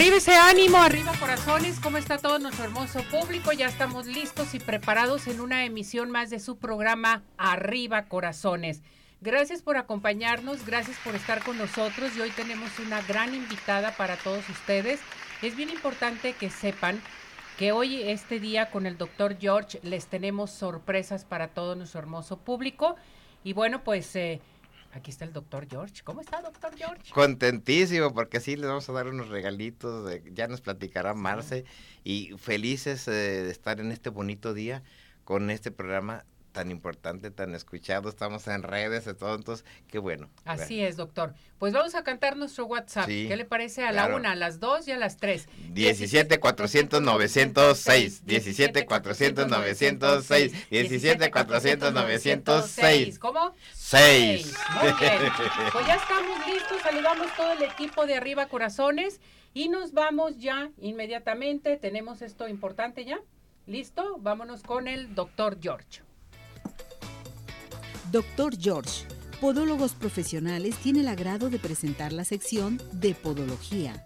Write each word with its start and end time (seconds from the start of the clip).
Arriba 0.00 0.16
ese 0.16 0.34
ánimo, 0.34 0.78
arriba 0.78 1.12
corazones, 1.20 1.78
¿cómo 1.78 1.98
está 1.98 2.16
todo 2.16 2.38
nuestro 2.38 2.64
hermoso 2.64 3.02
público? 3.10 3.52
Ya 3.52 3.66
estamos 3.66 4.06
listos 4.06 4.54
y 4.54 4.58
preparados 4.58 5.26
en 5.26 5.42
una 5.42 5.66
emisión 5.66 6.10
más 6.10 6.30
de 6.30 6.40
su 6.40 6.56
programa 6.56 7.22
Arriba 7.36 8.06
Corazones. 8.06 8.80
Gracias 9.20 9.60
por 9.60 9.76
acompañarnos, 9.76 10.64
gracias 10.64 10.96
por 11.04 11.14
estar 11.14 11.44
con 11.44 11.58
nosotros 11.58 12.16
y 12.16 12.22
hoy 12.22 12.30
tenemos 12.30 12.78
una 12.78 13.02
gran 13.02 13.34
invitada 13.34 13.94
para 13.94 14.16
todos 14.16 14.48
ustedes. 14.48 15.00
Es 15.42 15.54
bien 15.54 15.68
importante 15.68 16.32
que 16.32 16.48
sepan 16.48 17.02
que 17.58 17.70
hoy, 17.72 18.00
este 18.02 18.40
día, 18.40 18.70
con 18.70 18.86
el 18.86 18.96
doctor 18.96 19.36
George, 19.38 19.80
les 19.82 20.06
tenemos 20.06 20.50
sorpresas 20.50 21.26
para 21.26 21.48
todo 21.48 21.74
nuestro 21.74 22.00
hermoso 22.00 22.38
público. 22.38 22.96
Y 23.44 23.52
bueno, 23.52 23.84
pues... 23.84 24.16
Eh, 24.16 24.40
Aquí 24.92 25.10
está 25.10 25.24
el 25.24 25.32
doctor 25.32 25.66
George. 25.68 26.02
¿Cómo 26.02 26.20
está, 26.20 26.42
doctor 26.42 26.76
George? 26.76 27.12
Contentísimo, 27.12 28.12
porque 28.12 28.40
sí, 28.40 28.56
les 28.56 28.66
vamos 28.66 28.88
a 28.88 28.92
dar 28.92 29.06
unos 29.06 29.28
regalitos. 29.28 30.12
ya 30.32 30.48
nos 30.48 30.60
platicará 30.60 31.14
Marce. 31.14 31.64
Y 32.02 32.32
felices 32.38 33.06
eh, 33.06 33.12
de 33.12 33.50
estar 33.50 33.80
en 33.80 33.92
este 33.92 34.10
bonito 34.10 34.52
día 34.52 34.82
con 35.24 35.50
este 35.50 35.70
programa 35.70 36.24
tan 36.52 36.70
importante, 36.70 37.30
tan 37.30 37.54
escuchado, 37.54 38.08
estamos 38.08 38.46
en 38.48 38.62
redes 38.62 39.06
entonces, 39.06 39.64
qué 39.88 39.98
bueno. 39.98 40.28
Así 40.44 40.82
es, 40.82 40.96
doctor. 40.96 41.34
Pues 41.58 41.72
vamos 41.72 41.94
a 41.94 42.02
cantar 42.02 42.36
nuestro 42.36 42.66
WhatsApp. 42.66 43.06
¿Qué 43.06 43.36
le 43.36 43.44
parece 43.44 43.84
a 43.84 43.92
la 43.92 44.14
una, 44.14 44.32
a 44.32 44.34
las 44.34 44.60
dos 44.60 44.88
y 44.88 44.92
a 44.92 44.96
las 44.96 45.16
tres? 45.18 45.48
17 45.72 46.40
400 46.40 47.02
906, 47.02 48.24
17 48.24 48.86
400 48.86 49.48
906, 49.48 50.70
17 50.70 51.30
400 51.30 51.92
906. 51.92 53.18
¿Cómo? 53.18 53.54
6. 53.74 54.54
Muy 54.80 54.92
bien. 55.00 55.32
Pues 55.72 55.86
ya 55.86 55.94
estamos 55.96 56.46
listos, 56.46 56.80
saludamos 56.82 57.26
todo 57.36 57.52
el 57.52 57.62
equipo 57.62 58.06
de 58.06 58.14
Arriba 58.14 58.46
Corazones 58.46 59.20
y 59.52 59.68
nos 59.68 59.92
vamos 59.92 60.38
ya 60.38 60.70
inmediatamente. 60.80 61.76
Tenemos 61.76 62.22
esto 62.22 62.48
importante 62.48 63.04
ya. 63.04 63.20
¿Listo? 63.66 64.16
Vámonos 64.18 64.62
con 64.62 64.88
el 64.88 65.14
doctor 65.14 65.58
George. 65.60 66.02
Doctor 68.10 68.56
George, 68.58 69.06
Podólogos 69.40 69.94
Profesionales, 69.94 70.74
tiene 70.78 70.98
el 70.98 71.06
agrado 71.06 71.48
de 71.48 71.60
presentar 71.60 72.12
la 72.12 72.24
sección 72.24 72.82
de 72.90 73.14
Podología. 73.14 74.04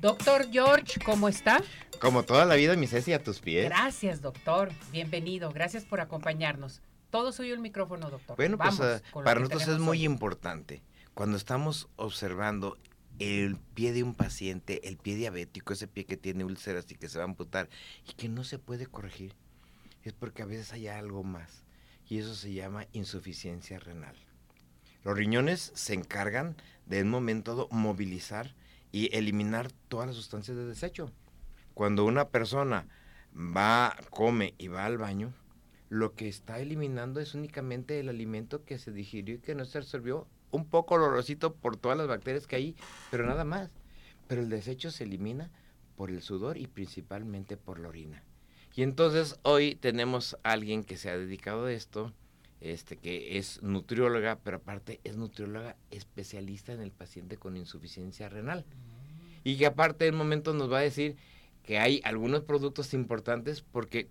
Doctor 0.00 0.46
George, 0.52 1.00
¿cómo 1.04 1.28
está? 1.28 1.64
Como 2.00 2.22
toda 2.22 2.44
la 2.44 2.54
vida, 2.54 2.76
mi 2.76 2.86
Ceci, 2.86 3.12
a 3.12 3.20
tus 3.20 3.40
pies. 3.40 3.64
Gracias, 3.64 4.22
doctor. 4.22 4.70
Bienvenido. 4.92 5.50
Gracias 5.50 5.84
por 5.84 6.00
acompañarnos. 6.00 6.80
Todo 7.10 7.32
suyo 7.32 7.54
el 7.54 7.60
micrófono, 7.60 8.08
doctor. 8.08 8.36
Bueno, 8.36 8.56
pues 8.56 8.80
ah, 8.80 9.00
para 9.24 9.40
nosotros 9.40 9.66
es 9.66 9.78
muy 9.80 10.04
importante. 10.04 10.80
Cuando 11.12 11.36
estamos 11.36 11.88
observando 11.96 12.78
el 13.18 13.56
pie 13.56 13.92
de 13.92 14.02
un 14.02 14.14
paciente, 14.14 14.88
el 14.88 14.96
pie 14.96 15.16
diabético, 15.16 15.72
ese 15.72 15.88
pie 15.88 16.04
que 16.04 16.16
tiene 16.16 16.44
úlceras 16.44 16.90
y 16.90 16.94
que 16.96 17.08
se 17.08 17.18
va 17.18 17.24
a 17.24 17.28
amputar 17.28 17.68
y 18.08 18.14
que 18.14 18.28
no 18.28 18.44
se 18.44 18.58
puede 18.58 18.86
corregir, 18.86 19.34
es 20.02 20.12
porque 20.12 20.42
a 20.42 20.46
veces 20.46 20.72
hay 20.72 20.88
algo 20.88 21.24
más 21.24 21.64
y 22.08 22.18
eso 22.18 22.34
se 22.34 22.52
llama 22.52 22.86
insuficiencia 22.92 23.78
renal. 23.78 24.16
Los 25.04 25.16
riñones 25.16 25.72
se 25.74 25.94
encargan 25.94 26.56
de 26.86 26.98
en 26.98 27.06
un 27.06 27.12
momento 27.12 27.52
dado 27.52 27.68
movilizar 27.70 28.54
y 28.92 29.14
eliminar 29.16 29.70
todas 29.88 30.08
las 30.08 30.16
sustancias 30.16 30.56
de 30.56 30.64
desecho. 30.64 31.12
Cuando 31.74 32.04
una 32.04 32.28
persona 32.28 32.88
va, 33.34 33.96
come 34.10 34.54
y 34.58 34.68
va 34.68 34.84
al 34.84 34.98
baño, 34.98 35.32
lo 35.88 36.14
que 36.14 36.28
está 36.28 36.58
eliminando 36.58 37.20
es 37.20 37.34
únicamente 37.34 38.00
el 38.00 38.08
alimento 38.08 38.64
que 38.64 38.78
se 38.78 38.92
digirió 38.92 39.36
y 39.36 39.38
que 39.38 39.54
no 39.54 39.64
se 39.64 39.78
absorbió 39.78 40.26
un 40.50 40.66
poco 40.66 40.94
olorosito 40.94 41.54
por 41.54 41.76
todas 41.76 41.98
las 41.98 42.08
bacterias 42.08 42.46
que 42.46 42.56
hay, 42.56 42.76
pero 43.10 43.26
nada 43.26 43.44
más. 43.44 43.70
Pero 44.26 44.42
el 44.42 44.48
desecho 44.48 44.90
se 44.90 45.04
elimina 45.04 45.50
por 45.96 46.10
el 46.10 46.22
sudor 46.22 46.58
y 46.58 46.66
principalmente 46.66 47.56
por 47.56 47.78
la 47.78 47.88
orina. 47.88 48.22
Y 48.74 48.82
entonces 48.82 49.38
hoy 49.42 49.74
tenemos 49.74 50.36
a 50.42 50.52
alguien 50.52 50.84
que 50.84 50.98
se 50.98 51.08
ha 51.08 51.16
dedicado 51.16 51.66
a 51.66 51.72
esto, 51.72 52.12
este, 52.60 52.96
que 52.96 53.38
es 53.38 53.62
nutrióloga, 53.62 54.36
pero 54.36 54.58
aparte 54.58 55.00
es 55.04 55.16
nutrióloga 55.16 55.76
especialista 55.90 56.72
en 56.72 56.82
el 56.82 56.90
paciente 56.90 57.38
con 57.38 57.56
insuficiencia 57.56 58.28
renal. 58.28 58.66
Y 59.44 59.56
que 59.56 59.66
aparte 59.66 60.06
en 60.06 60.14
un 60.14 60.18
momento 60.18 60.52
nos 60.52 60.70
va 60.70 60.78
a 60.78 60.82
decir 60.82 61.16
que 61.62 61.78
hay 61.78 62.00
algunos 62.04 62.42
productos 62.42 62.92
importantes 62.92 63.62
porque 63.62 64.08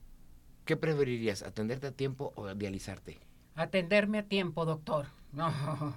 ¿qué 0.65 0.75
preferirías? 0.75 1.43
¿Atenderte 1.43 1.87
a 1.87 1.91
tiempo 1.91 2.33
o 2.35 2.53
dializarte? 2.55 3.19
Atenderme 3.55 4.19
a 4.19 4.23
tiempo, 4.23 4.65
doctor. 4.65 5.05
No 5.31 5.95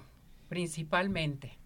principalmente. 0.49 1.57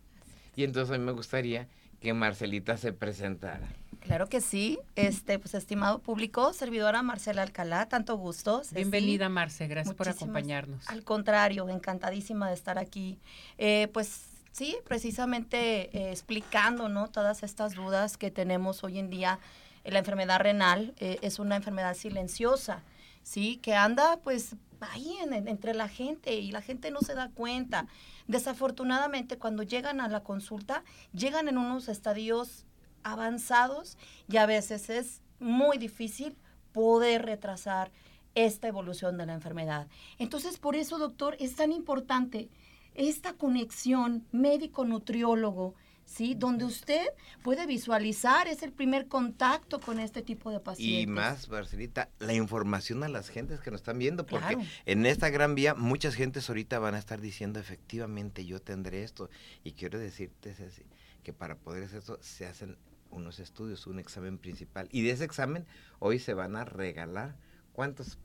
Y 0.55 0.63
entonces 0.63 0.93
a 0.93 0.99
mí 0.99 1.03
me 1.03 1.13
gustaría 1.13 1.67
que 1.99 2.13
Marcelita 2.13 2.77
se 2.77 2.93
presentara. 2.93 3.67
Claro 4.01 4.27
que 4.27 4.41
sí, 4.41 4.79
este, 4.97 5.39
pues 5.39 5.53
estimado 5.53 5.99
público, 5.99 6.51
servidora 6.51 7.01
Marcela 7.01 7.41
Alcalá, 7.41 7.87
tanto 7.87 8.17
gusto. 8.17 8.61
Bienvenida 8.71 9.29
Marce, 9.29 9.67
gracias 9.67 9.95
por 9.95 10.09
acompañarnos. 10.09 10.87
Al 10.89 11.05
contrario, 11.05 11.69
encantadísima 11.69 12.49
de 12.49 12.53
estar 12.53 12.77
aquí. 12.77 13.17
Eh, 13.57 13.87
pues 13.93 14.25
sí, 14.51 14.75
precisamente 14.85 15.97
eh, 15.97 16.11
explicando, 16.11 16.89
¿no? 16.89 17.09
Todas 17.09 17.43
estas 17.43 17.75
dudas 17.75 18.17
que 18.17 18.29
tenemos 18.29 18.83
hoy 18.83 18.99
en 18.99 19.09
día. 19.09 19.39
La 19.85 19.99
enfermedad 19.99 20.39
renal 20.39 20.93
eh, 20.99 21.17
es 21.21 21.39
una 21.39 21.55
enfermedad 21.55 21.95
silenciosa, 21.95 22.83
¿sí? 23.23 23.57
Que 23.61 23.75
anda 23.75 24.17
pues 24.17 24.57
ahí 24.81 25.15
entre 25.31 25.73
la 25.73 25.87
gente 25.87 26.35
y 26.35 26.51
la 26.51 26.61
gente 26.61 26.91
no 26.91 26.99
se 26.99 27.13
da 27.13 27.29
cuenta. 27.29 27.87
Desafortunadamente, 28.27 29.37
cuando 29.37 29.63
llegan 29.63 30.01
a 30.01 30.07
la 30.07 30.23
consulta, 30.23 30.83
llegan 31.13 31.47
en 31.47 31.57
unos 31.57 31.89
estadios 31.89 32.65
avanzados 33.03 33.97
y 34.29 34.37
a 34.37 34.45
veces 34.45 34.89
es 34.89 35.21
muy 35.39 35.77
difícil 35.77 36.37
poder 36.71 37.25
retrasar 37.25 37.91
esta 38.35 38.67
evolución 38.67 39.17
de 39.17 39.25
la 39.25 39.33
enfermedad. 39.33 39.87
Entonces, 40.17 40.57
por 40.57 40.75
eso, 40.75 40.97
doctor, 40.97 41.35
es 41.39 41.55
tan 41.55 41.71
importante 41.71 42.49
esta 42.95 43.33
conexión 43.33 44.25
médico-nutriólogo 44.31 45.75
¿sí? 46.13 46.35
Donde 46.35 46.65
usted 46.65 47.07
puede 47.41 47.65
visualizar, 47.65 48.47
es 48.47 48.61
el 48.61 48.71
primer 48.71 49.07
contacto 49.07 49.79
con 49.79 49.99
este 49.99 50.21
tipo 50.21 50.51
de 50.51 50.59
pacientes. 50.59 51.03
Y 51.03 51.07
más, 51.07 51.49
Marcelita, 51.49 52.09
la 52.19 52.33
información 52.33 53.03
a 53.03 53.09
las 53.09 53.29
gentes 53.29 53.59
que 53.59 53.71
nos 53.71 53.81
están 53.81 53.97
viendo, 53.97 54.25
porque 54.25 54.57
en 54.85 55.05
esta 55.05 55.29
gran 55.29 55.55
vía 55.55 55.73
muchas 55.73 56.13
gentes 56.13 56.47
ahorita 56.49 56.77
van 56.79 56.95
a 56.95 56.99
estar 56.99 57.19
diciendo, 57.19 57.59
efectivamente, 57.59 58.45
yo 58.45 58.61
tendré 58.61 59.03
esto. 59.03 59.29
Y 59.63 59.71
quiero 59.71 59.97
decirte, 59.97 60.53
Ceci, 60.53 60.83
que 61.23 61.33
para 61.33 61.55
poder 61.55 61.83
hacer 61.83 61.99
esto 61.99 62.19
se 62.21 62.45
hacen 62.45 62.77
unos 63.09 63.39
estudios, 63.39 63.87
un 63.87 63.99
examen 63.99 64.37
principal. 64.37 64.87
Y 64.91 65.01
de 65.01 65.11
ese 65.11 65.23
examen 65.23 65.65
hoy 65.99 66.19
se 66.19 66.33
van 66.33 66.55
a 66.55 66.65
regalar. 66.65 67.35
¿Cuántos 67.73 68.19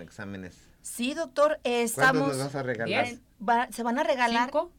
exámenes? 0.00 0.56
Sí, 0.80 1.14
doctor, 1.14 1.58
estamos... 1.64 2.22
¿Cuántos 2.22 2.38
nos 2.38 2.46
vas 2.46 2.54
a 2.54 2.62
regalar? 2.62 3.08
se 3.72 3.82
van 3.82 3.98
a 3.98 4.04
regalar... 4.04 4.44
¿Cinco? 4.44 4.70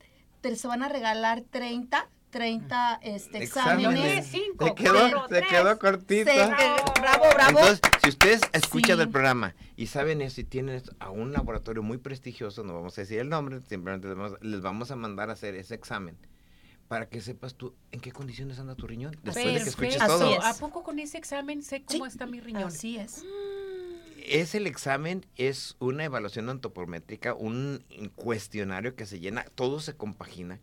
Se 0.55 0.67
van 0.67 0.81
a 0.81 0.87
regalar 0.87 1.41
30 1.41 2.09
30 2.29 2.99
este, 3.03 3.43
exámenes. 3.43 4.31
Te 4.31 4.75
quedó, 4.75 5.25
te 5.27 5.41
quedó 5.43 5.79
cortito. 5.79 6.31
bravo, 6.33 7.25
bravo. 7.33 7.59
Entonces, 7.59 7.81
si 8.03 8.09
ustedes 8.09 8.41
escuchan 8.53 8.99
el 8.99 9.09
programa 9.09 9.55
y 9.75 9.87
saben 9.87 10.21
eso 10.21 10.41
y 10.41 10.43
tienen 10.43 10.81
a 10.99 11.09
un 11.09 11.33
laboratorio 11.33 11.83
muy 11.83 11.97
prestigioso, 11.97 12.63
no 12.63 12.73
vamos 12.73 12.97
a 12.97 13.01
decir 13.01 13.19
el 13.19 13.29
nombre, 13.29 13.61
simplemente 13.61 14.07
les 14.41 14.61
vamos, 14.61 14.91
a 14.91 14.95
mandar 14.95 15.29
a 15.29 15.33
hacer 15.33 15.55
ese 15.55 15.75
examen 15.75 16.17
para 16.87 17.09
que 17.09 17.19
sepas 17.19 17.55
tú 17.55 17.75
en 17.91 17.99
qué 17.99 18.11
condiciones 18.11 18.59
anda 18.59 18.75
tu 18.75 18.87
riñón 18.87 19.17
después 19.21 19.45
de 19.45 19.63
que 19.63 19.69
escuches 19.69 19.97
todo. 19.97 20.41
¿A 20.41 20.53
poco 20.53 20.83
con 20.83 20.99
ese 20.99 21.17
examen 21.17 21.61
sé 21.61 21.83
cómo 21.83 22.05
está 22.05 22.25
mi 22.25 22.39
riñón? 22.39 22.63
Así 22.63 22.97
es. 22.97 23.23
Mm 23.23 23.46
es 24.27 24.55
el 24.55 24.67
examen, 24.67 25.25
es 25.35 25.75
una 25.79 26.03
evaluación 26.03 26.49
antropométrica, 26.49 27.33
un 27.33 27.83
cuestionario 28.15 28.95
que 28.95 29.05
se 29.05 29.19
llena, 29.19 29.45
todo 29.55 29.79
se 29.79 29.95
compagina. 29.95 30.59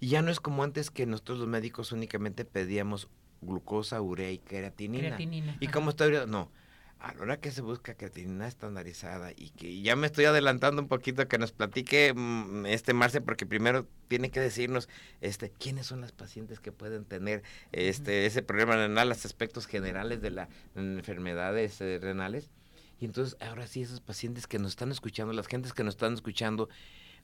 Y 0.00 0.08
ya 0.08 0.22
no 0.22 0.30
es 0.30 0.40
como 0.40 0.64
antes 0.64 0.90
que 0.90 1.06
nosotros 1.06 1.38
los 1.38 1.48
médicos 1.48 1.92
únicamente 1.92 2.44
pedíamos 2.44 3.08
glucosa, 3.40 4.00
urea 4.00 4.30
y 4.30 4.38
creatinina. 4.38 5.16
y 5.60 5.68
como 5.68 5.90
está 5.90 6.08
no. 6.26 6.50
a 6.98 7.14
la 7.14 7.22
hora 7.22 7.40
que 7.40 7.50
se 7.52 7.60
busca 7.60 7.94
creatinina 7.94 8.48
estandarizada 8.48 9.30
y 9.36 9.50
que 9.50 9.80
ya 9.82 9.94
me 9.94 10.06
estoy 10.06 10.24
adelantando 10.24 10.82
un 10.82 10.88
poquito 10.88 11.28
que 11.28 11.38
nos 11.38 11.52
platique 11.52 12.12
mm, 12.14 12.66
este 12.66 12.94
Marce 12.94 13.20
porque 13.20 13.46
primero 13.46 13.86
tiene 14.08 14.30
que 14.30 14.40
decirnos 14.40 14.88
este 15.20 15.50
quiénes 15.50 15.86
son 15.86 16.00
las 16.00 16.12
pacientes 16.12 16.58
que 16.58 16.72
pueden 16.72 17.04
tener 17.04 17.42
este 17.72 18.26
ese 18.26 18.42
problema 18.42 18.74
renal, 18.76 19.08
los 19.10 19.24
aspectos 19.24 19.66
generales 19.66 20.20
de 20.22 20.30
las 20.30 20.48
enfermedades 20.74 21.80
eh, 21.80 21.98
renales. 22.00 22.50
Y 23.00 23.04
entonces 23.04 23.36
ahora 23.40 23.66
sí 23.66 23.82
esos 23.82 24.00
pacientes 24.00 24.46
que 24.46 24.58
nos 24.58 24.72
están 24.72 24.90
escuchando, 24.90 25.32
las 25.32 25.46
gentes 25.46 25.72
que 25.72 25.84
nos 25.84 25.94
están 25.94 26.14
escuchando, 26.14 26.68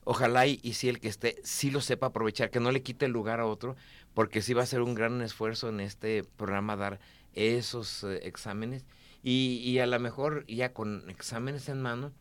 ojalá 0.03 0.45
y, 0.45 0.57
si 0.73 0.89
el 0.89 0.99
que 0.99 1.07
esté 1.07 1.37
sí 1.43 1.71
lo 1.71 1.81
sepa 1.81 2.07
aprovechar, 2.07 2.51
que 2.51 2.59
no 2.59 2.71
le 2.71 2.83
quite 2.83 3.05
el 3.05 3.11
lugar 3.11 3.39
a 3.39 3.45
otro, 3.45 3.75
porque 4.13 4.41
sí 4.41 4.53
va 4.53 4.63
a 4.63 4.67
ser 4.67 4.81
un 4.81 4.93
gran 4.93 5.21
esfuerzo 5.21 5.69
en 5.69 5.79
este 5.79 6.23
programa 6.23 6.75
dar 6.75 6.99
esos 7.33 8.03
eh, 8.03 8.19
exámenes. 8.23 8.85
Y, 9.23 9.61
y 9.63 9.79
a 9.79 9.87
lo 9.87 9.99
mejor 9.99 10.45
ya 10.47 10.73
con 10.73 11.09
exámenes 11.09 11.69
en 11.69 11.81
mano 11.81 12.11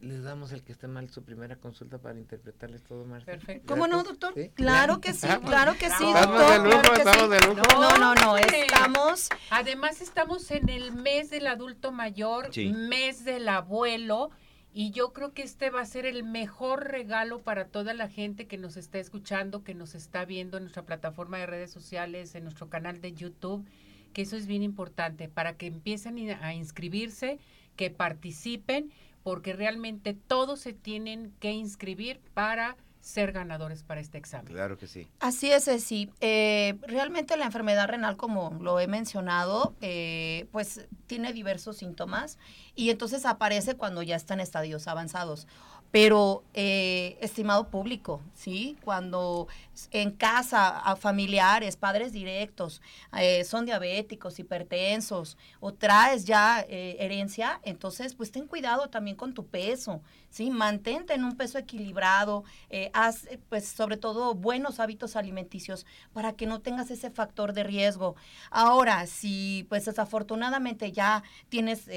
les 0.00 0.22
damos 0.22 0.52
el 0.52 0.62
que 0.62 0.72
esté 0.72 0.88
mal 0.88 1.08
su 1.10 1.22
primera 1.22 1.56
consulta 1.56 1.98
para 1.98 2.18
interpretarles 2.18 2.82
todo 2.82 3.04
mal. 3.04 3.22
Perfecto. 3.22 3.66
¿Cómo 3.66 3.86
no, 3.86 4.02
doctor? 4.02 4.34
Claro 4.54 5.00
que 5.00 5.12
sí, 5.12 5.26
claro 5.44 5.74
que 5.74 5.90
sí, 5.90 6.04
doctor. 6.04 7.78
No, 7.78 7.96
no, 7.98 8.14
no, 8.14 8.36
estamos... 8.36 9.28
Además 9.50 10.00
estamos 10.00 10.50
en 10.50 10.68
el 10.68 10.92
mes 10.92 11.30
del 11.30 11.46
adulto 11.46 11.92
mayor, 11.92 12.50
mes 12.56 13.24
del 13.24 13.48
abuelo, 13.48 14.30
y 14.72 14.90
yo 14.90 15.14
creo 15.14 15.32
que 15.32 15.42
este 15.42 15.70
va 15.70 15.80
a 15.80 15.86
ser 15.86 16.04
el 16.04 16.22
mejor 16.22 16.88
regalo 16.90 17.40
para 17.40 17.68
toda 17.68 17.94
la 17.94 18.08
gente 18.08 18.46
que 18.46 18.58
nos 18.58 18.76
está 18.76 18.98
escuchando, 18.98 19.64
que 19.64 19.74
nos 19.74 19.94
está 19.94 20.26
viendo 20.26 20.58
en 20.58 20.64
nuestra 20.64 20.84
plataforma 20.84 21.38
de 21.38 21.46
redes 21.46 21.70
sociales, 21.70 22.34
en 22.34 22.44
nuestro 22.44 22.68
canal 22.68 23.00
de 23.00 23.14
YouTube, 23.14 23.66
que 24.12 24.22
eso 24.22 24.36
es 24.36 24.46
bien 24.46 24.62
importante, 24.62 25.28
para 25.28 25.56
que 25.56 25.66
empiecen 25.66 26.30
a 26.42 26.52
inscribirse, 26.52 27.38
que 27.76 27.90
participen, 27.90 28.92
porque 29.26 29.54
realmente 29.54 30.14
todos 30.14 30.60
se 30.60 30.72
tienen 30.72 31.34
que 31.40 31.50
inscribir 31.50 32.20
para 32.32 32.76
ser 33.00 33.32
ganadores 33.32 33.82
para 33.82 34.00
este 34.00 34.18
examen. 34.18 34.52
Claro 34.52 34.78
que 34.78 34.86
sí. 34.86 35.08
Así 35.18 35.50
es, 35.50 35.64
sí. 35.82 36.12
Eh, 36.20 36.78
realmente 36.82 37.36
la 37.36 37.46
enfermedad 37.46 37.88
renal, 37.88 38.16
como 38.16 38.56
lo 38.60 38.78
he 38.78 38.86
mencionado, 38.86 39.74
eh, 39.80 40.46
pues 40.52 40.86
tiene 41.08 41.32
diversos 41.32 41.78
síntomas 41.78 42.38
y 42.76 42.90
entonces 42.90 43.24
aparece 43.24 43.74
cuando 43.74 44.02
ya 44.02 44.14
está 44.16 44.34
en 44.34 44.40
estadios 44.40 44.86
avanzados. 44.86 45.48
Pero, 45.92 46.42
eh, 46.52 47.16
estimado 47.20 47.70
público, 47.70 48.20
¿sí? 48.34 48.76
Cuando 48.84 49.46
en 49.92 50.10
casa, 50.10 50.80
a 50.80 50.96
familiares, 50.96 51.76
padres 51.76 52.12
directos, 52.12 52.82
eh, 53.16 53.44
son 53.44 53.64
diabéticos, 53.66 54.38
hipertensos, 54.38 55.38
o 55.60 55.72
traes 55.72 56.24
ya 56.24 56.60
eh, 56.68 56.96
herencia, 56.98 57.60
entonces, 57.62 58.14
pues 58.14 58.32
ten 58.32 58.46
cuidado 58.46 58.88
también 58.90 59.16
con 59.16 59.32
tu 59.32 59.46
peso, 59.46 60.02
¿sí? 60.28 60.50
Mantente 60.50 61.14
en 61.14 61.24
un 61.24 61.36
peso 61.36 61.56
equilibrado, 61.56 62.44
haz, 62.92 63.28
pues, 63.48 63.66
sobre 63.68 63.96
todo, 63.96 64.34
buenos 64.34 64.80
hábitos 64.80 65.14
alimenticios 65.16 65.86
para 66.12 66.32
que 66.32 66.46
no 66.46 66.60
tengas 66.60 66.90
ese 66.90 67.10
factor 67.10 67.52
de 67.52 67.62
riesgo. 67.62 68.16
Ahora, 68.50 69.06
si, 69.06 69.64
pues, 69.68 69.84
desafortunadamente 69.84 70.90
ya 70.92 71.22
tienes 71.48 71.88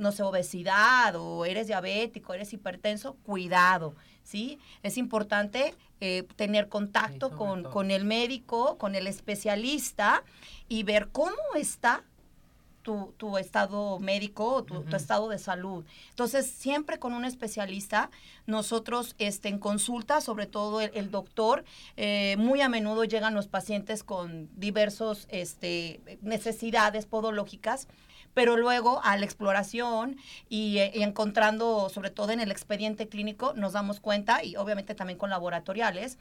no 0.00 0.12
sé, 0.12 0.22
obesidad 0.22 1.14
o 1.16 1.44
eres 1.44 1.66
diabético, 1.66 2.32
eres 2.32 2.52
hipertenso, 2.52 3.14
cuidado, 3.22 3.94
¿sí? 4.24 4.58
Es 4.82 4.96
importante 4.96 5.74
eh, 6.00 6.26
tener 6.36 6.68
contacto 6.68 7.36
con, 7.36 7.64
con, 7.64 7.90
el 7.90 8.06
médico, 8.06 8.78
con 8.78 8.94
el 8.94 9.06
especialista 9.06 10.24
y 10.68 10.84
ver 10.84 11.08
cómo 11.12 11.36
está 11.54 12.02
tu, 12.82 13.12
tu 13.18 13.36
estado 13.36 13.98
médico 13.98 14.54
o 14.54 14.64
tu, 14.64 14.96
estado 14.96 15.28
de 15.28 15.38
salud. 15.38 15.84
Entonces, 16.08 16.46
siempre 16.50 16.98
con 16.98 17.12
un 17.12 17.26
especialista, 17.26 18.10
nosotros 18.46 19.14
este, 19.18 19.50
en 19.50 19.58
consulta, 19.58 20.22
sobre 20.22 20.46
todo 20.46 20.80
el, 20.80 21.10
doctor, 21.10 21.64
eh, 21.98 22.36
muy 22.38 22.62
a 22.62 22.70
menudo 22.70 23.04
llegan 23.04 23.34
los 23.34 23.48
pacientes 23.48 24.02
con 24.02 24.48
diversas 24.56 25.26
este, 25.30 26.00
necesidades 26.22 27.04
podológicas 27.04 27.86
pero 28.34 28.56
luego 28.56 29.00
a 29.04 29.16
la 29.16 29.24
exploración 29.24 30.16
y, 30.48 30.78
eh, 30.78 31.02
encontrando, 31.02 31.88
sobre 31.88 32.10
todo 32.10 32.32
en 32.32 32.40
el 32.40 32.50
expediente 32.50 33.08
clínico, 33.08 33.52
nos 33.54 33.72
damos 33.72 34.00
cuenta, 34.00 34.44
y 34.44 34.56
obviamente 34.56 34.94
también 34.94 35.18
con 35.18 35.30
laboratoriales, 35.30 36.18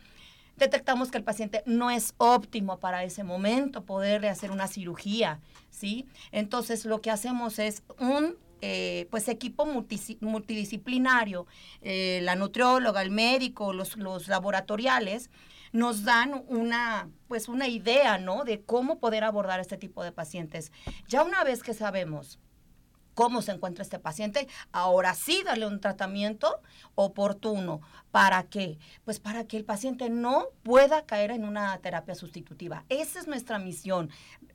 detectamos 0.57 1.09
que 1.11 1.17
el 1.17 1.23
paciente 1.23 1.63
no 1.65 1.89
es 1.89 2.13
óptimo 2.17 2.79
para 2.79 3.03
ese 3.03 3.23
momento 3.23 3.85
poderle 3.85 4.29
hacer 4.29 4.51
una 4.51 4.67
cirugía, 4.67 5.39
¿sí? 5.69 6.05
Entonces 6.31 6.85
lo 6.85 7.01
que 7.01 7.11
hacemos 7.11 7.59
es 7.59 7.83
un 7.99 8.35
eh, 8.61 9.07
pues 9.09 9.29
equipo 9.29 9.65
multidisciplinario, 9.65 11.47
eh, 11.81 12.19
la 12.23 12.35
nutrióloga, 12.35 13.01
el 13.01 13.09
médico, 13.09 13.71
los 13.71 13.95
laboratoriales, 14.27 15.29
nos 15.71 16.03
dan 16.03 16.43
una, 16.47 17.09
pues 17.27 17.47
una 17.47 17.67
idea, 17.67 18.17
¿no? 18.17 18.43
De 18.43 18.61
cómo 18.61 18.99
poder 18.99 19.23
abordar 19.23 19.59
este 19.59 19.77
tipo 19.77 20.03
de 20.03 20.11
pacientes. 20.11 20.71
Ya 21.07 21.23
una 21.23 21.43
vez 21.43 21.63
que 21.63 21.73
sabemos 21.73 22.39
cómo 23.19 23.41
se 23.41 23.51
encuentra 23.51 23.83
este 23.83 23.99
paciente, 23.99 24.47
ahora 24.71 25.13
sí 25.13 25.43
darle 25.43 25.67
un 25.67 25.81
tratamiento 25.81 26.61
oportuno. 26.95 27.81
¿Para 28.11 28.43
qué? 28.43 28.79
Pues 29.03 29.19
para 29.19 29.43
que 29.43 29.57
el 29.57 29.65
paciente 29.65 30.09
no 30.09 30.47
pueda 30.63 31.05
caer 31.05 31.31
en 31.31 31.43
una 31.43 31.77
terapia 31.79 32.15
sustitutiva. 32.15 32.85
Esa 32.87 33.19
es 33.19 33.27
nuestra 33.27 33.59
misión, 33.59 34.09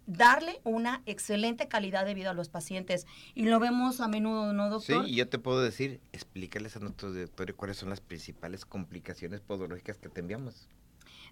darle 0.07 0.63
una 0.65 1.03
excelente 1.05 1.69
calidad 1.69 2.07
de 2.07 2.15
vida 2.15 2.31
a 2.31 2.33
los 2.33 2.49
pacientes. 2.49 3.07
Y 3.35 3.45
lo 3.45 3.61
vemos 3.61 4.01
a 4.01 4.09
menudo, 4.09 4.55
¿no, 4.55 4.71
doctor? 4.71 5.05
Sí, 5.05 5.11
y 5.11 5.17
yo 5.17 5.29
te 5.29 5.39
puedo 5.39 5.61
decir, 5.61 6.01
explícales 6.13 6.75
a 6.77 6.81
nuestro 6.81 7.13
directorio 7.13 7.55
cuáles 7.55 7.77
son 7.77 7.91
las 7.91 8.01
principales 8.01 8.65
complicaciones 8.65 9.43
podológicas 9.43 9.99
que 9.99 10.09
te 10.09 10.21
enviamos. 10.21 10.71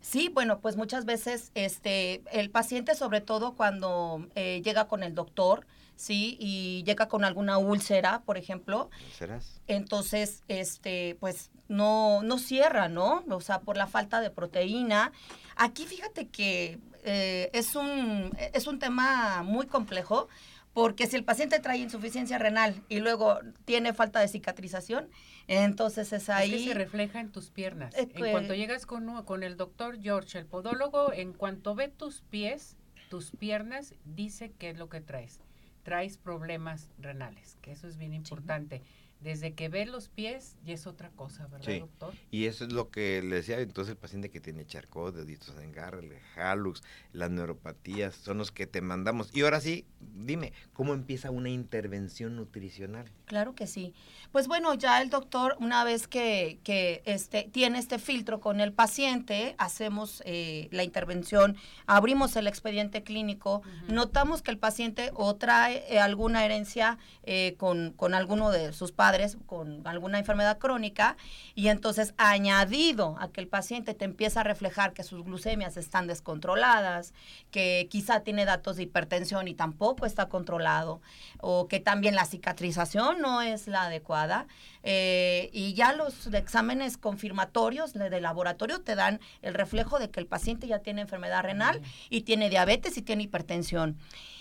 Sí, 0.02 0.28
bueno, 0.28 0.58
pues 0.60 0.76
muchas 0.76 1.04
veces 1.04 1.52
este, 1.54 2.22
el 2.32 2.50
paciente, 2.50 2.94
sobre 2.94 3.20
todo 3.20 3.54
cuando 3.54 4.26
eh, 4.34 4.60
llega 4.62 4.88
con 4.88 5.02
el 5.04 5.14
doctor, 5.14 5.64
sí, 5.94 6.36
y 6.40 6.82
llega 6.84 7.06
con 7.08 7.24
alguna 7.24 7.56
úlcera, 7.58 8.22
por 8.26 8.36
ejemplo. 8.36 8.90
¿Úlceras? 9.06 9.62
Entonces, 9.68 10.42
este, 10.48 11.16
pues 11.20 11.50
no, 11.68 12.22
no 12.24 12.38
cierra, 12.38 12.88
¿no? 12.88 13.24
O 13.30 13.40
sea, 13.40 13.60
por 13.60 13.76
la 13.76 13.86
falta 13.86 14.20
de 14.20 14.30
proteína. 14.30 15.12
Aquí 15.56 15.86
fíjate 15.86 16.26
que 16.28 16.80
eh, 17.04 17.50
es, 17.52 17.76
un, 17.76 18.36
es 18.52 18.66
un 18.66 18.80
tema 18.80 19.42
muy 19.44 19.66
complejo 19.66 20.28
porque 20.72 21.06
si 21.06 21.16
el 21.16 21.24
paciente 21.24 21.58
trae 21.60 21.78
insuficiencia 21.78 22.38
renal 22.38 22.82
y 22.88 23.00
luego 23.00 23.38
tiene 23.64 23.92
falta 23.92 24.20
de 24.20 24.28
cicatrización, 24.28 25.08
entonces 25.46 26.12
es 26.12 26.28
ahí... 26.28 26.54
Es 26.54 26.60
que 26.60 26.68
se 26.68 26.74
refleja 26.74 27.20
en 27.20 27.30
tus 27.30 27.50
piernas. 27.50 27.94
en 27.96 28.08
cuanto 28.30 28.54
llegas 28.54 28.86
con, 28.86 29.24
con 29.24 29.42
el 29.42 29.56
doctor 29.56 30.00
George, 30.00 30.38
el 30.38 30.46
podólogo, 30.46 31.12
en 31.12 31.32
cuanto 31.32 31.74
ve 31.74 31.88
tus 31.88 32.22
pies, 32.22 32.76
tus 33.10 33.30
piernas, 33.32 33.94
dice 34.04 34.52
qué 34.58 34.70
es 34.70 34.78
lo 34.78 34.88
que 34.88 35.00
traes. 35.00 35.40
Traes 35.82 36.16
problemas 36.16 36.90
renales, 36.98 37.58
que 37.60 37.72
eso 37.72 37.88
es 37.88 37.96
bien 37.96 38.14
importante 38.14 38.82
desde 39.22 39.54
que 39.54 39.68
ve 39.68 39.86
los 39.86 40.08
pies 40.08 40.56
ya 40.64 40.74
es 40.74 40.86
otra 40.86 41.10
cosa, 41.10 41.46
¿verdad, 41.46 41.66
sí. 41.66 41.78
doctor? 41.78 42.14
Y 42.30 42.46
eso 42.46 42.64
es 42.64 42.72
lo 42.72 42.90
que 42.90 43.22
le 43.22 43.36
decía 43.36 43.60
entonces 43.60 43.92
el 43.92 43.98
paciente 43.98 44.30
que 44.30 44.40
tiene 44.40 44.66
charcot, 44.66 45.14
deditos 45.14 45.54
en 45.60 45.72
garle, 45.72 46.20
halux, 46.36 46.82
las 47.12 47.30
neuropatías, 47.30 48.14
son 48.14 48.38
los 48.38 48.50
que 48.50 48.66
te 48.66 48.80
mandamos. 48.80 49.30
Y 49.32 49.42
ahora 49.42 49.60
sí, 49.60 49.86
dime, 50.00 50.52
¿cómo 50.72 50.94
empieza 50.94 51.30
una 51.30 51.50
intervención 51.50 52.36
nutricional? 52.36 53.10
Claro 53.26 53.54
que 53.54 53.66
sí. 53.66 53.94
Pues 54.30 54.48
bueno, 54.48 54.74
ya 54.74 55.00
el 55.00 55.10
doctor, 55.10 55.56
una 55.60 55.84
vez 55.84 56.08
que, 56.08 56.58
que 56.64 57.02
este, 57.04 57.48
tiene 57.52 57.78
este 57.78 57.98
filtro 57.98 58.40
con 58.40 58.60
el 58.60 58.72
paciente, 58.72 59.54
hacemos 59.58 60.22
eh, 60.26 60.68
la 60.70 60.84
intervención, 60.84 61.56
abrimos 61.86 62.36
el 62.36 62.46
expediente 62.46 63.02
clínico, 63.02 63.62
notamos 63.88 64.42
que 64.42 64.50
el 64.50 64.58
paciente 64.58 65.10
o 65.14 65.36
trae 65.36 65.84
eh, 65.88 65.98
alguna 65.98 66.44
herencia 66.44 66.98
eh, 67.22 67.54
con, 67.58 67.92
con 67.92 68.14
alguno 68.14 68.50
de 68.50 68.72
sus 68.72 68.92
padres, 68.92 69.11
con 69.46 69.86
alguna 69.86 70.18
enfermedad 70.18 70.58
crónica 70.58 71.16
y 71.54 71.68
entonces 71.68 72.14
añadido 72.16 73.16
a 73.18 73.28
que 73.28 73.40
el 73.40 73.48
paciente 73.48 73.94
te 73.94 74.04
empieza 74.04 74.40
a 74.40 74.44
reflejar 74.44 74.92
que 74.92 75.02
sus 75.02 75.24
glucemias 75.24 75.76
están 75.76 76.06
descontroladas, 76.06 77.14
que 77.50 77.88
quizá 77.90 78.20
tiene 78.20 78.44
datos 78.44 78.76
de 78.76 78.84
hipertensión 78.84 79.48
y 79.48 79.54
tampoco 79.54 80.06
está 80.06 80.28
controlado, 80.28 81.00
o 81.40 81.68
que 81.68 81.80
también 81.80 82.14
la 82.14 82.24
cicatrización 82.24 83.20
no 83.20 83.42
es 83.42 83.66
la 83.66 83.84
adecuada, 83.84 84.46
eh, 84.82 85.50
y 85.52 85.74
ya 85.74 85.92
los 85.92 86.26
exámenes 86.34 86.96
confirmatorios 86.96 87.92
de 87.92 88.20
laboratorio 88.20 88.80
te 88.80 88.94
dan 88.94 89.20
el 89.42 89.54
reflejo 89.54 89.98
de 89.98 90.10
que 90.10 90.20
el 90.20 90.26
paciente 90.26 90.66
ya 90.66 90.80
tiene 90.80 91.02
enfermedad 91.02 91.42
renal 91.42 91.80
y 92.10 92.22
tiene 92.22 92.50
diabetes 92.50 92.96
y 92.96 93.02
tiene 93.02 93.24
hipertensión. 93.24 93.98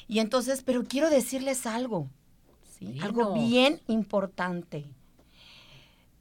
Y 0.07 0.19
entonces, 0.19 0.63
pero 0.63 0.83
quiero 0.83 1.09
decirles 1.09 1.65
algo. 1.65 2.09
Algo 3.01 3.33
bien 3.33 3.81
importante. 3.87 4.85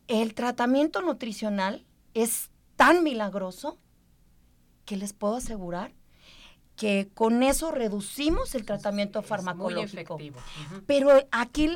El 0.09 0.35
tratamiento 0.35 1.01
nutricional 1.01 1.85
es 2.15 2.51
tan 2.77 3.03
milagroso 3.03 3.79
que 4.85 4.97
les 4.97 5.13
puedo 5.13 5.37
asegurar 5.37 5.93
que 6.77 7.11
con 7.15 7.43
eso 7.43 7.71
reducimos 7.71 8.55
el 8.55 8.65
tratamiento 8.65 9.23
farmacológico. 9.23 10.17
Muy 10.17 10.29
efectivo. 10.29 10.41
Pero 10.87 11.11
aquí 11.31 11.71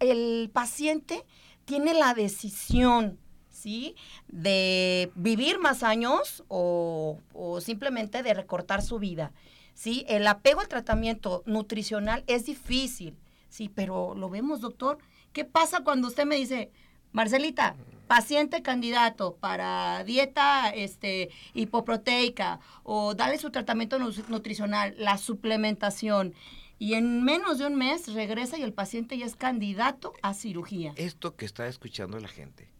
el 0.00 0.50
paciente 0.52 1.24
tiene 1.64 1.92
la 1.94 2.14
decisión, 2.14 3.18
¿sí? 3.50 3.94
De 4.26 5.12
vivir 5.14 5.58
más 5.58 5.82
años 5.82 6.44
o, 6.48 7.18
o 7.34 7.60
simplemente 7.60 8.22
de 8.22 8.34
recortar 8.34 8.82
su 8.82 8.98
vida. 8.98 9.32
¿sí? 9.78 10.04
El 10.08 10.26
apego 10.26 10.60
al 10.60 10.68
tratamiento 10.68 11.44
nutricional 11.46 12.24
es 12.26 12.46
difícil, 12.46 13.16
sí, 13.48 13.68
pero 13.68 14.14
lo 14.14 14.28
vemos, 14.30 14.60
doctor. 14.60 14.98
¿Qué 15.32 15.44
pasa 15.44 15.84
cuando 15.84 16.08
usted 16.08 16.26
me 16.26 16.36
dice, 16.36 16.70
Marcelita, 17.12 17.76
paciente 18.06 18.62
candidato 18.62 19.36
para 19.36 20.04
dieta 20.04 20.70
este, 20.70 21.30
hipoproteica 21.54 22.60
o 22.82 23.14
darle 23.14 23.38
su 23.38 23.50
tratamiento 23.50 23.98
nutricional, 23.98 24.94
la 24.98 25.18
suplementación? 25.18 26.34
Y 26.78 26.94
en 26.94 27.24
menos 27.24 27.58
de 27.58 27.66
un 27.66 27.74
mes 27.74 28.12
regresa 28.14 28.56
y 28.56 28.62
el 28.62 28.72
paciente 28.72 29.18
ya 29.18 29.26
es 29.26 29.34
candidato 29.34 30.12
a 30.22 30.32
cirugía. 30.32 30.92
Esto 30.96 31.34
que 31.34 31.44
está 31.44 31.66
escuchando 31.66 32.18
la 32.20 32.28
gente 32.28 32.70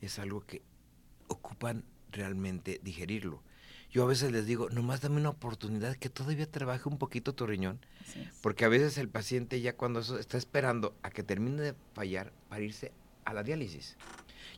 es 0.00 0.18
algo 0.20 0.40
que 0.40 0.62
ocupan 1.26 1.84
realmente 2.10 2.80
digerirlo. 2.82 3.42
Yo 3.90 4.02
a 4.02 4.06
veces 4.06 4.32
les 4.32 4.46
digo, 4.46 4.68
nomás 4.68 5.00
dame 5.00 5.16
una 5.16 5.30
oportunidad 5.30 5.96
que 5.96 6.10
todavía 6.10 6.50
trabaje 6.50 6.88
un 6.88 6.98
poquito 6.98 7.34
tu 7.34 7.46
riñón, 7.46 7.78
porque 8.42 8.64
a 8.64 8.68
veces 8.68 8.98
el 8.98 9.08
paciente 9.08 9.60
ya 9.60 9.76
cuando 9.76 10.00
eso 10.00 10.18
está 10.18 10.36
esperando 10.36 10.94
a 11.02 11.10
que 11.10 11.22
termine 11.22 11.62
de 11.62 11.74
fallar 11.94 12.32
para 12.48 12.62
irse 12.62 12.92
a 13.24 13.32
la 13.32 13.42
diálisis. 13.42 13.96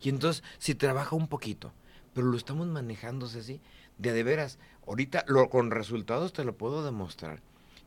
Y 0.03 0.09
entonces, 0.09 0.43
si 0.59 0.75
trabaja 0.75 1.15
un 1.15 1.29
poquito, 1.29 1.73
pero 2.13 2.27
lo 2.27 2.37
estamos 2.37 2.67
manejándose 2.67 3.39
así, 3.39 3.61
de 3.99 4.13
de 4.13 4.23
veras, 4.25 4.59
ahorita 4.87 5.25
lo, 5.29 5.49
con 5.49 5.71
resultados 5.71 6.33
te 6.33 6.45
lo 6.45 6.57
puedo 6.57 6.85
demostrar, 6.85 7.41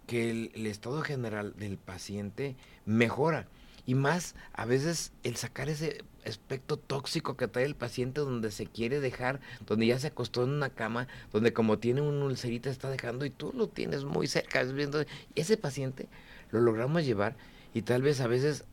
que 0.08 0.30
el 0.32 0.66
estado 0.68 1.02
general 1.02 1.56
del 1.58 1.78
paciente 1.78 2.56
mejora 2.86 3.48
y 3.86 3.96
más 3.96 4.36
a 4.54 4.66
veces 4.66 5.12
el 5.24 5.36
sacar 5.36 5.70
ese 5.70 6.04
aspecto 6.26 6.78
tóxico 6.78 7.36
que 7.36 7.48
trae 7.48 7.66
el 7.66 7.76
paciente 7.76 8.22
donde 8.22 8.52
se 8.52 8.66
quiere 8.66 9.00
dejar, 9.00 9.42
donde 9.66 9.88
ya 9.88 10.00
se 10.00 10.08
acostó 10.08 10.44
en 10.44 10.52
una 10.52 10.70
cama, 10.70 11.08
donde 11.32 11.54
como 11.54 11.80
tiene 11.80 12.02
un 12.02 12.22
ulcerita 12.22 12.70
está 12.70 12.90
dejando 12.90 13.26
y 13.26 13.30
tú 13.30 13.52
lo 13.54 13.68
tienes 13.68 14.06
muy 14.06 14.28
cerca, 14.28 14.64
viendo 14.64 15.04
ese 15.36 15.58
paciente 15.58 16.08
lo 16.52 16.62
logramos 16.62 17.06
llevar 17.06 17.36
y 17.74 17.82
tal 17.82 18.02
vez 18.02 18.22
a 18.22 18.28
veces 18.28 18.66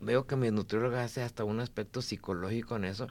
veo 0.00 0.26
que 0.26 0.36
mi 0.36 0.50
nutrióloga 0.50 1.02
hace 1.02 1.22
hasta 1.22 1.44
un 1.44 1.60
aspecto 1.60 2.02
psicológico 2.02 2.76
en 2.76 2.84
eso, 2.84 3.08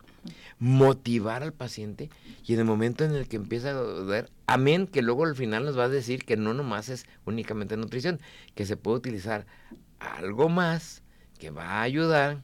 motivar 0.60 1.44
al 1.44 1.54
paciente 1.54 2.10
y 2.46 2.54
en 2.54 2.60
el 2.60 2.66
momento 2.66 3.04
en 3.04 3.14
el 3.14 3.28
que 3.28 3.38
empieza 3.38 3.70
a 3.70 3.74
dudar, 3.74 4.30
amén, 4.48 4.88
que 4.88 5.02
luego 5.02 5.26
al 5.26 5.36
final 5.36 5.66
nos 5.66 5.78
va 5.78 5.86
a 5.86 5.90
decir 5.90 6.24
que 6.26 6.38
no 6.38 6.54
nomás 6.54 6.90
es 6.90 7.06
únicamente 7.26 7.76
nutrición, 7.78 8.20
que 8.54 8.66
se 8.66 8.78
puede 8.78 8.98
utilizar 8.98 9.46
algo 10.00 10.50
más 10.50 11.02
que 11.38 11.50
va 11.52 11.66
a 11.66 11.82
ayudar, 11.82 12.42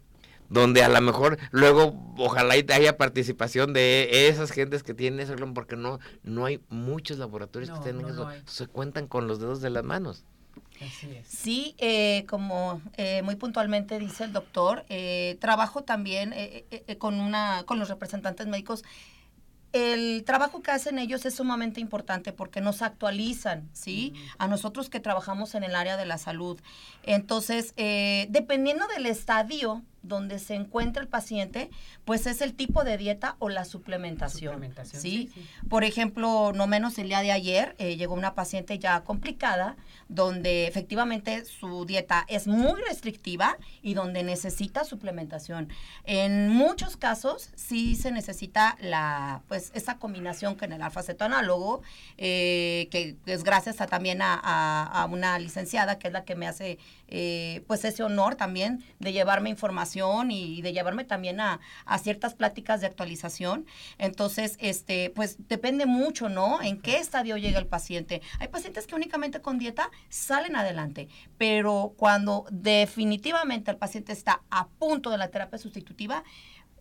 donde 0.49 0.83
a 0.83 0.89
lo 0.89 0.99
mejor 1.01 1.37
luego 1.51 1.95
ojalá 2.17 2.53
haya 2.53 2.97
participación 2.97 3.73
de 3.73 4.27
esas 4.27 4.51
gentes 4.51 4.83
que 4.83 4.93
tienen 4.93 5.19
eso, 5.19 5.35
porque 5.53 5.75
no, 5.75 5.99
no 6.23 6.45
hay 6.45 6.59
muchos 6.69 7.17
laboratorios 7.17 7.71
que 7.71 7.83
tienen 7.83 8.07
eso, 8.07 8.29
se 8.45 8.67
cuentan 8.67 9.07
con 9.07 9.27
los 9.27 9.39
dedos 9.39 9.61
de 9.61 9.69
las 9.69 9.83
manos. 9.83 10.25
Así 10.85 11.11
es. 11.11 11.27
Sí, 11.27 11.75
eh, 11.77 12.25
como 12.27 12.81
eh, 12.97 13.21
muy 13.21 13.35
puntualmente 13.35 13.99
dice 13.99 14.23
el 14.23 14.33
doctor, 14.33 14.83
eh, 14.89 15.37
trabajo 15.39 15.83
también 15.83 16.33
con, 16.97 17.19
una, 17.19 17.63
con 17.65 17.79
los 17.79 17.87
representantes 17.87 18.47
médicos 18.47 18.83
el 19.73 20.23
trabajo 20.25 20.61
que 20.61 20.71
hacen 20.71 20.99
ellos 20.99 21.25
es 21.25 21.35
sumamente 21.35 21.79
importante 21.79 22.33
porque 22.33 22.61
nos 22.61 22.81
actualizan, 22.81 23.69
¿sí? 23.73 24.13
A 24.37 24.47
nosotros 24.47 24.89
que 24.89 24.99
trabajamos 24.99 25.55
en 25.55 25.63
el 25.63 25.75
área 25.75 25.97
de 25.97 26.05
la 26.05 26.17
salud. 26.17 26.59
Entonces, 27.03 27.73
eh, 27.77 28.27
dependiendo 28.29 28.87
del 28.87 29.05
estadio 29.05 29.83
donde 30.03 30.39
se 30.39 30.55
encuentra 30.55 31.01
el 31.01 31.07
paciente, 31.07 31.69
pues 32.05 32.25
es 32.25 32.41
el 32.41 32.53
tipo 32.53 32.83
de 32.83 32.97
dieta 32.97 33.35
o 33.39 33.49
la 33.49 33.65
suplementación. 33.65 34.73
¿sí? 34.83 35.29
Por 35.69 35.83
ejemplo, 35.83 36.51
no 36.53 36.67
menos 36.67 36.97
el 36.97 37.07
día 37.07 37.21
de 37.21 37.31
ayer 37.31 37.75
eh, 37.77 37.97
llegó 37.97 38.15
una 38.15 38.33
paciente 38.33 38.79
ya 38.79 39.01
complicada, 39.01 39.75
donde 40.09 40.67
efectivamente 40.67 41.45
su 41.45 41.85
dieta 41.85 42.25
es 42.27 42.47
muy 42.47 42.81
restrictiva 42.81 43.57
y 43.81 43.93
donde 43.93 44.23
necesita 44.23 44.83
suplementación. 44.83 45.69
En 46.03 46.49
muchos 46.49 46.97
casos 46.97 47.49
sí 47.55 47.95
se 47.95 48.11
necesita 48.11 48.77
la, 48.81 49.41
pues, 49.47 49.71
esa 49.73 49.97
combinación 49.97 50.55
con 50.55 50.73
el 50.73 50.81
alfa-cetoanálogo, 50.81 51.81
eh, 52.17 52.87
que 52.91 53.15
es 53.25 53.43
gracias 53.43 53.81
a, 53.81 53.87
también 53.87 54.21
a, 54.21 54.35
a, 54.35 55.05
una 55.05 55.37
licenciada 55.39 55.97
que 55.99 56.07
es 56.07 56.13
la 56.13 56.25
que 56.25 56.35
me 56.35 56.47
hace 56.47 56.77
eh, 57.11 57.63
pues 57.67 57.83
ese 57.85 58.03
honor 58.03 58.35
también 58.35 58.83
de 58.99 59.11
llevarme 59.11 59.49
información 59.49 60.31
y 60.31 60.61
de 60.61 60.71
llevarme 60.71 61.03
también 61.03 61.39
a, 61.39 61.59
ciertas 62.01 62.33
pláticas 62.33 62.81
de 62.81 62.87
actualización. 62.87 63.65
Entonces, 63.97 64.55
este, 64.59 65.11
pues 65.11 65.37
depende 65.49 65.85
mucho, 65.85 66.29
¿no? 66.29 66.61
En 66.61 66.81
qué 66.81 66.97
estadio 66.97 67.37
llega 67.37 67.59
el 67.59 67.67
paciente. 67.67 68.21
Hay 68.39 68.47
pacientes 68.47 68.87
que 68.87 68.95
únicamente 68.95 69.41
con 69.41 69.59
dieta 69.59 69.91
salen 70.09 70.55
adelante, 70.55 71.09
pero 71.37 71.93
cuando 71.97 72.45
definitivamente 72.49 73.69
el 73.69 73.77
paciente 73.77 74.13
está 74.13 74.41
a 74.49 74.67
punto 74.69 75.09
de 75.09 75.17
la 75.17 75.27
terapia 75.27 75.59
sustitutiva, 75.59 76.23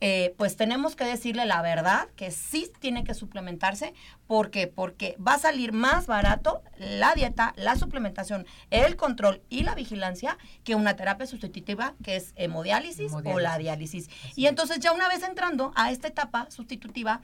eh, 0.00 0.35
pues 0.38 0.57
tenemos 0.57 0.97
que 0.97 1.04
decirle 1.04 1.45
la 1.45 1.61
verdad, 1.61 2.09
que 2.16 2.30
sí 2.30 2.71
tiene 2.78 3.04
que 3.04 3.14
suplementarse. 3.14 3.92
¿Por 4.26 4.50
qué? 4.50 4.66
Porque 4.66 5.16
va 5.26 5.35
a 5.35 5.38
salir 5.38 5.73
más 5.73 6.07
barato 6.07 6.62
la 6.78 7.14
dieta, 7.14 7.52
la 7.57 7.76
suplementación, 7.76 8.47
el 8.71 8.97
control 8.97 9.42
y 9.50 9.62
la 9.62 9.75
vigilancia 9.75 10.38
que 10.64 10.75
una 10.75 10.97
terapia 10.97 11.26
sustitutiva 11.26 11.95
que 12.02 12.16
es 12.16 12.33
hemodiálisis, 12.37 13.12
o 13.12 13.38
la 13.38 13.59
diálisis. 13.59 14.09
y 14.37 14.47
entonces 14.47 14.78
ya 14.80 14.92
una 14.92 15.09
vez 15.09 15.23
entrando 15.23 15.73
a 15.76 15.90
esta 15.90 16.09
etapa 16.09 16.50
sustitutiva, 16.50 17.21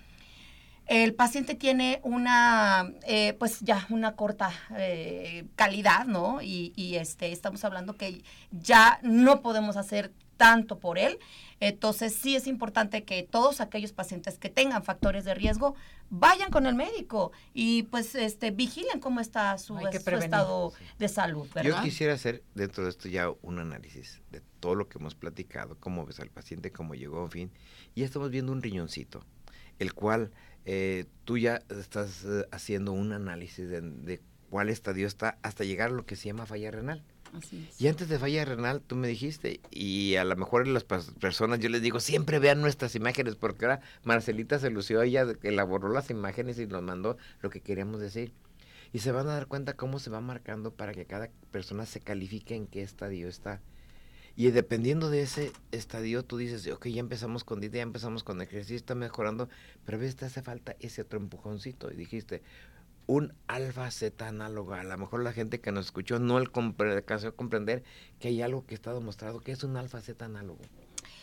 el 0.86 1.14
paciente 1.14 1.54
tiene 1.54 2.00
una, 2.04 2.92
eh, 3.06 3.34
pues 3.38 3.60
ya 3.60 3.86
una 3.90 4.14
corta 4.14 4.52
eh, 4.76 5.46
calidad, 5.56 6.04
¿no? 6.04 6.40
Y, 6.42 6.72
y, 6.76 6.96
este, 6.96 7.32
estamos 7.32 7.64
hablando 7.64 7.96
que 7.96 8.22
ya 8.52 9.00
no 9.02 9.42
podemos 9.42 9.76
hacer 9.76 10.12
tanto 10.36 10.78
por 10.78 10.98
él. 10.98 11.18
Entonces 11.60 12.14
sí 12.14 12.36
es 12.36 12.46
importante 12.46 13.04
que 13.04 13.22
todos 13.22 13.60
aquellos 13.60 13.92
pacientes 13.92 14.38
que 14.38 14.50
tengan 14.50 14.82
factores 14.82 15.24
de 15.24 15.34
riesgo 15.34 15.74
vayan 16.10 16.50
con 16.50 16.66
el 16.66 16.74
médico 16.74 17.32
y 17.54 17.84
pues 17.84 18.14
este 18.14 18.50
vigilen 18.50 19.00
cómo 19.00 19.20
está 19.20 19.56
su, 19.58 19.78
estado 19.78 20.72
de 20.98 21.08
salud. 21.08 21.46
Yo 21.64 21.80
quisiera 21.82 22.14
hacer 22.14 22.42
dentro 22.54 22.84
de 22.84 22.90
esto 22.90 23.08
ya 23.08 23.30
un 23.42 23.58
análisis 23.58 24.22
de 24.30 24.42
todo 24.60 24.74
lo 24.74 24.88
que 24.88 24.98
hemos 24.98 25.14
platicado, 25.14 25.76
cómo 25.80 26.04
ves 26.04 26.20
al 26.20 26.30
paciente, 26.30 26.70
cómo 26.70 26.94
llegó, 26.94 27.24
en 27.24 27.30
fin. 27.30 27.52
Y 27.94 28.00
ya 28.00 28.06
estamos 28.06 28.30
viendo 28.30 28.52
un 28.52 28.62
riñoncito, 28.62 29.24
el 29.78 29.94
cual 29.94 30.30
eh, 30.64 31.06
tú 31.24 31.38
ya 31.38 31.62
estás 31.70 32.24
eh, 32.24 32.44
haciendo 32.50 32.92
un 32.92 33.12
análisis 33.12 33.68
de, 33.68 33.80
de 33.80 34.20
cuál 34.50 34.68
estadio 34.68 35.06
está 35.06 35.38
hasta 35.42 35.64
llegar 35.64 35.90
a 35.90 35.94
lo 35.94 36.04
que 36.04 36.16
se 36.16 36.26
llama 36.26 36.46
falla 36.46 36.70
renal. 36.70 37.02
Y 37.78 37.88
antes 37.88 38.08
de 38.08 38.18
falla 38.18 38.44
renal, 38.44 38.80
tú 38.80 38.96
me 38.96 39.08
dijiste, 39.08 39.60
y 39.70 40.16
a 40.16 40.24
lo 40.24 40.36
mejor 40.36 40.66
las 40.66 40.84
personas 40.84 41.58
yo 41.58 41.68
les 41.68 41.82
digo, 41.82 42.00
siempre 42.00 42.38
vean 42.38 42.60
nuestras 42.60 42.94
imágenes, 42.94 43.36
porque 43.36 43.64
ahora 43.64 43.80
Marcelita 44.04 44.58
se 44.58 44.70
lució, 44.70 45.02
ella 45.02 45.26
elaboró 45.42 45.88
las 45.88 46.10
imágenes 46.10 46.58
y 46.58 46.66
nos 46.66 46.82
mandó 46.82 47.16
lo 47.42 47.50
que 47.50 47.60
queríamos 47.60 48.00
decir. 48.00 48.32
Y 48.92 49.00
se 49.00 49.12
van 49.12 49.28
a 49.28 49.34
dar 49.34 49.46
cuenta 49.46 49.74
cómo 49.74 49.98
se 49.98 50.10
va 50.10 50.20
marcando 50.20 50.72
para 50.72 50.92
que 50.92 51.04
cada 51.04 51.28
persona 51.50 51.86
se 51.86 52.00
califique 52.00 52.54
en 52.54 52.66
qué 52.66 52.82
estadio 52.82 53.28
está. 53.28 53.60
Y 54.36 54.50
dependiendo 54.50 55.08
de 55.08 55.22
ese 55.22 55.50
estadio, 55.72 56.22
tú 56.22 56.36
dices, 56.36 56.66
ok, 56.68 56.88
ya 56.88 57.00
empezamos 57.00 57.42
con 57.42 57.58
dieta, 57.60 57.78
ya 57.78 57.82
empezamos 57.82 58.22
con 58.22 58.42
ejercicio, 58.42 58.76
está 58.76 58.94
mejorando, 58.94 59.48
pero 59.84 59.96
a 59.96 60.00
veces 60.00 60.16
te 60.16 60.26
hace 60.26 60.42
falta 60.42 60.76
ese 60.78 61.02
otro 61.02 61.18
empujoncito. 61.18 61.90
Y 61.90 61.96
dijiste, 61.96 62.42
un 63.06 63.32
alfa 63.46 63.90
Z 63.90 64.26
análogo. 64.26 64.74
A 64.74 64.84
lo 64.84 64.98
mejor 64.98 65.22
la 65.22 65.32
gente 65.32 65.60
que 65.60 65.72
nos 65.72 65.86
escuchó 65.86 66.18
no 66.18 66.36
alcanzó 66.36 67.28
a 67.28 67.32
comprender 67.32 67.84
que 68.18 68.28
hay 68.28 68.42
algo 68.42 68.66
que 68.66 68.74
está 68.74 68.92
demostrado 68.92 69.40
que 69.40 69.52
es 69.52 69.62
un 69.64 69.76
alfa 69.76 70.00
Z 70.00 70.24
análogo. 70.24 70.60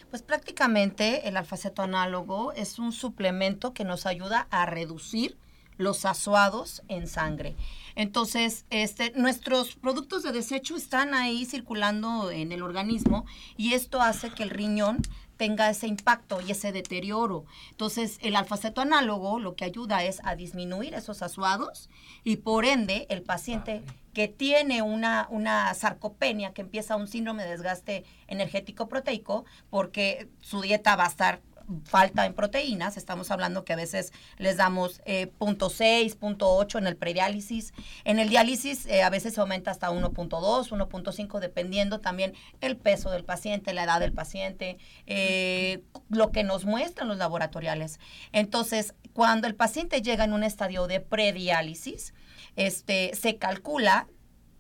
Pues 0.10 0.22
prácticamente 0.22 1.28
el 1.28 1.38
alfa 1.38 1.58
análogo 1.78 2.54
es 2.54 2.80
un 2.80 2.92
suplemento 2.92 3.74
que 3.74 3.84
nos 3.84 4.06
ayuda 4.06 4.48
a 4.52 4.66
reducir 4.66 5.38
los 5.78 6.06
asuados 6.06 6.84
en 6.88 7.08
sangre. 7.08 7.56
Entonces, 7.96 8.66
este, 8.70 9.12
nuestros 9.16 9.76
productos 9.76 10.24
de 10.24 10.32
desecho 10.32 10.76
están 10.76 11.14
ahí 11.14 11.46
circulando 11.46 12.32
en 12.32 12.52
el 12.52 12.62
organismo 12.62 13.26
y 13.58 13.74
esto 13.74 14.02
hace 14.02 14.30
que 14.30 14.44
el 14.44 14.50
riñón 14.50 15.02
tenga 15.44 15.70
ese 15.70 15.88
impacto 15.88 16.40
y 16.40 16.52
ese 16.52 16.72
deterioro. 16.72 17.44
Entonces, 17.72 18.18
el 18.22 18.38
alfaceto 18.38 18.80
análogo 18.80 19.40
lo 19.40 19.58
que 19.58 19.66
ayuda 19.66 20.02
es 20.06 20.22
a 20.24 20.38
disminuir 20.38 20.94
esos 20.94 21.22
asuados 21.22 21.90
y 22.24 22.38
por 22.38 22.64
ende 22.64 23.08
el 23.10 23.24
paciente 23.24 23.84
que 24.14 24.30
tiene 24.30 24.82
una, 24.82 25.28
una 25.30 25.74
sarcopenia, 25.74 26.54
que 26.54 26.62
empieza 26.62 26.96
un 26.96 27.10
síndrome 27.10 27.44
de 27.44 27.50
desgaste 27.50 28.06
energético 28.28 28.88
proteico, 28.88 29.44
porque 29.70 30.30
su 30.40 30.62
dieta 30.62 30.96
va 30.96 31.04
a 31.04 31.10
estar 31.10 31.42
falta 31.86 32.26
en 32.26 32.34
proteínas, 32.34 32.98
estamos 32.98 33.32
hablando 33.32 33.64
que 33.64 33.74
a 33.74 33.76
veces 33.76 34.12
les 34.38 34.58
damos 34.58 35.02
eh, 35.06 35.32
0.6, 35.40 36.18
0.8 36.18 36.78
en 36.78 36.88
el 36.88 36.96
prediálisis. 36.96 37.74
En 38.04 38.20
el 38.20 38.30
diálisis 38.30 38.86
eh, 38.86 39.04
a 39.04 39.10
veces 39.10 39.34
se 39.34 39.42
aumenta 39.42 39.72
hasta 39.72 39.92
1.2, 39.92 40.30
1.5, 40.30 41.40
dependiendo 41.40 42.00
también 42.00 42.34
el 42.62 42.78
peso 42.78 43.12
del 43.12 43.24
paciente, 43.24 43.74
la 43.74 43.84
edad 43.84 44.00
del 44.00 44.14
paciente, 44.14 44.78
eh, 45.08 45.82
lo 46.10 46.32
que 46.32 46.44
nos 46.44 46.66
muestran 46.66 47.08
los 47.08 47.18
laboratoriales. 47.18 48.00
Entonces, 48.32 48.94
cuando 49.14 49.48
el 49.48 49.56
paciente 49.56 50.02
llega 50.02 50.24
en 50.24 50.34
un 50.34 50.44
estadio 50.44 50.88
de 50.88 51.00
prediálisis, 51.00 52.14
este, 52.56 53.16
se 53.16 53.38
calcula 53.38 54.08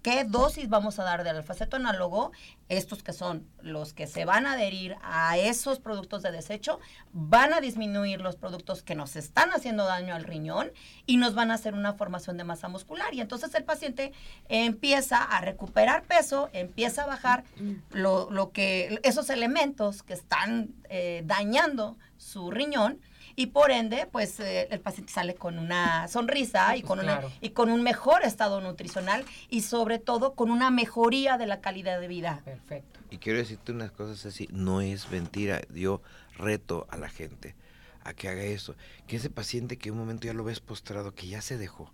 qué 0.03 0.25
dosis 0.25 0.69
vamos 0.69 0.99
a 0.99 1.03
dar 1.03 1.23
del 1.23 1.37
alfaceto 1.37 1.77
análogo, 1.77 2.33
estos 2.67 3.03
que 3.03 3.13
son 3.13 3.47
los 3.61 3.93
que 3.93 4.05
se 4.05 4.25
van 4.25 4.45
a 4.45 4.53
adherir 4.53 4.97
a 5.01 5.37
esos 5.37 5.79
productos 5.79 6.21
de 6.21 6.31
desecho, 6.31 6.79
van 7.13 7.53
a 7.53 7.61
disminuir 7.61 8.19
los 8.19 8.35
productos 8.35 8.83
que 8.83 8.95
nos 8.95 9.15
están 9.15 9.51
haciendo 9.51 9.85
daño 9.85 10.13
al 10.13 10.25
riñón 10.25 10.71
y 11.05 11.17
nos 11.17 11.35
van 11.35 11.51
a 11.51 11.55
hacer 11.55 11.73
una 11.73 11.93
formación 11.93 12.37
de 12.37 12.43
masa 12.43 12.67
muscular. 12.67 13.13
Y 13.13 13.21
entonces 13.21 13.55
el 13.55 13.63
paciente 13.63 14.11
empieza 14.49 15.23
a 15.23 15.39
recuperar 15.39 16.03
peso, 16.03 16.49
empieza 16.51 17.03
a 17.03 17.07
bajar 17.07 17.45
lo, 17.91 18.29
lo 18.29 18.51
que, 18.51 18.99
esos 19.03 19.29
elementos 19.29 20.03
que 20.03 20.13
están 20.13 20.69
eh, 20.89 21.23
dañando 21.25 21.97
su 22.17 22.51
riñón 22.51 22.99
y 23.35 23.47
por 23.47 23.71
ende, 23.71 24.07
pues 24.11 24.39
eh, 24.39 24.67
el 24.71 24.79
paciente 24.79 25.11
sale 25.11 25.35
con 25.35 25.57
una 25.59 26.07
sonrisa 26.07 26.75
y 26.77 26.81
Pues 26.81 26.87
con 26.89 26.99
claro. 26.99 27.27
una 27.27 27.35
y 27.41 27.49
con 27.49 27.69
un 27.69 27.83
mejor 27.83 28.23
estado 28.23 28.61
nutricional 28.61 29.25
y 29.49 29.61
sobre 29.61 29.99
todo 29.99 30.33
con 30.35 30.51
una 30.51 30.69
mejoría 30.71 31.37
de 31.37 31.47
la 31.47 31.61
calidad 31.61 31.99
de 31.99 32.07
vida. 32.07 32.41
Perfecto. 32.45 32.99
Y 33.09 33.17
quiero 33.17 33.39
decirte 33.39 33.71
unas 33.71 33.91
cosas 33.91 34.25
así, 34.25 34.47
no 34.51 34.81
es 34.81 35.09
mentira, 35.11 35.61
yo 35.73 36.01
reto 36.37 36.87
a 36.89 36.97
la 36.97 37.09
gente 37.09 37.55
a 38.03 38.13
que 38.13 38.27
haga 38.27 38.43
eso, 38.43 38.75
que 39.07 39.15
ese 39.15 39.29
paciente 39.29 39.77
que 39.77 39.91
un 39.91 39.97
momento 39.97 40.27
ya 40.27 40.33
lo 40.33 40.43
ves 40.43 40.59
postrado, 40.59 41.13
que 41.15 41.27
ya 41.27 41.41
se 41.41 41.57
dejó 41.57 41.91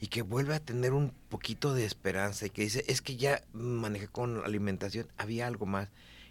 y 0.00 0.06
que 0.06 0.22
vuelve 0.22 0.54
a 0.54 0.60
tener 0.60 0.92
un 0.92 1.12
poquito 1.28 1.74
de 1.74 1.84
esperanza 1.84 2.46
y 2.46 2.50
que 2.50 2.62
dice, 2.62 2.84
es 2.88 3.02
que 3.02 3.16
ya 3.16 3.42
manejé 3.52 4.08
con 4.08 4.42
alimentación, 4.44 5.08
había 5.18 5.46
algo 5.46 5.66
más. 5.66 5.88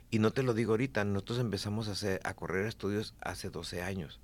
Y 0.10 0.18
no 0.18 0.32
te 0.32 0.42
lo 0.42 0.56
digo 0.56 0.72
ahorita, 0.72 1.06
nosotros 1.06 1.38
empezamos 1.40 1.88
a, 1.88 1.92
hacer, 1.92 2.20
a 2.24 2.34
correr 2.34 2.66
estudios 2.66 3.14
hace 3.22 3.52
12 3.52 3.84
años, 3.84 4.20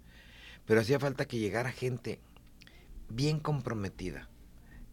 pero 0.65 0.81
hacía 0.81 0.99
falta 0.99 1.25
que 1.25 1.39
llegara 1.39 1.71
gente 1.71 2.19
bien 3.09 3.39
comprometida. 3.39 4.29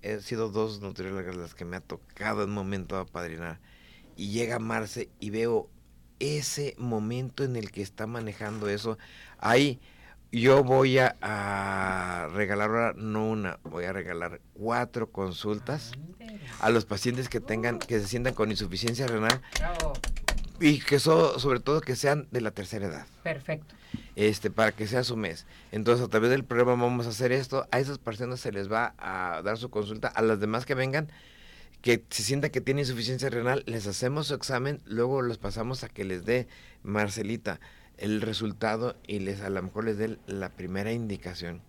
He 0.02 0.20
sido 0.20 0.48
dos 0.48 0.80
nutriólogas 0.80 1.36
las 1.36 1.54
que 1.54 1.64
me 1.64 1.76
ha 1.76 1.80
tocado 1.80 2.42
en 2.42 2.50
un 2.50 2.54
momento 2.54 2.98
apadrinar 2.98 3.60
y 4.16 4.30
llega 4.30 4.58
Marce 4.58 5.08
y 5.20 5.30
veo 5.30 5.70
ese 6.18 6.74
momento 6.78 7.44
en 7.44 7.56
el 7.56 7.70
que 7.70 7.82
está 7.82 8.06
manejando 8.06 8.68
eso. 8.68 8.98
Ahí 9.38 9.80
yo 10.30 10.64
voy 10.64 10.98
a, 10.98 11.16
a 11.20 12.28
regalar 12.32 12.70
ahora, 12.70 12.94
no 12.96 13.28
una, 13.28 13.58
voy 13.64 13.84
a 13.84 13.92
regalar 13.92 14.40
cuatro 14.54 15.10
consultas 15.10 15.92
a 16.60 16.70
los 16.70 16.84
pacientes 16.84 17.28
que 17.28 17.40
tengan, 17.40 17.78
que 17.78 18.00
se 18.00 18.08
sientan 18.08 18.34
con 18.34 18.50
insuficiencia 18.50 19.06
renal 19.06 19.42
Bravo. 19.58 19.92
Y 20.62 20.78
que 20.80 20.98
so- 20.98 21.38
sobre 21.38 21.60
todo 21.60 21.80
que 21.80 21.96
sean 21.96 22.26
de 22.30 22.40
la 22.40 22.50
tercera 22.52 22.86
edad 22.86 23.06
Perfecto. 23.22 23.74
este 24.16 24.50
para 24.50 24.72
que 24.72 24.86
sea 24.86 25.04
su 25.04 25.16
mes. 25.16 25.46
Entonces, 25.72 26.04
a 26.04 26.08
través 26.08 26.30
del 26.30 26.44
programa 26.44 26.84
vamos 26.84 27.06
a 27.06 27.10
hacer 27.10 27.32
esto. 27.32 27.66
A 27.70 27.78
esas 27.80 27.98
personas 27.98 28.40
se 28.40 28.52
les 28.52 28.70
va 28.70 28.94
a 28.98 29.42
dar 29.42 29.58
su 29.58 29.68
consulta. 29.70 30.08
A 30.08 30.22
las 30.22 30.40
demás 30.40 30.64
que 30.66 30.74
vengan, 30.74 31.08
que 31.82 32.04
se 32.10 32.22
sienta 32.22 32.50
que 32.50 32.60
tienen 32.60 32.82
insuficiencia 32.84 33.28
renal, 33.28 33.64
les 33.66 33.86
hacemos 33.86 34.28
su 34.28 34.34
examen, 34.34 34.80
luego 34.86 35.20
los 35.20 35.38
pasamos 35.38 35.82
a 35.84 35.88
que 35.88 36.04
les 36.04 36.24
dé 36.24 36.46
Marcelita 36.82 37.58
el 37.98 38.20
resultado 38.20 38.96
y 39.06 39.18
les 39.18 39.40
a 39.42 39.50
lo 39.50 39.62
mejor 39.62 39.84
les 39.84 39.98
dé 39.98 40.16
la 40.26 40.48
primera 40.50 40.92
indicación. 40.92 41.60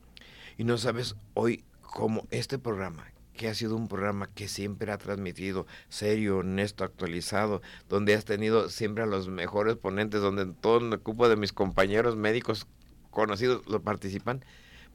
Y 0.58 0.64
no 0.66 0.78
sabes 0.78 1.16
hoy 1.34 1.64
cómo 1.82 2.28
este 2.32 2.58
programa 2.60 3.08
que 3.44 3.50
ha 3.50 3.54
sido 3.56 3.76
un 3.76 3.90
programa 3.90 4.30
que 4.34 4.48
siempre 4.48 4.90
ha 4.94 4.98
transmitido 4.98 5.68
serio, 5.90 6.38
honesto, 6.38 6.86
actualizado, 6.86 7.62
donde 7.90 8.14
has 8.14 8.24
tenido 8.24 8.70
siempre 8.70 9.04
a 9.04 9.06
los 9.06 9.28
mejores 9.28 9.76
ponentes, 9.76 10.22
donde 10.22 10.46
todo 10.46 10.78
el 10.78 10.98
cupo 11.02 11.28
de 11.28 11.36
mis 11.36 11.52
compañeros 11.52 12.16
médicos 12.16 12.68
conocidos 13.12 13.68
lo 13.68 13.82
participan, 13.82 14.46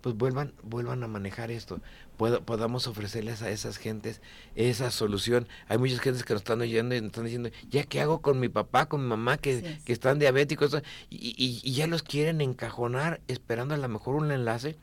pues 0.01 0.15
vuelvan, 0.15 0.55
vuelvan 0.63 1.03
a 1.03 1.09
manejar 1.09 1.51
esto. 1.51 1.83
Puedo- 2.17 2.41
podamos 2.43 2.87
ofrecerles 2.87 3.43
a 3.43 3.51
esas 3.51 3.77
gentes 3.77 4.23
esa 4.55 4.91
solución. 4.91 5.47
Hay 5.69 5.77
muchas 5.77 6.01
gentes 6.01 6.25
que 6.25 6.33
nos 6.33 6.41
están 6.41 6.63
oyendo 6.63 6.95
y 6.95 7.01
nos 7.03 7.09
están 7.09 7.25
diciendo, 7.25 7.51
ya 7.69 7.83
qué 7.85 8.01
hago 8.01 8.23
con 8.23 8.41
mi 8.41 8.49
papá, 8.49 8.87
con 8.87 9.03
mi 9.03 9.09
mamá, 9.09 9.37
que, 9.37 9.79
que 9.85 9.93
están 9.93 10.19
diabéticos, 10.19 10.75
y, 11.11 11.17
y- 11.37 11.61
y 11.63 11.73
ya 11.75 11.87
los 11.87 12.03
quieren 12.03 12.41
encajonar 12.41 13.21
esperando 13.29 13.75
a 13.75 13.77
lo 13.77 13.89
mejor 13.91 14.15
un 14.15 14.31
enlace 14.31 14.77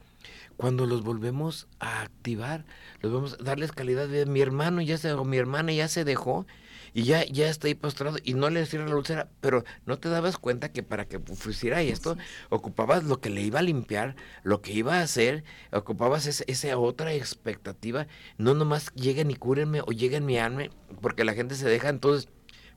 cuando 0.58 0.86
los 0.86 1.04
volvemos 1.04 1.68
a 1.80 2.02
activar, 2.02 2.66
los 3.02 3.12
vamos 3.12 3.38
a 3.40 3.44
darles 3.44 3.72
calidad 3.72 4.08
de 4.08 4.24
vida. 4.24 4.32
Mi 4.32 4.42
hermano 4.42 4.82
ya 4.82 4.98
se 4.98 5.12
o 5.14 5.26
mi 5.26 5.38
hermana 5.38 5.72
ya 5.74 5.88
se 5.88 6.04
dejó 6.04 6.46
y 6.94 7.04
ya, 7.04 7.26
ya 7.26 7.50
está 7.50 7.68
ahí 7.68 7.76
postrado 7.76 8.18
y 8.24 8.36
no 8.36 8.50
le 8.50 8.66
cierra 8.66 8.88
la 8.88 8.96
úlcera, 8.96 9.30
pero 9.42 9.66
no 9.86 10.00
te 10.00 10.08
dabas 10.08 10.38
cuenta 10.38 10.72
que 10.72 10.82
para 10.82 11.06
que 11.06 11.20
hiciera 11.50 11.82
esto, 11.82 12.18
ocupabas 12.50 13.04
lo 13.04 13.20
que 13.20 13.30
le 13.30 13.42
iba 13.42 13.60
a 13.60 13.64
limpiar, 13.64 14.16
lo 14.44 14.62
que 14.62 14.72
iba 14.72 14.96
a 14.96 15.02
hacer, 15.02 15.44
ocupabas 15.74 16.26
ese- 16.26 16.46
esa 16.48 16.78
otra 16.78 17.14
expectativa, 17.14 18.08
no 18.38 18.54
nomás 18.54 18.94
lleguen 18.94 19.30
y 19.30 19.36
cúrenme 19.36 19.82
o 19.82 19.92
lleguen 19.92 20.26
mi 20.26 20.38
alma, 20.38 20.64
porque 21.02 21.26
la 21.26 21.34
gente 21.34 21.56
se 21.56 21.68
deja 21.68 21.90
entonces. 21.90 22.30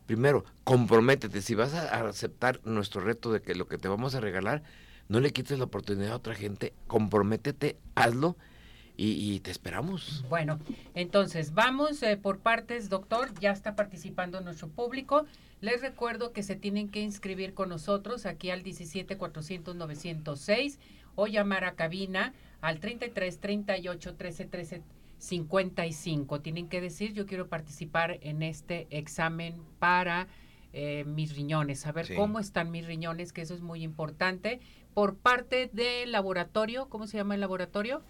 Primero, 0.06 0.44
comprométete. 0.64 1.42
Si 1.42 1.54
vas 1.54 1.74
a 1.74 2.08
aceptar 2.08 2.60
nuestro 2.64 3.02
reto 3.02 3.30
de 3.30 3.42
que 3.42 3.54
lo 3.54 3.68
que 3.68 3.76
te 3.76 3.88
vamos 3.88 4.14
a 4.14 4.20
regalar, 4.20 4.62
no 5.08 5.20
le 5.20 5.32
quites 5.32 5.58
la 5.58 5.64
oportunidad 5.64 6.12
a 6.12 6.16
otra 6.16 6.34
gente, 6.34 6.72
comprométete, 6.86 7.76
hazlo 7.94 8.36
y, 8.96 9.34
y 9.34 9.40
te 9.40 9.50
esperamos. 9.50 10.24
Bueno, 10.28 10.58
entonces 10.94 11.54
vamos 11.54 12.02
eh, 12.02 12.16
por 12.16 12.40
partes, 12.40 12.88
doctor. 12.88 13.32
Ya 13.40 13.52
está 13.52 13.76
participando 13.76 14.40
nuestro 14.40 14.68
público. 14.68 15.24
Les 15.60 15.80
recuerdo 15.80 16.32
que 16.32 16.42
se 16.42 16.56
tienen 16.56 16.88
que 16.88 17.00
inscribir 17.00 17.54
con 17.54 17.68
nosotros 17.68 18.26
aquí 18.26 18.50
al 18.50 18.62
17 18.62 19.16
400 19.16 19.74
906 19.76 20.78
o 21.14 21.26
llamar 21.26 21.64
a 21.64 21.74
cabina 21.74 22.32
al 22.60 22.80
33 22.80 23.38
38 23.40 24.14
13 24.16 24.44
13 24.46 24.82
55. 25.18 26.40
Tienen 26.40 26.68
que 26.68 26.80
decir, 26.80 27.12
yo 27.12 27.26
quiero 27.26 27.48
participar 27.48 28.18
en 28.22 28.42
este 28.42 28.86
examen 28.90 29.60
para 29.78 30.28
eh, 30.72 31.04
mis 31.06 31.34
riñones, 31.34 31.80
saber 31.80 32.06
Sí. 32.06 32.14
cómo 32.14 32.38
están 32.38 32.70
mis 32.70 32.86
riñones, 32.86 33.32
que 33.32 33.40
eso 33.42 33.54
es 33.54 33.62
muy 33.62 33.82
importante. 33.82 34.60
Por 34.98 35.14
parte 35.14 35.70
del 35.72 36.10
laboratorio, 36.10 36.86
¿cómo 36.88 37.06
se 37.06 37.18
llama 37.18 37.36
el 37.36 37.40
laboratorio? 37.40 38.02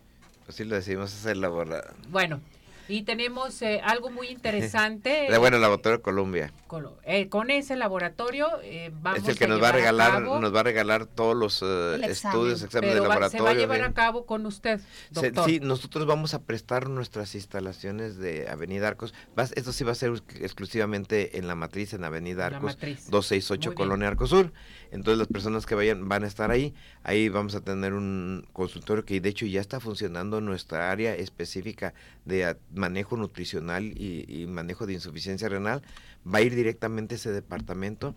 Así 0.48 0.64
lo 0.64 0.74
decidimos 0.74 1.12
hacer 1.12 1.36
labora- 1.36 1.92
Bueno, 2.08 2.40
y 2.88 3.02
tenemos 3.02 3.60
eh, 3.60 3.82
algo 3.84 4.08
muy 4.08 4.28
interesante. 4.28 5.26
La 5.28 5.38
buena 5.38 5.58
laboratorio 5.58 5.98
de 5.98 6.02
Colombia. 6.02 6.50
con, 6.66 6.88
eh, 7.04 7.28
con 7.28 7.50
ese 7.50 7.76
laboratorio 7.76 8.48
eh, 8.62 8.90
vamos 9.02 9.20
es 9.22 9.28
el 9.28 9.36
que 9.38 9.46
nos 9.46 9.62
va 9.62 9.68
a 9.68 9.72
regalar, 9.72 10.22
nos 10.22 10.54
va 10.54 10.60
a 10.60 10.62
regalar 10.62 11.04
todos 11.04 11.36
los 11.36 11.60
eh, 11.60 11.66
El 11.96 12.04
examen. 12.04 12.10
estudios, 12.36 12.62
exámenes 12.62 12.94
de 12.94 13.00
va- 13.00 13.06
se 13.06 13.08
laboratorio. 13.10 13.44
va 13.44 13.50
a 13.50 13.54
llevar 13.54 13.78
bien. 13.80 13.90
a 13.90 13.92
cabo 13.94 14.24
con 14.24 14.46
usted, 14.46 14.80
Se- 15.12 15.20
doctor. 15.30 15.44
sí, 15.44 15.60
nosotros 15.60 16.06
vamos 16.06 16.32
a 16.32 16.40
prestar 16.44 16.88
nuestras 16.88 17.34
instalaciones 17.34 18.16
de 18.16 18.48
Avenida 18.48 18.88
Arcos. 18.88 19.12
Vas- 19.36 19.52
esto 19.56 19.72
sí 19.74 19.84
va 19.84 19.92
a 19.92 19.94
ser 19.94 20.14
exclusivamente 20.40 21.36
en 21.36 21.48
la 21.48 21.54
matriz, 21.54 21.92
en 21.92 22.04
Avenida 22.04 22.46
Arcos, 22.46 22.62
matriz. 22.62 23.10
268 23.10 23.68
Muy 23.68 23.74
bien. 23.74 23.86
Colonia 23.86 24.08
Arcosur. 24.08 24.52
Entonces 24.90 25.18
las 25.18 25.28
personas 25.28 25.66
que 25.66 25.74
vayan 25.74 26.08
van 26.08 26.24
a 26.24 26.26
estar 26.26 26.50
ahí. 26.50 26.74
Ahí 27.02 27.28
vamos 27.28 27.54
a 27.54 27.60
tener 27.60 27.94
un 27.94 28.46
consultorio 28.52 29.04
que 29.04 29.20
de 29.20 29.28
hecho 29.28 29.46
ya 29.46 29.60
está 29.60 29.80
funcionando 29.80 30.38
en 30.38 30.44
nuestra 30.44 30.90
área 30.90 31.14
específica 31.14 31.94
de 32.24 32.56
manejo 32.74 33.16
nutricional 33.16 33.84
y, 33.84 34.24
y 34.28 34.46
manejo 34.46 34.86
de 34.86 34.94
insuficiencia 34.94 35.48
renal. 35.48 35.82
Va 36.26 36.38
a 36.38 36.42
ir 36.42 36.54
directamente 36.54 37.14
a 37.14 37.16
ese 37.16 37.32
departamento. 37.32 38.14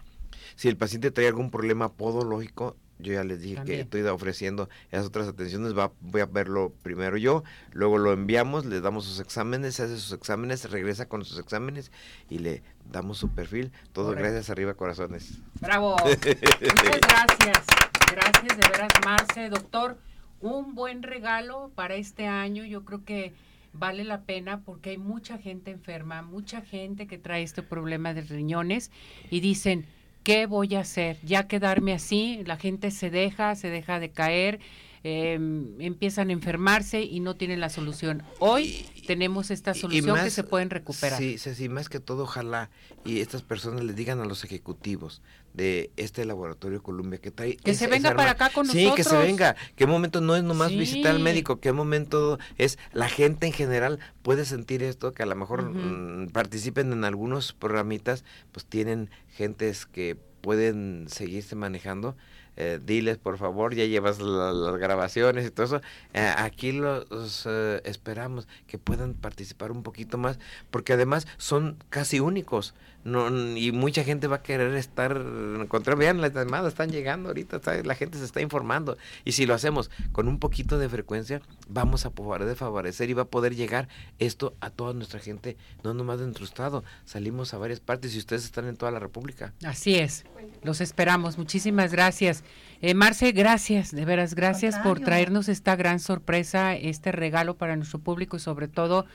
Si 0.56 0.68
el 0.68 0.78
paciente 0.78 1.12
trae 1.12 1.28
algún 1.28 1.52
problema 1.52 1.94
podológico, 1.94 2.78
yo 3.02 3.14
ya 3.14 3.24
les 3.24 3.42
dije 3.42 3.56
También. 3.56 3.78
que 3.78 3.82
estoy 3.82 4.02
ofreciendo 4.04 4.70
esas 4.92 5.06
otras 5.08 5.28
atenciones, 5.28 5.78
va, 5.78 5.92
voy 6.02 6.22
a 6.22 6.26
verlo 6.26 6.74
primero 6.84 7.18
yo, 7.18 7.44
luego 7.72 7.98
lo 7.98 8.14
enviamos, 8.14 8.66
le 8.66 8.82
damos 8.82 9.06
sus 9.06 9.20
exámenes, 9.20 9.80
hace 9.80 9.98
sus 9.98 10.12
exámenes, 10.14 10.70
regresa 10.70 11.08
con 11.08 11.26
sus 11.26 11.40
exámenes 11.40 11.92
y 12.30 12.40
le 12.40 12.64
damos 12.92 13.18
su 13.18 13.30
perfil. 13.30 13.72
Todo 13.94 14.08
Correcto. 14.08 14.24
gracias 14.24 14.50
arriba 14.50 14.74
corazones. 14.74 15.40
Bravo. 15.60 15.96
Muchas 16.04 17.00
gracias. 17.02 17.66
Gracias 18.12 18.58
de 18.58 18.70
veras, 18.70 18.92
Marce, 19.06 19.50
doctor. 19.50 19.98
Un 20.42 20.76
buen 20.76 21.04
regalo 21.04 21.72
para 21.76 21.96
este 21.96 22.28
año. 22.28 22.66
Yo 22.66 22.84
creo 22.84 23.06
que 23.06 23.34
vale 23.74 24.04
la 24.04 24.22
pena 24.22 24.62
porque 24.62 24.92
hay 24.92 24.98
mucha 24.98 25.38
gente 25.38 25.72
enferma, 25.72 26.22
mucha 26.22 26.62
gente 26.62 27.08
que 27.08 27.18
trae 27.18 27.44
este 27.44 27.64
problema 27.64 28.14
de 28.14 28.22
riñones 28.22 28.92
y 29.30 29.40
dicen, 29.40 29.86
¿qué 30.24 30.46
voy 30.46 30.76
a 30.76 30.82
hacer? 30.82 31.18
Ya 31.24 31.48
quedarme 31.48 31.94
así, 31.94 32.42
la 32.46 32.58
gente 32.58 32.92
se 32.92 33.10
deja, 33.10 33.56
se 33.56 33.70
deja 33.70 34.00
de 34.00 34.12
caer. 34.12 34.60
em, 35.04 35.82
empiezan 35.82 36.30
a 36.30 36.34
enfermarse 36.34 37.02
y 37.02 37.22
no 37.22 37.36
tienen 37.36 37.60
la 37.60 37.70
solución. 37.70 38.22
Hoy 38.38 38.86
tenemos 39.08 39.50
esta 39.50 39.74
solución 39.74 40.24
que 40.24 40.30
se 40.30 40.44
pueden 40.44 40.70
recuperar. 40.70 41.18
Sí, 41.18 41.40
sí, 41.40 41.70
más 41.70 41.90
que 41.90 42.00
todo, 42.00 42.26
ojalá 42.26 42.70
y 43.04 43.20
estas 43.20 43.42
personas 43.42 43.84
le 43.84 43.94
digan 43.94 44.20
a 44.20 44.26
los 44.26 44.44
ejecutivos 44.44 45.24
de 45.54 45.92
este 45.98 46.26
laboratorio 46.26 46.82
Columbia 46.82 47.20
que 47.20 47.32
trae 47.32 47.58
que 47.58 47.74
se 47.74 47.88
venga 47.88 48.16
para 48.16 48.32
acá 48.32 48.50
con 48.50 48.68
nosotros 48.68 48.90
sí 48.90 48.96
que 48.96 49.04
se 49.04 49.18
venga. 49.18 49.56
Que 49.76 49.86
momento 49.86 50.22
no 50.22 50.36
es 50.36 50.44
nomás 50.44 50.72
visitar 50.72 51.12
al 51.12 51.20
médico 51.20 51.60
qué 51.60 51.72
momento 51.72 52.40
es 52.58 52.78
la 52.94 53.10
gente 53.10 53.48
en 53.48 53.54
general 53.54 54.00
puede 54.22 54.46
sentir 54.46 54.84
esto 54.84 55.12
que 55.12 55.24
a 55.24 55.26
lo 55.26 55.36
mejor 55.36 55.64
mm, 55.64 56.30
participen 56.30 56.94
en 56.94 57.04
algunos 57.04 57.54
programitas 57.54 58.24
pues 58.52 58.66
tienen 58.66 59.10
gentes 59.30 59.86
que 59.86 60.18
pueden 60.42 61.06
seguirse 61.08 61.56
manejando. 61.56 62.16
Eh, 62.58 62.80
diles 62.84 63.18
por 63.18 63.38
favor, 63.38 63.74
ya 63.74 63.86
llevas 63.86 64.20
las 64.20 64.76
grabaciones 64.78 65.48
y 65.48 65.52
todo 65.52 65.66
eso. 65.66 65.82
Eh, 66.14 66.34
aquí 66.38 66.74
los 66.74 67.46
eh, 67.46 67.82
esperamos 67.86 68.48
que 68.68 68.78
puedan 68.78 69.14
participar 69.14 69.72
un 69.72 69.84
poquito 69.84 70.18
más, 70.18 70.38
porque 70.70 70.94
además 70.94 71.28
son 71.38 71.78
casi 71.90 72.20
únicos. 72.20 72.74
No, 73.04 73.30
y 73.58 73.72
mucha 73.72 74.04
gente 74.04 74.28
va 74.28 74.38
a 74.38 74.44
querer 74.44 74.76
estar 74.76 75.20
contra. 75.68 75.96
Vean 75.96 76.22
las 76.22 76.34
llamadas 76.34 76.74
están 76.74 76.92
llegando 76.92 77.30
ahorita 77.30 77.60
la 77.84 77.96
gente 77.96 78.18
se 78.18 78.26
está 78.26 78.42
informando. 78.42 78.98
Y 79.26 79.32
si 79.32 79.46
lo 79.46 79.54
hacemos 79.54 79.90
con 80.12 80.28
un 80.28 80.40
poquito 80.40 80.78
de 80.78 80.90
frecuencia 80.90 81.42
vamos 81.68 82.06
a 82.06 82.12
poder 82.12 82.56
favorecer 82.56 83.10
y 83.10 83.14
va 83.14 83.24
a 83.24 83.26
poder 83.26 83.56
llegar 83.56 83.88
esto 84.20 84.56
a 84.60 84.70
toda 84.70 84.94
nuestra 84.94 85.20
gente 85.20 85.58
no 85.84 85.94
nomás 85.94 86.20
de 86.20 86.26
nuestro 86.26 86.46
estado. 86.46 86.84
Salimos 87.06 87.54
a 87.54 87.58
varias 87.58 87.80
partes 87.80 88.14
y 88.16 88.20
ustedes 88.20 88.46
están 88.46 88.68
en 88.68 88.78
toda 88.78 88.92
la 88.92 89.00
república. 89.00 89.54
Así 89.64 89.96
es. 89.96 90.26
Los 90.64 90.82
esperamos. 90.82 91.38
Muchísimas 91.38 91.92
gracias. 91.92 92.44
Eh, 92.82 92.94
Marce 92.94 93.32
gracias 93.32 93.92
de 93.92 94.06
veras 94.06 94.34
gracias 94.34 94.78
por 94.80 95.00
traernos 95.00 95.50
esta 95.50 95.76
gran 95.76 96.00
sorpresa 96.00 96.76
este 96.76 97.12
regalo 97.12 97.56
para 97.56 97.76
nuestro 97.76 98.00
público 98.00 98.38
y 98.38 98.40
sobre 98.40 98.68
todo 98.68 99.06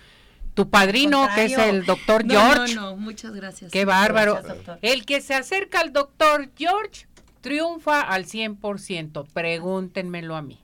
tu 0.57 0.71
padrino, 0.71 1.29
que 1.35 1.45
es 1.45 1.59
el 1.59 1.85
doctor 1.85 2.25
George. 2.27 2.75
No, 2.75 2.93
no, 2.93 2.97
muchas 2.97 3.33
gracias. 3.33 3.71
Qué 3.71 3.85
bárbaro. 3.85 4.41
el 4.81 5.05
que 5.05 5.21
se 5.21 5.35
acerca 5.35 5.81
al 5.81 5.93
doctor 5.93 6.51
George 6.57 7.07
triunfa 7.47 8.01
al 8.01 8.27
100%. 8.27 9.25
Pregúntenmelo 9.33 10.35
a 10.35 10.43
mí. 10.43 10.61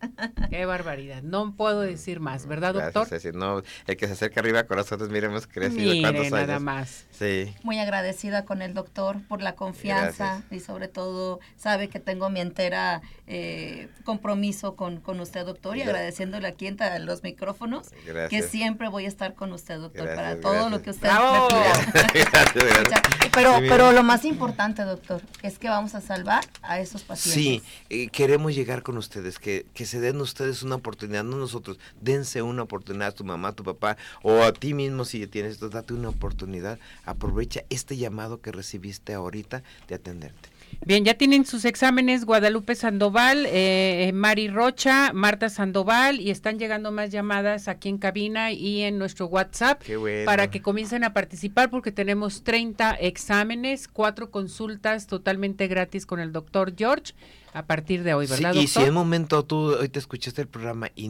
Qué 0.50 0.66
barbaridad. 0.66 1.22
No 1.22 1.54
puedo 1.54 1.80
decir 1.80 2.18
más, 2.18 2.48
¿verdad, 2.48 2.74
doctor? 2.74 3.08
Gracias, 3.08 3.36
no, 3.36 3.62
el 3.86 3.96
que 3.96 4.08
se 4.08 4.14
acerca 4.14 4.40
arriba 4.40 4.58
a 4.58 4.66
corazones, 4.66 5.08
miremos 5.08 5.46
crecido. 5.46 5.92
Mire, 5.92 6.30
nada 6.30 6.58
más. 6.58 7.06
Sí. 7.12 7.54
Muy 7.62 7.78
agradecida 7.78 8.44
con 8.44 8.62
el 8.62 8.74
doctor 8.74 9.22
por 9.28 9.42
la 9.42 9.54
confianza 9.54 10.42
y 10.50 10.58
sobre 10.58 10.88
todo 10.88 11.38
sabe 11.56 11.86
que 11.86 12.00
tengo 12.00 12.30
mi 12.30 12.40
entera 12.40 13.00
eh, 13.28 13.88
compromiso 14.02 14.74
con, 14.74 15.00
con 15.00 15.20
usted, 15.20 15.46
doctor, 15.46 15.76
y 15.76 15.82
agradeciéndole 15.82 16.48
aquí 16.48 16.66
en 16.66 17.06
los 17.06 17.22
micrófonos 17.22 17.90
que 18.28 18.42
siempre 18.42 18.88
voy 18.88 19.04
a 19.04 19.08
estar 19.08 19.34
con 19.34 19.52
usted, 19.52 19.78
doctor, 19.78 20.16
para 20.16 20.40
todo 20.40 20.68
lo 20.68 20.82
que 20.82 20.90
usted 20.90 21.08
me 21.12 21.48
pida. 21.48 23.02
pero, 23.32 23.58
pero 23.68 23.92
lo 23.92 24.02
más 24.02 24.24
importante, 24.24 24.82
doctor, 24.82 25.22
es 25.42 25.60
que 25.60 25.68
vamos 25.68 25.94
a 25.94 26.00
salvar 26.00 26.44
a 26.62 26.71
esos 26.80 27.02
pacientes. 27.02 27.42
Sí, 27.42 27.62
eh, 27.90 28.08
queremos 28.08 28.54
llegar 28.54 28.82
con 28.82 28.96
ustedes, 28.96 29.38
que, 29.38 29.66
que 29.74 29.86
se 29.86 30.00
den 30.00 30.20
ustedes 30.20 30.62
una 30.62 30.76
oportunidad, 30.76 31.24
no 31.24 31.36
nosotros, 31.36 31.78
dense 32.00 32.42
una 32.42 32.62
oportunidad 32.62 33.08
a 33.08 33.12
tu 33.12 33.24
mamá, 33.24 33.48
a 33.48 33.52
tu 33.52 33.64
papá, 33.64 33.96
o 34.22 34.42
a 34.42 34.52
ti 34.52 34.74
mismo 34.74 35.04
si 35.04 35.26
tienes 35.26 35.52
esto, 35.52 35.68
date 35.68 35.94
una 35.94 36.08
oportunidad, 36.08 36.78
aprovecha 37.04 37.62
este 37.70 37.96
llamado 37.96 38.40
que 38.40 38.52
recibiste 38.52 39.14
ahorita 39.14 39.62
de 39.88 39.94
atenderte. 39.94 40.51
Bien, 40.84 41.04
ya 41.04 41.14
tienen 41.14 41.44
sus 41.44 41.64
exámenes 41.64 42.24
Guadalupe 42.24 42.74
Sandoval, 42.74 43.46
eh, 43.48 44.10
Mari 44.14 44.48
Rocha, 44.48 45.12
Marta 45.12 45.48
Sandoval 45.48 46.20
y 46.20 46.30
están 46.30 46.58
llegando 46.58 46.90
más 46.90 47.10
llamadas 47.10 47.68
aquí 47.68 47.88
en 47.88 47.98
cabina 47.98 48.50
y 48.52 48.82
en 48.82 48.98
nuestro 48.98 49.26
WhatsApp 49.26 49.82
para 50.24 50.50
que 50.50 50.60
comiencen 50.60 51.04
a 51.04 51.12
participar 51.12 51.70
porque 51.70 51.92
tenemos 51.92 52.42
30 52.42 52.94
exámenes, 52.94 53.86
cuatro 53.86 54.30
consultas 54.30 55.06
totalmente 55.06 55.68
gratis 55.68 56.06
con 56.06 56.18
el 56.18 56.32
doctor 56.32 56.74
George 56.76 57.12
a 57.52 57.66
partir 57.66 58.02
de 58.02 58.14
hoy, 58.14 58.26
¿verdad? 58.26 58.54
y 58.54 58.66
si 58.66 58.80
en 58.80 58.94
momento 58.94 59.44
tú 59.44 59.74
hoy 59.74 59.88
te 59.88 59.98
escuchaste 59.98 60.40
el 60.40 60.48
programa 60.48 60.88
y 60.94 61.08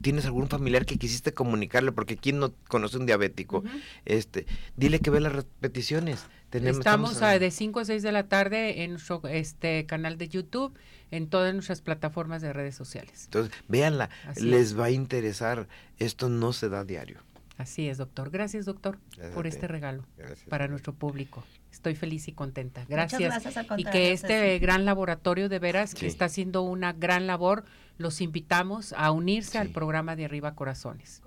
tienes 0.00 0.24
algún 0.24 0.48
familiar 0.48 0.86
que 0.86 0.96
quisiste 0.96 1.32
comunicarle, 1.32 1.92
porque 1.92 2.16
quién 2.16 2.38
no 2.38 2.52
conoce 2.68 2.98
un 2.98 3.06
diabético, 3.06 3.64
este, 4.04 4.46
dile 4.76 5.00
que 5.00 5.10
ve 5.10 5.20
las 5.20 5.32
repeticiones. 5.32 6.26
estamos, 6.52 7.18
de 7.20 7.50
5 7.50 7.80
a 7.80 7.84
6 7.84 8.02
de 8.02 8.12
la 8.12 8.28
tarde 8.28 8.84
en 8.84 8.92
nuestro 8.92 9.22
este 9.28 9.86
canal 9.86 10.18
de 10.18 10.28
YouTube, 10.28 10.72
en 11.10 11.28
todas 11.28 11.52
nuestras 11.52 11.80
plataformas 11.80 12.42
de 12.42 12.52
redes 12.52 12.74
sociales. 12.74 13.24
Entonces, 13.24 13.52
véanla, 13.68 14.10
les 14.36 14.78
va 14.78 14.86
a 14.86 14.90
interesar. 14.90 15.68
Esto 15.98 16.28
no 16.28 16.52
se 16.52 16.68
da 16.68 16.84
diario. 16.84 17.20
Así 17.56 17.88
es, 17.88 17.96
doctor. 17.96 18.30
Gracias, 18.30 18.66
doctor, 18.66 18.98
por 19.34 19.46
este 19.46 19.66
regalo 19.66 20.04
para 20.48 20.68
nuestro 20.68 20.94
público. 20.94 21.42
Estoy 21.72 21.94
feliz 21.94 22.28
y 22.28 22.32
contenta. 22.32 22.84
Gracias. 22.88 23.46
y 23.78 23.84
que 23.84 24.12
este 24.12 24.58
gran 24.58 24.84
laboratorio 24.84 25.48
de 25.48 25.58
veras 25.58 25.94
que 25.94 26.06
está 26.06 26.26
haciendo 26.26 26.62
una 26.62 26.92
gran 26.92 27.26
labor, 27.26 27.64
los 27.96 28.20
invitamos 28.20 28.92
a 28.92 29.10
unirse 29.10 29.58
al 29.58 29.70
programa 29.70 30.16
de 30.16 30.26
Arriba 30.26 30.54
Corazones. 30.54 31.22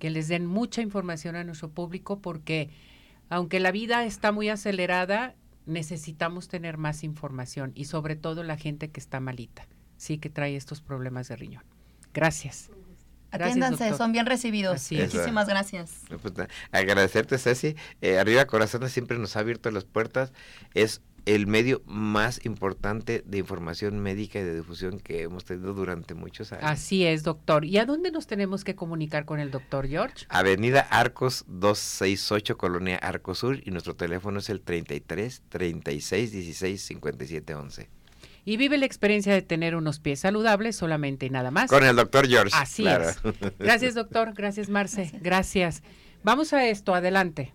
Que 0.00 0.10
les 0.10 0.26
den 0.26 0.46
mucha 0.46 0.82
información 0.82 1.36
a 1.36 1.44
nuestro 1.44 1.70
público 1.70 2.20
porque 2.20 2.70
aunque 3.28 3.60
la 3.60 3.70
vida 3.70 4.04
está 4.04 4.32
muy 4.32 4.48
acelerada, 4.48 5.36
necesitamos 5.64 6.48
tener 6.48 6.76
más 6.76 7.04
información 7.04 7.72
y 7.76 7.84
sobre 7.84 8.16
todo 8.16 8.42
la 8.42 8.56
gente 8.56 8.90
que 8.90 8.98
está 8.98 9.20
malita, 9.20 9.68
sí 9.96 10.18
que 10.18 10.28
trae 10.28 10.56
estos 10.56 10.80
problemas 10.80 11.28
de 11.28 11.36
riñón. 11.36 11.64
Gracias. 12.12 12.70
Atiéndanse, 13.32 13.94
son 13.96 14.12
bien 14.12 14.26
recibidos. 14.26 14.90
Muchísimas 14.92 15.48
gracias. 15.48 16.02
Pues, 16.08 16.34
agradecerte, 16.70 17.38
Ceci. 17.38 17.74
Eh, 18.00 18.18
Arriba 18.18 18.44
Corazones 18.44 18.92
siempre 18.92 19.18
nos 19.18 19.36
ha 19.36 19.40
abierto 19.40 19.70
las 19.70 19.84
puertas. 19.84 20.32
Es 20.74 21.00
el 21.24 21.46
medio 21.46 21.82
más 21.86 22.44
importante 22.44 23.22
de 23.24 23.38
información 23.38 24.00
médica 24.00 24.40
y 24.40 24.42
de 24.42 24.56
difusión 24.56 24.98
que 24.98 25.22
hemos 25.22 25.44
tenido 25.44 25.72
durante 25.72 26.14
muchos 26.14 26.52
años. 26.52 26.64
Así 26.66 27.06
es, 27.06 27.22
doctor. 27.22 27.64
¿Y 27.64 27.78
a 27.78 27.86
dónde 27.86 28.10
nos 28.10 28.26
tenemos 28.26 28.64
que 28.64 28.74
comunicar 28.74 29.24
con 29.24 29.38
el 29.38 29.50
doctor 29.50 29.86
George? 29.86 30.26
Avenida 30.28 30.80
Arcos 30.80 31.44
268, 31.46 32.58
Colonia 32.58 32.96
Arcos 32.96 33.38
Sur, 33.38 33.60
y 33.64 33.70
nuestro 33.70 33.94
teléfono 33.94 34.40
es 34.40 34.50
el 34.50 34.60
33 34.60 35.42
36 35.48 36.32
16 36.32 36.82
57 36.82 37.54
11 37.54 38.01
y 38.44 38.56
vive 38.56 38.78
la 38.78 38.86
experiencia 38.86 39.32
de 39.32 39.42
tener 39.42 39.76
unos 39.76 40.00
pies 40.00 40.20
saludables 40.20 40.76
solamente 40.76 41.26
y 41.26 41.30
nada 41.30 41.50
más. 41.50 41.70
Con 41.70 41.84
el 41.84 41.96
doctor 41.96 42.28
George. 42.28 42.54
Así 42.56 42.86
es. 42.86 43.18
Gracias, 43.58 43.94
doctor. 43.94 44.32
Gracias, 44.34 44.68
Marce. 44.68 45.10
Gracias. 45.20 45.82
Vamos 46.22 46.52
a 46.52 46.66
esto. 46.66 46.94
Adelante. 46.94 47.52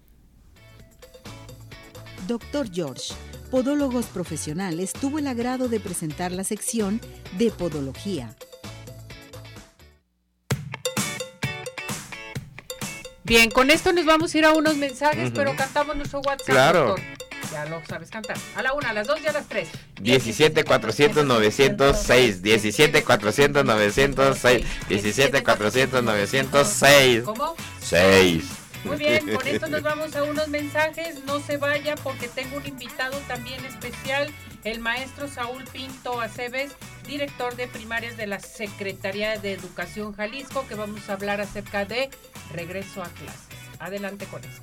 Doctor 2.28 2.70
George, 2.72 3.14
Podólogos 3.52 4.08
Profesionales, 4.08 4.92
tuvo 4.92 5.20
el 5.20 5.28
agrado 5.28 5.70
de 5.70 5.80
presentar 5.80 6.32
la 6.34 6.44
sección 6.44 7.00
de 7.38 7.52
Podología. 7.52 8.36
Bien, 13.24 13.50
con 13.52 13.72
esto 13.72 13.92
nos 13.92 14.06
vamos 14.06 14.34
a 14.34 14.38
ir 14.38 14.46
a 14.46 14.54
unos 14.54 14.78
mensajes, 14.78 15.32
pero 15.34 15.54
cantamos 15.56 15.98
nuestro 15.98 16.20
WhatsApp. 16.20 16.48
Claro. 16.48 16.96
Ya 17.58 17.66
lo 17.66 17.84
sabes 17.88 18.12
cantar. 18.12 18.38
A 18.56 18.62
la 18.62 18.74
una, 18.74 18.92
a 18.92 18.94
las 18.94 19.08
dos 19.08 19.20
y 19.20 19.26
a 19.26 19.32
las 19.32 19.48
tres. 19.48 19.68
17 20.00 20.64
400 20.64 21.26
906. 21.26 22.44
17 22.44 23.04
400 23.04 23.66
906. 23.66 24.66
17 24.88 25.44
400 25.44 26.04
906. 26.04 27.24
¿Cómo? 27.24 27.56
6. 27.82 28.44
Muy 28.84 28.98
bien, 28.98 29.36
con 29.36 29.48
esto 29.48 29.68
nos 29.70 29.82
vamos 29.82 30.16
a 30.16 30.24
unos 30.24 30.50
mensajes. 30.50 31.24
No 31.26 31.40
se 31.40 31.58
vaya 31.58 31.96
porque 31.96 32.28
tengo 32.28 32.58
un 32.58 32.68
invitado 32.68 33.18
también 33.28 33.66
especial, 33.66 34.32
el 34.64 34.80
maestro 34.80 35.28
Saúl 35.28 35.64
Pinto 35.64 36.22
Aceves, 36.22 36.74
director 37.08 37.56
de 37.56 37.68
primarias 37.68 38.18
de 38.18 38.28
la 38.28 38.40
Secretaría 38.40 39.36
de 39.40 39.54
Educación 39.54 40.14
Jalisco, 40.14 40.68
que 40.68 40.76
vamos 40.76 41.10
a 41.10 41.14
hablar 41.14 41.42
acerca 41.42 41.86
de 41.86 42.12
regreso 42.54 43.02
a 43.02 43.08
clases. 43.08 43.48
Adelante 43.80 44.28
con 44.28 44.44
esto. 44.44 44.62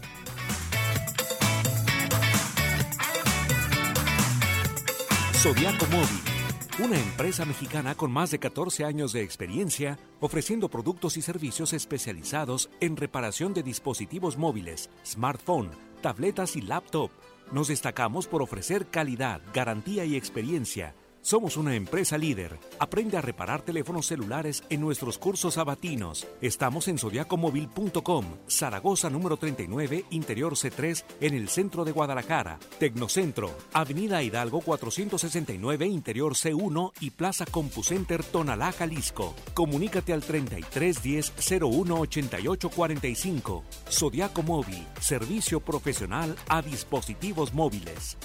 Zodiaco 5.44 5.84
Móvil, 5.88 6.86
una 6.86 6.98
empresa 6.98 7.44
mexicana 7.44 7.94
con 7.94 8.10
más 8.10 8.30
de 8.30 8.38
14 8.38 8.82
años 8.86 9.12
de 9.12 9.20
experiencia 9.22 9.98
ofreciendo 10.20 10.70
productos 10.70 11.18
y 11.18 11.20
servicios 11.20 11.74
especializados 11.74 12.70
en 12.80 12.96
reparación 12.96 13.52
de 13.52 13.62
dispositivos 13.62 14.38
móviles, 14.38 14.88
smartphone, 15.04 15.70
tabletas 16.00 16.56
y 16.56 16.62
laptop. 16.62 17.10
Nos 17.52 17.68
destacamos 17.68 18.26
por 18.26 18.40
ofrecer 18.40 18.86
calidad, 18.86 19.42
garantía 19.52 20.06
y 20.06 20.16
experiencia 20.16 20.94
Somos 21.24 21.56
una 21.56 21.74
empresa 21.74 22.18
líder. 22.18 22.58
Aprende 22.78 23.16
a 23.16 23.22
reparar 23.22 23.62
teléfonos 23.62 24.04
celulares 24.04 24.62
en 24.68 24.82
nuestros 24.82 25.16
cursos 25.16 25.54
sabatinos. 25.54 26.26
Estamos 26.42 26.86
en 26.86 26.98
zodiacomóvil.com, 26.98 28.26
Zaragoza 28.46 29.08
número 29.08 29.38
39, 29.38 30.04
Interior 30.10 30.52
C3, 30.52 31.02
en 31.22 31.32
el 31.32 31.48
centro 31.48 31.86
de 31.86 31.92
Guadalajara. 31.92 32.58
Tecnocentro, 32.78 33.56
Avenida 33.72 34.22
Hidalgo 34.22 34.60
469, 34.60 35.86
Interior 35.86 36.34
C1 36.34 36.92
y 37.00 37.10
Plaza 37.12 37.46
CompuCenter 37.46 38.22
Tonalá, 38.22 38.72
Jalisco. 38.72 39.34
Comunícate 39.54 40.12
al 40.12 40.20
3310 40.20 41.62
01 41.62 42.00
88 42.00 42.68
45. 42.68 43.64
Zodiaco 43.90 44.42
Móvil, 44.42 44.86
servicio 45.00 45.60
profesional 45.60 46.36
a 46.48 46.60
dispositivos 46.60 47.54
móviles. 47.54 48.18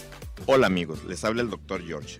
Hola 0.47 0.67
amigos, 0.67 1.05
les 1.05 1.23
habla 1.23 1.43
el 1.43 1.49
doctor 1.49 1.81
George. 1.85 2.19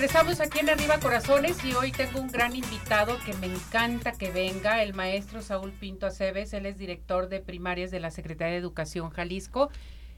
Regresamos, 0.00 0.40
aquí 0.40 0.60
en 0.60 0.70
Arriba 0.70 0.98
Corazones 0.98 1.62
y 1.62 1.74
hoy 1.74 1.92
tengo 1.92 2.20
un 2.20 2.28
gran 2.28 2.56
invitado 2.56 3.18
que 3.26 3.34
me 3.34 3.48
encanta 3.48 4.12
que 4.12 4.30
venga, 4.30 4.82
el 4.82 4.94
maestro 4.94 5.42
Saúl 5.42 5.72
Pinto 5.72 6.06
Aceves, 6.06 6.54
él 6.54 6.64
es 6.64 6.78
director 6.78 7.28
de 7.28 7.40
primarias 7.40 7.90
de 7.90 8.00
la 8.00 8.10
Secretaría 8.10 8.54
de 8.54 8.60
Educación 8.60 9.10
Jalisco. 9.10 9.68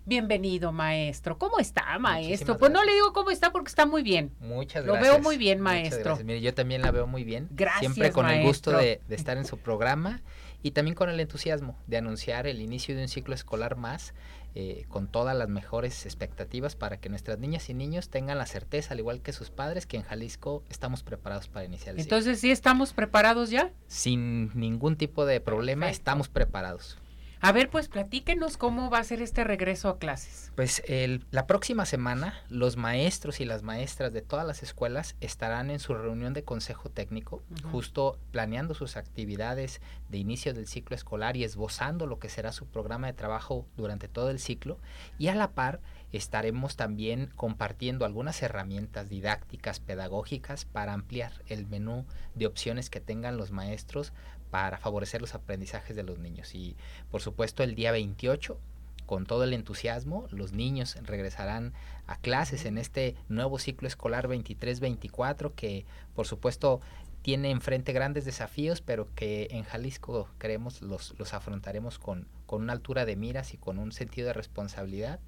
Bienvenido, 0.05 0.71
maestro. 0.71 1.37
¿Cómo 1.37 1.59
está, 1.59 1.99
maestro? 1.99 2.59
Pues 2.59 2.71
no 2.71 2.85
le 2.85 2.93
digo 2.93 3.13
cómo 3.13 3.33
está 3.33 3.51
porque 3.51 3.71
está 3.71 3.85
muy 3.85 4.05
bien. 4.05 4.31
Muchas 4.39 4.85
gracias. 4.85 5.05
Lo 5.05 5.15
veo 5.15 5.21
muy 5.21 5.37
bien, 5.37 5.61
maestro. 5.61 6.17
Mire, 6.19 6.41
yo 6.41 6.55
también 6.55 6.83
la 6.83 6.93
veo 6.93 7.09
muy 7.09 7.25
bien. 7.25 7.49
Gracias, 7.51 7.81
Siempre 7.81 8.13
con 8.13 8.31
el 8.31 8.45
gusto 8.45 8.71
de, 8.71 9.01
de 9.09 9.17
estar 9.17 9.37
en 9.37 9.45
su 9.45 9.59
programa 9.59 10.23
y 10.63 10.71
también 10.71 10.95
con 10.95 11.11
el 11.11 11.19
entusiasmo 11.19 11.77
de 11.89 11.97
anunciar 11.97 12.47
el 12.47 12.61
inicio 12.61 12.95
de 12.95 13.03
un 13.03 13.09
ciclo 13.09 13.35
escolar 13.35 13.75
más 13.75 14.15
eh, 14.55 14.85
con 14.89 15.09
todas 15.09 15.37
las 15.37 15.49
mejores 15.49 16.05
expectativas 16.05 16.77
para 16.77 16.99
que 16.99 17.09
nuestras 17.09 17.39
niñas 17.39 17.71
y 17.71 17.75
niños 17.75 18.11
tengan 18.11 18.39
la 18.39 18.47
certeza, 18.47 18.93
al 18.95 19.01
igual 19.01 19.23
que 19.23 19.33
sus 19.33 19.51
padres, 19.51 19.87
que 19.87 19.97
en 19.97 20.03
Jalisco 20.03 20.63
estamos 20.69 21.03
preparados 21.03 21.49
para 21.49 21.65
iniciar 21.65 21.95
el 21.95 22.01
Entonces, 22.01 22.41
¿sí 22.41 22.51
estamos 22.51 22.93
preparados 22.93 23.51
ya? 23.51 23.73
Sin 23.87 24.51
ningún 24.59 24.97
tipo 24.97 25.25
de 25.25 25.41
problema, 25.41 25.91
estamos 25.91 26.29
preparados. 26.29 26.99
A 27.45 27.51
ver, 27.51 27.71
pues 27.71 27.89
platíquenos 27.89 28.57
cómo 28.57 28.89
va 28.89 28.99
a 28.99 29.05
ser 29.05 29.21
este 29.21 29.43
regreso 29.43 29.89
a 29.89 29.99
clases. 29.99 30.53
Pues 30.55 30.81
el, 30.87 31.27
la 31.33 31.49
próxima 31.49 31.87
semana 31.87 32.35
los 32.49 32.77
maestros 32.77 33.41
y 33.41 33.45
las 33.45 33.65
maestras 33.65 34.13
de 34.13 34.23
todas 34.23 34.47
las 34.47 34.63
escuelas 34.63 35.17
estarán 35.21 35.69
en 35.73 35.81
su 35.81 35.93
reunión 35.93 36.35
de 36.35 36.45
consejo 36.45 36.89
técnico, 36.89 37.43
justo 37.73 38.17
planeando 38.31 38.75
sus 38.75 38.97
actividades 38.97 39.81
de 40.13 40.19
inicio 40.19 40.53
del 40.53 40.69
ciclo 40.69 40.95
escolar 40.95 41.37
y 41.37 41.43
esbozando 41.43 42.07
lo 42.07 42.19
que 42.19 42.29
será 42.29 42.53
su 42.53 42.67
programa 42.67 43.09
de 43.09 43.15
trabajo 43.15 43.67
durante 43.77 44.09
todo 44.09 44.31
el 44.31 44.39
ciclo. 44.39 44.79
Y 45.19 45.29
a 45.29 45.35
la 45.35 45.53
par 45.53 45.81
estaremos 46.13 46.77
también 46.77 47.33
compartiendo 47.35 48.05
algunas 48.05 48.43
herramientas 48.43 49.09
didácticas, 49.09 49.81
pedagógicas, 49.81 50.67
para 50.67 50.93
ampliar 50.93 51.33
el 51.47 51.67
menú 51.67 52.05
de 52.35 52.47
opciones 52.47 52.91
que 52.91 53.01
tengan 53.01 53.39
los 53.39 53.51
maestros 53.53 54.13
para 54.51 54.77
favorecer 54.77 55.23
los 55.23 55.35
aprendizajes 55.35 55.97
de 55.97 56.03
los 56.03 56.19
niños. 56.19 56.55
Y 56.55 56.77
por 57.11 57.23
supuesto 57.23 57.63
el 57.63 57.75
día 57.75 57.91
28, 57.91 58.59
con 59.07 59.25
todo 59.25 59.45
el 59.45 59.55
entusiasmo, 59.55 60.27
los 60.31 60.53
niños 60.53 60.99
regresarán 61.03 61.73
a 62.07 62.19
clases 62.19 62.67
en 62.67 62.77
este 62.77 63.17
nuevo 63.31 63.59
ciclo 63.59 63.89
escolar 63.89 64.29
23-24 64.29 65.53
que 65.55 65.87
por 66.15 66.27
supuesto 66.27 66.83
tiene 67.23 67.51
enfrente 67.51 67.93
grandes 67.93 68.25
desafíos, 68.25 68.81
pero 68.81 69.09
que 69.15 69.49
en 69.51 69.63
Jalisco 69.63 70.29
creemos 70.39 70.83
los, 70.83 71.15
los 71.19 71.35
afrontaremos 71.35 71.99
con, 71.99 72.29
con 72.47 72.63
una 72.63 72.73
altura 72.73 73.05
de 73.05 73.17
miras 73.17 73.55
y 73.55 73.57
con 73.57 73.79
un 73.79 73.93
sentido 73.93 74.27
de 74.27 74.35
responsabilidad 74.35 75.21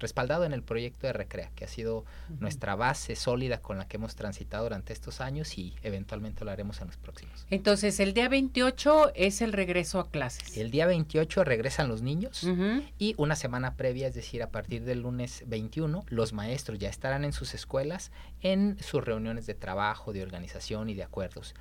respaldado 0.00 0.44
en 0.44 0.52
el 0.52 0.62
proyecto 0.62 1.06
de 1.06 1.12
Recrea, 1.12 1.50
que 1.54 1.64
ha 1.64 1.68
sido 1.68 2.04
nuestra 2.40 2.74
base 2.74 3.16
sólida 3.16 3.60
con 3.60 3.78
la 3.78 3.86
que 3.86 3.96
hemos 3.96 4.16
transitado 4.16 4.64
durante 4.64 4.92
estos 4.92 5.20
años 5.20 5.58
y 5.58 5.74
eventualmente 5.82 6.44
lo 6.44 6.50
haremos 6.50 6.80
en 6.80 6.88
los 6.88 6.96
próximos. 6.96 7.46
Entonces, 7.50 8.00
el 8.00 8.14
día 8.14 8.28
28 8.28 9.12
es 9.14 9.40
el 9.42 9.52
regreso 9.52 10.00
a 10.00 10.10
clases. 10.10 10.56
El 10.56 10.70
día 10.70 10.86
28 10.86 11.44
regresan 11.44 11.88
los 11.88 12.02
niños 12.02 12.46
y 12.98 13.14
una 13.16 13.36
semana 13.36 13.74
previa, 13.74 14.08
es 14.08 14.14
decir, 14.14 14.42
a 14.42 14.50
partir 14.50 14.84
del 14.84 15.02
lunes 15.02 15.44
21, 15.46 16.04
los 16.08 16.32
maestros 16.32 16.78
ya 16.78 16.88
estarán 16.88 17.24
en 17.24 17.32
sus 17.32 17.54
escuelas 17.54 18.10
en 18.42 18.78
sus 18.80 19.04
reuniones 19.04 19.46
de 19.46 19.54
trabajo, 19.54 20.12
de 20.12 20.22
organización 20.22 20.88
y 20.88 20.94
de 20.94 21.02
acuerdos 21.02 21.54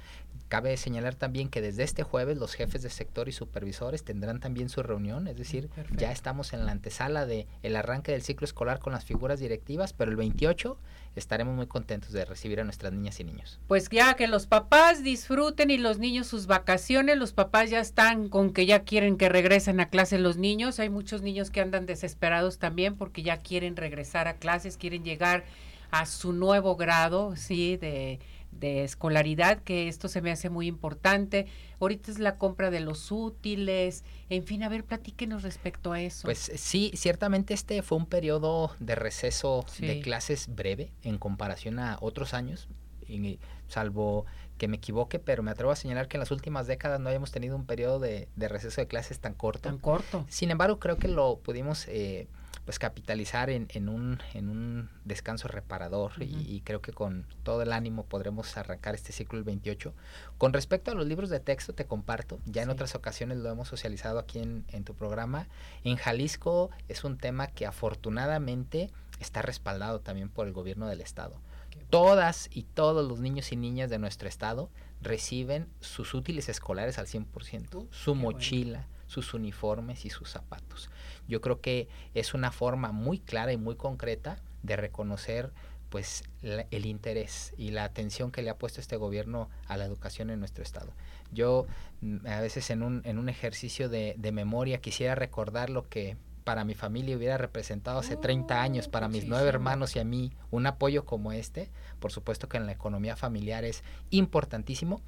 Cabe 0.49 0.75
señalar 0.77 1.13
también 1.13 1.47
que 1.47 1.61
desde 1.61 1.83
este 1.83 2.01
jueves 2.01 2.39
los 2.39 2.55
jefes 2.55 2.81
de 2.81 2.89
sector 2.89 3.29
y 3.29 3.31
supervisores 3.31 4.03
tendrán 4.03 4.39
también 4.39 4.67
su 4.67 4.81
reunión, 4.81 5.27
es 5.27 5.37
decir, 5.37 5.69
ya 5.95 6.11
estamos 6.11 6.53
en 6.53 6.65
la 6.65 6.71
antesala 6.71 7.27
de 7.27 7.45
el 7.61 7.75
arranque 7.75 8.11
del 8.11 8.23
ciclo 8.23 8.45
escolar 8.45 8.79
con 8.79 8.91
las 8.91 9.05
figuras 9.05 9.39
directivas, 9.39 9.93
pero 9.93 10.09
el 10.09 10.17
28 10.17 10.75
estaremos 11.15 11.55
muy 11.55 11.67
contentos 11.67 12.13
de 12.13 12.25
recibir 12.25 12.59
a 12.59 12.63
nuestras 12.63 12.93
niñas 12.93 13.19
y 13.19 13.25
niños. 13.25 13.59
Pues 13.67 13.89
ya 13.89 14.15
que 14.15 14.27
los 14.27 14.47
papás 14.47 15.03
disfruten 15.03 15.69
y 15.69 15.77
los 15.77 15.99
niños 15.99 16.25
sus 16.25 16.47
vacaciones, 16.47 17.17
los 17.17 17.31
papás 17.31 17.69
ya 17.69 17.79
están 17.79 18.27
con 18.27 18.51
que 18.51 18.65
ya 18.65 18.79
quieren 18.79 19.17
que 19.17 19.29
regresen 19.29 19.79
a 19.79 19.89
clase 19.89 20.17
los 20.17 20.37
niños, 20.37 20.79
hay 20.79 20.89
muchos 20.89 21.21
niños 21.21 21.51
que 21.51 21.61
andan 21.61 21.85
desesperados 21.85 22.57
también 22.57 22.95
porque 22.95 23.21
ya 23.21 23.37
quieren 23.37 23.75
regresar 23.75 24.27
a 24.27 24.37
clases, 24.37 24.77
quieren 24.77 25.03
llegar 25.03 25.43
a 25.91 26.05
su 26.05 26.33
nuevo 26.33 26.75
grado, 26.75 27.35
sí, 27.35 27.77
de 27.77 28.19
de 28.59 28.83
escolaridad, 28.83 29.59
que 29.59 29.87
esto 29.87 30.07
se 30.07 30.21
me 30.21 30.31
hace 30.31 30.49
muy 30.49 30.67
importante. 30.67 31.47
Ahorita 31.79 32.11
es 32.11 32.19
la 32.19 32.37
compra 32.37 32.71
de 32.71 32.79
los 32.79 33.11
útiles, 33.11 34.03
en 34.29 34.43
fin, 34.43 34.63
a 34.63 34.69
ver, 34.69 34.83
platíquenos 34.83 35.43
respecto 35.43 35.93
a 35.93 36.01
eso. 36.01 36.23
Pues 36.23 36.51
sí, 36.55 36.91
ciertamente 36.95 37.53
este 37.53 37.81
fue 37.81 37.97
un 37.97 38.05
periodo 38.05 38.75
de 38.79 38.95
receso 38.95 39.65
de 39.79 40.01
clases 40.01 40.53
breve 40.53 40.91
en 41.03 41.17
comparación 41.17 41.79
a 41.79 41.97
otros 42.01 42.33
años, 42.33 42.67
y, 43.07 43.39
salvo 43.67 44.25
que 44.57 44.67
me 44.67 44.77
equivoque, 44.77 45.19
pero 45.19 45.41
me 45.41 45.51
atrevo 45.51 45.71
a 45.71 45.75
señalar 45.75 46.07
que 46.07 46.17
en 46.17 46.19
las 46.19 46.31
últimas 46.31 46.67
décadas 46.67 46.99
no 46.99 47.07
habíamos 47.07 47.31
tenido 47.31 47.55
un 47.55 47.65
periodo 47.65 47.99
de, 47.99 48.27
receso 48.37 48.81
de 48.81 48.87
clases 48.87 49.19
tan 49.19 49.33
corto. 49.33 49.69
Tan 49.69 49.77
corto. 49.77 50.25
Sin 50.29 50.51
embargo, 50.51 50.79
creo 50.79 50.97
que 50.97 51.07
lo 51.07 51.37
pudimos... 51.37 51.87
Eh, 51.87 52.27
pues 52.65 52.77
capitalizar 52.77 53.49
en, 53.49 53.67
en, 53.69 53.89
un, 53.89 54.19
en 54.33 54.49
un 54.49 54.89
descanso 55.03 55.47
reparador 55.47 56.11
y, 56.19 56.61
creo 56.61 56.81
que 56.81 56.93
con 56.93 57.25
todo 57.43 57.63
el 57.63 57.71
ánimo 57.73 58.05
podremos 58.05 58.55
arrancar 58.57 58.93
este 58.93 59.11
ciclo 59.11 59.39
el 59.39 59.43
28. 59.43 59.93
Con 60.37 60.53
respecto 60.53 60.91
a 60.91 60.93
los 60.93 61.07
libros 61.07 61.29
de 61.29 61.39
texto, 61.39 61.73
te 61.73 61.85
comparto, 61.85 62.39
ya 62.45 62.61
en 62.61 62.69
otras 62.69 62.93
ocasiones 62.95 63.39
lo 63.39 63.49
hemos 63.49 63.67
socializado 63.67 64.19
aquí 64.19 64.39
en, 64.39 64.65
en 64.69 64.83
tu 64.83 64.93
programa, 64.93 65.47
en 65.83 65.95
Jalisco 65.95 66.69
es 66.87 67.03
un 67.03 67.17
tema 67.17 67.47
que 67.47 67.65
afortunadamente 67.65 68.91
está 69.19 69.41
respaldado 69.41 69.99
también 69.99 70.29
por 70.29 70.47
el 70.47 70.53
gobierno 70.53 70.87
del 70.87 71.01
estado. 71.01 71.41
Todas 71.89 72.49
y 72.53 72.63
todos 72.63 73.07
los 73.07 73.19
niños 73.19 73.51
y 73.51 73.55
niñas 73.55 73.89
de 73.89 73.97
nuestro 73.97 74.29
estado 74.29 74.69
reciben 75.01 75.67
sus 75.79 76.13
útiles 76.13 76.49
escolares 76.49 76.99
al 76.99 77.07
100%, 77.07 77.87
su 77.89 78.15
mochila, 78.15 78.87
sus 79.07 79.33
uniformes 79.33 80.05
y 80.05 80.09
sus 80.09 80.29
zapatos. 80.29 80.89
Yo 81.29 81.39
creo 81.39 81.61
que 81.61 81.87
es 82.13 82.33
una 82.33 82.51
forma 82.51 82.91
muy 82.91 83.19
clara 83.19 83.53
y 83.53 83.57
muy 83.57 83.75
concreta 83.75 84.41
de 84.63 84.75
reconocer 84.75 85.51
pues 85.89 86.23
el 86.41 86.85
interés 86.85 87.53
y 87.57 87.71
la 87.71 87.83
atención 87.83 88.31
que 88.31 88.43
le 88.43 88.49
ha 88.49 88.57
puesto 88.57 88.79
este 88.79 88.95
gobierno 88.95 89.49
a 89.67 89.75
la 89.75 89.85
educación 89.85 90.29
en 90.29 90.39
nuestro 90.39 90.63
estado. 90.63 90.93
Yo 91.31 91.65
mm, 92.01 92.27
a 92.27 92.41
veces 92.41 92.69
en 92.69 92.83
un, 92.83 93.01
en 93.05 93.17
un 93.17 93.29
ejercicio 93.29 93.89
de, 93.89 94.15
memoria 94.31 94.81
quisiera 94.81 95.15
recordar 95.15 95.69
lo 95.69 95.89
que 95.89 96.17
para 96.43 96.63
mi 96.63 96.73
familia 96.73 97.17
hubiera 97.17 97.37
representado 97.37 97.99
hace 97.99 98.15
30 98.15 98.61
años, 98.61 98.87
para 98.87 99.07
mis 99.07 99.25
nueve 99.25 99.49
hermanos 99.49 99.95
y 99.95 99.99
a 99.99 100.03
mí, 100.03 100.31
un 100.51 100.65
apoyo 100.65 101.05
como 101.05 101.31
este. 101.31 101.69
Por 101.99 102.11
supuesto 102.11 102.47
que 102.49 102.57
en 102.57 102.65
la 102.65 102.71
economía 102.71 103.15
familiar 103.15 103.63
es 103.65 103.83
importantísimo 104.09 105.01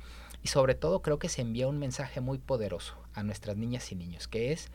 y 0.44 0.50
sobre 0.50 0.76
todo 0.76 1.02
creo 1.02 1.20
que 1.20 1.30
se 1.30 1.42
envía 1.42 1.68
un 1.68 1.80
mensaje 1.80 2.22
muy 2.22 2.38
poderoso 2.38 2.96
a 3.14 3.24
nuestras 3.24 3.58
niñas 3.58 3.92
y 3.92 3.96
niños, 3.96 4.28
que 4.28 4.52
es 4.52 4.72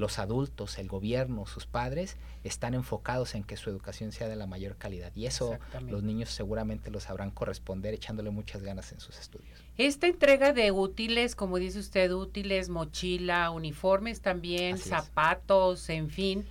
los 0.00 0.18
adultos, 0.18 0.78
el 0.78 0.88
gobierno, 0.88 1.46
sus 1.46 1.66
padres 1.66 2.16
están 2.42 2.74
enfocados 2.74 3.34
en 3.34 3.44
que 3.44 3.56
su 3.56 3.70
educación 3.70 4.10
sea 4.10 4.28
de 4.28 4.34
la 4.34 4.46
mayor 4.46 4.76
calidad 4.76 5.14
y 5.14 5.26
eso 5.26 5.58
los 5.88 6.02
niños 6.02 6.30
seguramente 6.30 6.90
lo 6.90 6.98
sabrán 6.98 7.30
corresponder 7.30 7.94
echándole 7.94 8.30
muchas 8.30 8.62
ganas 8.62 8.90
en 8.92 9.00
sus 9.00 9.18
estudios. 9.18 9.62
Esta 9.76 10.06
entrega 10.06 10.52
de 10.52 10.72
útiles, 10.72 11.36
como 11.36 11.58
dice 11.58 11.78
usted, 11.78 12.10
útiles, 12.12 12.68
mochila, 12.70 13.50
uniformes 13.50 14.20
también, 14.20 14.78
zapatos, 14.78 15.88
en 15.90 16.10
fin, 16.10 16.46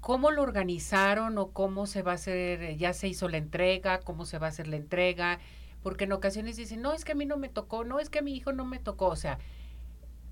¿cómo 0.00 0.30
lo 0.30 0.42
organizaron 0.42 1.38
o 1.38 1.52
cómo 1.52 1.86
se 1.86 2.02
va 2.02 2.12
a 2.12 2.14
hacer? 2.16 2.76
¿Ya 2.76 2.92
se 2.92 3.08
hizo 3.08 3.28
la 3.28 3.36
entrega? 3.36 4.00
¿Cómo 4.00 4.26
se 4.26 4.38
va 4.38 4.46
a 4.46 4.50
hacer 4.50 4.66
la 4.66 4.76
entrega? 4.76 5.38
Porque 5.82 6.04
en 6.04 6.12
ocasiones 6.12 6.56
dicen, 6.56 6.82
no, 6.82 6.92
es 6.92 7.04
que 7.04 7.12
a 7.12 7.14
mí 7.14 7.26
no 7.26 7.36
me 7.36 7.48
tocó, 7.48 7.84
no, 7.84 8.00
es 8.00 8.10
que 8.10 8.18
a 8.18 8.22
mi 8.22 8.34
hijo 8.34 8.52
no 8.52 8.64
me 8.64 8.80
tocó, 8.80 9.06
o 9.06 9.16
sea, 9.16 9.38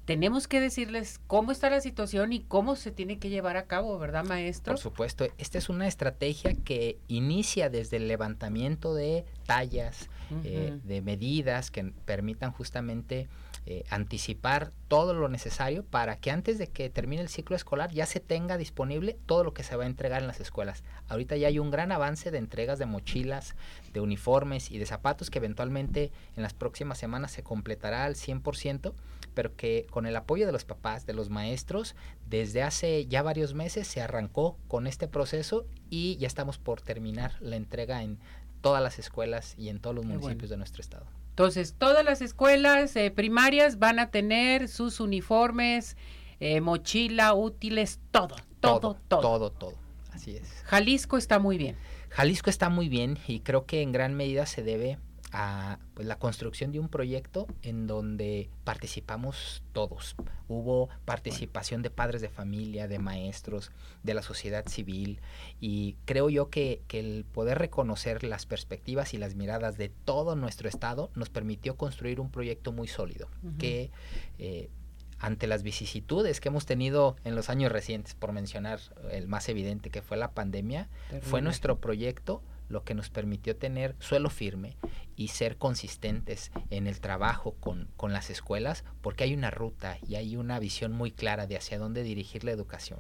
tenemos 0.07 0.47
que 0.47 0.61
decirles 0.61 1.21
cómo 1.27 1.51
está 1.51 1.69
la 1.69 1.81
situación 1.81 2.33
y 2.33 2.41
cómo 2.41 2.77
se 2.77 2.93
tiene 2.93 3.19
que 3.19 3.29
llevar 3.29 3.57
a 3.57 3.67
cabo, 3.67 3.99
¿verdad, 3.99 4.25
maestro? 4.25 4.75
Por 4.75 4.81
supuesto, 4.81 5.27
esta 5.37 5.59
es 5.59 5.69
una 5.69 5.89
estrategia 5.89 6.55
que 6.55 6.99
inicia 7.09 7.69
desde 7.71 7.97
el 7.97 8.07
levantamiento 8.07 8.95
de 8.95 9.25
tallas, 9.47 10.09
eh, 10.45 10.79
de 10.83 11.03
medidas 11.03 11.73
que 11.73 11.93
permitan 12.05 12.53
justamente 12.53 13.29
eh, 13.69 13.85
anticipar 13.91 14.71
todo 14.87 15.13
lo 15.13 15.29
necesario 15.29 15.85
para 15.85 16.19
que 16.19 16.31
antes 16.31 16.57
de 16.57 16.69
que 16.69 16.89
termine 16.89 17.21
el 17.21 17.29
ciclo 17.29 17.57
escolar 17.57 17.91
ya 17.91 18.07
se 18.07 18.21
tenga 18.21 18.59
disponible 18.59 19.17
todo 19.27 19.43
lo 19.43 19.55
que 19.55 19.65
se 19.65 19.75
va 19.75 19.83
a 19.83 19.89
entregar 19.89 20.21
en 20.21 20.29
las 20.29 20.39
escuelas. 20.39 20.85
Ahorita 21.09 21.37
ya 21.37 21.49
hay 21.49 21.59
un 21.59 21.73
gran 21.73 21.91
avance 21.91 22.31
de 22.31 22.39
entregas 22.39 22.79
de 22.79 22.87
mochilas, 22.87 23.57
de 23.93 24.01
uniformes 24.01 24.71
y 24.71 24.79
de 24.79 24.87
zapatos 24.87 25.31
que 25.31 25.39
eventualmente 25.39 26.13
en 26.37 26.45
las 26.45 26.55
próximas 26.55 26.99
semanas 26.99 27.33
se 27.33 27.43
completará 27.43 28.05
al 28.05 28.15
100%, 28.15 28.93
pero 29.37 29.55
que 29.55 29.87
con 29.91 30.07
el 30.07 30.17
apoyo 30.17 30.47
de 30.47 30.53
los 30.53 30.65
papás, 30.65 31.05
de 31.05 31.13
los 31.13 31.29
maestros, 31.29 31.95
desde 32.27 32.63
hace 32.63 33.05
ya 33.05 33.21
varios 33.21 33.53
meses 33.53 33.87
se 33.87 34.01
arrancó 34.01 34.57
con 34.67 34.87
este 34.87 35.09
proceso 35.09 35.67
y 35.91 36.17
ya 36.17 36.27
estamos 36.27 36.57
por 36.57 36.81
terminar 36.81 37.35
la 37.41 37.57
entrega 37.57 38.03
en 38.03 38.19
todas 38.63 38.83
las 38.83 38.99
escuelas 38.99 39.55
y 39.59 39.69
en 39.69 39.79
todos 39.79 39.95
los 39.95 40.07
municipios 40.07 40.49
de 40.49 40.57
nuestro 40.57 40.81
estado. 40.81 41.05
Entonces, 41.29 41.75
todas 41.77 42.03
las 42.03 42.23
escuelas 42.23 42.97
eh, 42.97 43.11
primarias 43.11 43.79
van 43.79 43.99
a 43.99 44.11
tener 44.11 44.69
sus 44.69 45.01
uniformes, 45.01 45.99
eh, 46.41 46.63
mochila, 46.63 47.35
útiles, 47.35 48.01
todo, 48.11 48.37
todo, 48.61 48.97
todo, 49.07 49.21
todo. 49.21 49.51
Todo, 49.51 49.75
Así 50.13 50.35
es. 50.35 50.49
Jalisco 50.65 51.19
está 51.19 51.39
muy 51.39 51.59
bien. 51.59 51.77
Jalisco 52.09 52.49
está 52.49 52.71
muy 52.71 52.89
bien 52.89 53.19
y 53.29 53.41
creo 53.41 53.67
que 53.67 53.83
en 53.83 53.93
gran 53.93 54.15
medida 54.15 54.47
se 54.47 54.63
debe 54.63 54.97
a 55.33 55.79
pues, 55.95 56.07
la 56.07 56.19
construcción 56.19 56.73
de 56.73 56.79
un 56.79 56.89
proyecto 56.89 57.47
en 57.63 57.87
donde 57.87 58.49
participamos 58.65 59.63
todos. 59.73 60.17
Hubo 60.49 60.89
participación 61.05 61.83
de 61.83 61.91
padres 61.91 62.21
de 62.23 62.29
familia, 62.29 62.89
de 62.89 62.99
maestros, 62.99 63.71
de 64.03 64.15
la 64.15 64.23
sociedad 64.23 64.67
civil 64.69 65.21
y 65.61 65.97
creo 66.05 66.31
yo 66.31 66.49
que, 66.51 66.83
el 66.97 67.27
poder 67.31 67.59
reconocer 67.59 68.25
las 68.25 68.47
perspectivas 68.47 69.13
y 69.13 69.19
las 69.19 69.35
miradas 69.35 69.77
de 69.77 69.91
todo 69.91 70.35
nuestro 70.35 70.67
estado 70.67 71.11
nos 71.15 71.29
permitió 71.29 71.77
construir 71.77 72.21
un 72.21 72.31
proyecto 72.31 72.73
muy 72.73 72.89
sólido 72.89 73.29
que 73.59 73.91
eh, 74.39 74.71
ante 75.19 75.47
las 75.47 75.63
vicisitudes 75.63 76.41
que 76.41 76.49
hemos 76.49 76.65
tenido 76.65 77.17
en 77.25 77.35
los 77.35 77.51
años 77.51 77.71
recientes, 77.73 78.15
por 78.15 78.33
mencionar 78.33 78.81
el 79.11 79.29
más 79.29 79.49
evidente 79.49 79.91
que 79.91 80.01
fue 80.01 80.17
la 80.17 80.33
pandemia, 80.33 80.89
fue 81.23 81.43
nuestro 81.43 81.79
proyecto 81.79 82.43
lo 82.69 82.85
que 82.85 82.95
nos 82.95 83.11
permitió 83.11 83.57
tener 83.57 83.95
suelo 83.99 84.31
firme 84.31 84.77
y 85.17 85.29
ser 85.29 85.57
consistentes 85.57 86.51
en 86.71 86.87
el 86.87 87.01
trabajo 87.01 87.53
con, 87.61 87.89
con, 87.97 88.13
las 88.13 88.31
escuelas, 88.31 88.85
porque 89.01 89.25
hay 89.25 89.35
una 89.35 89.51
ruta 89.51 89.99
y 90.07 90.17
hay 90.17 90.37
una 90.37 90.59
visión 90.59 90.93
muy 90.93 91.11
clara 91.11 91.47
de 91.47 91.57
hacia 91.57 91.79
dónde 91.79 92.03
dirigir 92.03 92.45
la 92.45 92.53
educación. 92.53 92.99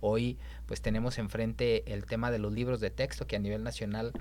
Hoy 0.00 0.38
pues 0.66 0.82
tenemos 0.82 1.18
enfrente 1.18 1.92
el 1.92 2.06
tema 2.06 2.30
de 2.30 2.38
los 2.38 2.52
libros 2.52 2.80
de 2.80 2.90
texto 2.90 3.26
que 3.26 3.36
a 3.36 3.40
nivel 3.40 3.62
nacional 3.62 4.12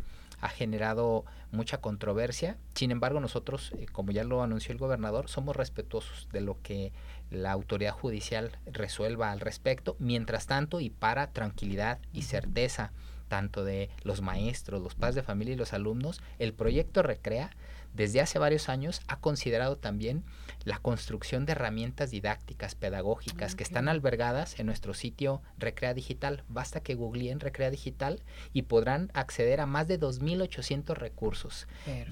ha 0.44 0.50
generado 0.50 1.24
mucha 1.52 1.78
controversia. 1.80 2.58
Sin 2.76 2.92
embargo, 2.92 3.22
nosotros, 3.22 3.72
eh, 3.78 3.86
como 3.92 4.12
ya 4.12 4.26
lo 4.26 4.44
anunció 4.44 4.74
el 4.74 4.78
gobernador, 4.78 5.30
somos 5.30 5.56
respetuosos 5.56 6.28
de 6.34 6.42
lo 6.42 6.62
que 6.62 6.92
la 7.32 7.54
autoridad 7.54 7.94
judicial 7.94 8.52
resuelva 8.66 9.32
al 9.32 9.40
respecto. 9.40 9.96
Mientras 10.00 10.46
tanto, 10.46 10.82
y 10.82 10.90
para 10.90 11.32
tranquilidad 11.32 12.00
y 12.12 12.24
certeza 12.24 12.92
tanto 13.28 13.64
de 13.64 13.90
los 14.04 14.22
maestros, 14.22 14.82
los 14.82 14.96
padres 14.96 15.16
de 15.16 15.24
familia 15.24 15.54
y 15.54 15.58
los 15.58 15.74
alumnos, 15.74 16.22
el 16.40 16.54
proyecto 16.54 17.04
Recrea 17.04 17.52
desde 17.94 18.22
hace 18.22 18.40
varios 18.40 18.70
años 18.70 19.02
ha 19.08 19.20
considerado 19.20 19.76
también 19.76 20.24
la 20.66 20.80
construcción 20.80 21.46
de 21.46 21.52
herramientas 21.52 22.10
didácticas, 22.10 22.74
pedagógicas, 22.74 23.56
que 23.56 23.64
están 23.64 23.88
albergadas 23.88 24.60
en 24.60 24.66
nuestro 24.66 24.94
sitio 24.96 25.42
Recrea 25.60 25.94
Digital. 25.94 26.44
Basta 26.48 26.80
que 26.80 26.96
googleen 26.96 27.40
Recrea 27.40 27.70
Digital 27.70 28.24
y 28.52 28.64
podrán 28.64 29.12
acceder 29.14 29.62
a 29.62 29.68
más 29.68 29.88
de 29.88 30.00
2.800 30.00 30.96
recursos 30.96 31.68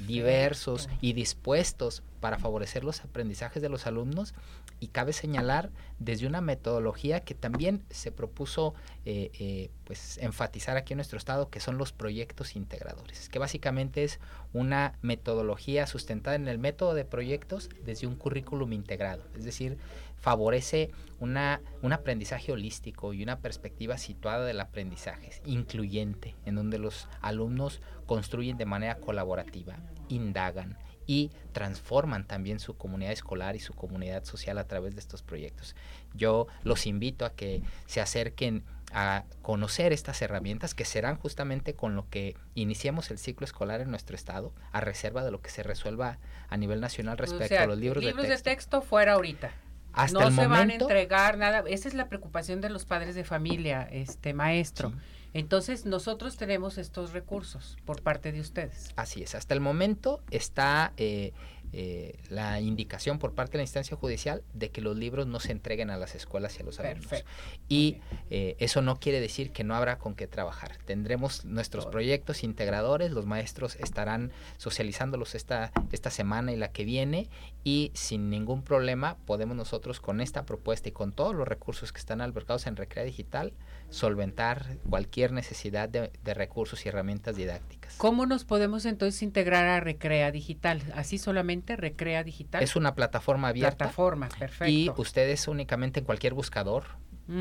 diversos 0.06 0.88
y 1.02 1.14
dispuestos 1.14 2.04
para 2.20 2.38
favorecer 2.38 2.84
los 2.84 3.02
aprendizajes 3.02 3.62
de 3.64 3.70
los 3.70 3.88
alumnos 3.88 4.36
y 4.82 4.88
cabe 4.88 5.14
señalar 5.14 5.70
desde 6.00 6.28
una 6.28 6.42
metodología 6.42 7.22
que 7.22 7.36
también 7.36 7.86
se 7.92 8.12
propuso 8.12 8.74
eh, 9.06 9.32
eh, 9.40 9.70
pues 9.86 10.18
enfatizar 10.18 10.76
aquí 10.76 10.94
en 10.94 10.98
nuestro 10.98 11.18
estado 11.18 11.50
que 11.50 11.60
son 11.60 11.78
los 11.78 11.94
proyectos 11.94 12.56
integradores 12.56 13.30
que 13.30 13.40
básicamente 13.40 14.04
es 14.04 14.20
una 14.54 14.98
metodología 15.04 15.86
sustentada 15.86 16.36
en 16.36 16.48
el 16.48 16.58
método 16.58 16.96
de 16.96 17.06
proyectos 17.06 17.70
desde 17.86 18.08
un 18.08 18.16
currículum 18.16 18.74
integrado. 18.74 19.24
Es 19.38 19.46
decir 19.46 19.78
favorece 20.18 20.92
una, 21.20 21.62
un 21.82 21.94
aprendizaje 21.94 22.52
holístico 22.52 23.14
y 23.14 23.24
una 23.24 23.40
perspectiva 23.40 23.98
situada 23.98 24.46
del 24.46 24.60
aprendizaje 24.60 25.30
incluyente 25.46 26.36
en 26.46 26.56
donde 26.56 26.80
los 26.80 27.08
alumnos 27.22 27.82
construyen 28.06 28.58
de 28.58 28.66
manera 28.66 28.96
colaborativa 28.96 29.78
indagan 30.10 30.78
y 31.08 31.32
transforman 31.52 32.26
también 32.26 32.60
su 32.60 32.76
comunidad 32.76 33.12
escolar 33.12 33.56
y 33.56 33.60
su 33.60 33.74
comunidad 33.74 34.24
social 34.24 34.58
a 34.58 34.68
través 34.68 34.96
de 34.96 35.02
estos 35.02 35.22
proyectos. 35.22 35.76
Yo 36.14 36.48
los 36.64 36.86
invito 36.86 37.26
a 37.26 37.34
que 37.34 37.62
se 37.86 38.02
acerquen 38.02 38.64
a 38.94 39.24
conocer 39.42 39.94
estas 39.94 40.22
herramientas 40.22 40.74
que 40.74 40.86
serán 40.86 41.16
justamente 41.16 41.76
con 41.76 41.96
lo 41.96 42.10
que 42.10 42.36
iniciemos 42.56 43.10
el 43.10 43.18
ciclo 43.18 43.46
escolar 43.46 43.82
en 43.82 43.90
nuestro 43.90 44.16
estado, 44.16 44.54
a 44.72 44.82
reserva 44.82 45.24
de 45.24 45.32
lo 45.32 45.42
que 45.42 45.50
se 45.50 45.64
resuelva 45.64 46.20
a 46.50 46.58
nivel 46.58 46.82
nacional 46.82 47.18
respecto 47.18 47.58
a 47.58 47.66
los 47.68 47.78
libros, 47.78 48.04
libros 48.04 48.24
de 48.24 48.30
texto. 48.30 48.50
de 48.50 48.56
texto 48.56 48.82
fuera 48.82 49.14
ahorita. 49.14 49.52
Hasta 49.94 50.20
no 50.20 50.28
el 50.28 50.34
se 50.34 50.42
momento, 50.42 50.58
van 50.58 50.70
a 50.70 50.74
entregar 50.74 51.38
nada. 51.38 51.64
Esa 51.68 51.88
es 51.88 51.94
la 51.94 52.08
preocupación 52.08 52.62
de 52.62 52.70
los 52.70 52.86
padres 52.86 53.16
de 53.16 53.24
familia, 53.24 53.88
este 53.92 54.34
maestro. 54.34 54.90
Sí. 54.90 54.96
Entonces, 55.34 55.86
nosotros 55.86 56.38
tenemos 56.38 56.78
estos 56.78 57.14
recursos 57.14 57.78
por 57.86 58.02
parte 58.02 58.32
de 58.32 58.42
ustedes. 58.42 58.92
Así 58.96 59.24
es, 59.24 59.36
hasta 59.36 59.54
el 59.54 59.62
momento 59.62 60.22
está 60.30 60.94
eh, 60.98 61.32
eh, 61.74 62.20
la 62.28 62.60
indicación 62.60 63.18
por 63.18 63.34
parte 63.34 63.54
de 63.54 63.60
la 63.60 63.64
instancia 63.64 63.96
judicial 63.96 64.44
de 64.54 64.72
que 64.72 64.82
los 64.82 64.98
libros 64.98 65.26
no 65.28 65.40
se 65.40 65.54
entreguen 65.54 65.90
a 65.90 65.96
las 65.96 66.16
escuelas 66.16 66.58
y 66.58 66.62
a 66.62 66.66
los 66.66 66.80
alumnos. 66.82 67.08
Perfecto. 67.08 67.32
Y 67.70 67.98
eh, 68.30 68.58
eso 68.60 68.82
no 68.82 69.00
quiere 69.00 69.22
decir 69.22 69.52
que 69.52 69.64
no 69.64 69.74
habrá 69.74 69.98
con 69.98 70.14
qué 70.14 70.28
trabajar. 70.28 70.76
Tendremos 70.86 71.46
nuestros 71.46 71.86
proyectos 71.86 72.44
integradores, 72.44 73.12
los 73.12 73.26
maestros 73.26 73.78
estarán 73.78 74.34
socializándolos 74.58 75.34
esta, 75.34 75.72
esta 75.94 76.10
semana 76.10 76.52
y 76.52 76.58
la 76.58 76.74
que 76.74 76.84
viene 76.84 77.30
y 77.64 77.92
sin 77.94 78.30
ningún 78.30 78.64
problema 78.64 79.16
podemos 79.26 79.56
nosotros 79.56 80.02
con 80.02 80.20
esta 80.20 80.46
propuesta 80.46 80.90
y 80.90 80.92
con 80.92 81.14
todos 81.14 81.34
los 81.34 81.48
recursos 81.48 81.94
que 81.94 82.00
están 82.00 82.20
albergados 82.20 82.68
en 82.68 82.76
Recrea 82.76 83.06
Digital 83.06 83.54
solventar 83.92 84.78
cualquier 84.90 85.32
necesidad 85.32 85.88
de, 85.88 86.12
de 86.24 86.34
recursos 86.34 86.86
y 86.86 86.90
herramientas 86.90 87.36
didácticas. 87.36 87.96
¿Cómo 87.98 88.26
nos 88.26 88.46
podemos 88.46 88.86
entonces 88.86 89.22
integrar 89.22 89.68
a 89.68 89.80
Recrea 89.80 90.32
Digital? 90.32 90.82
Así 90.96 91.20
solamente 91.20 91.76
Recrea 91.76 92.24
Digital. 92.24 92.64
Es 92.64 92.76
una 92.76 92.96
plataforma 92.96 93.50
abierta. 93.50 93.78
plataforma, 93.78 94.30
perfecto. 94.30 94.72
Y 94.72 94.90
ustedes 94.98 95.48
únicamente 95.48 96.00
en 96.00 96.06
cualquier 96.06 96.34
buscador 96.34 96.86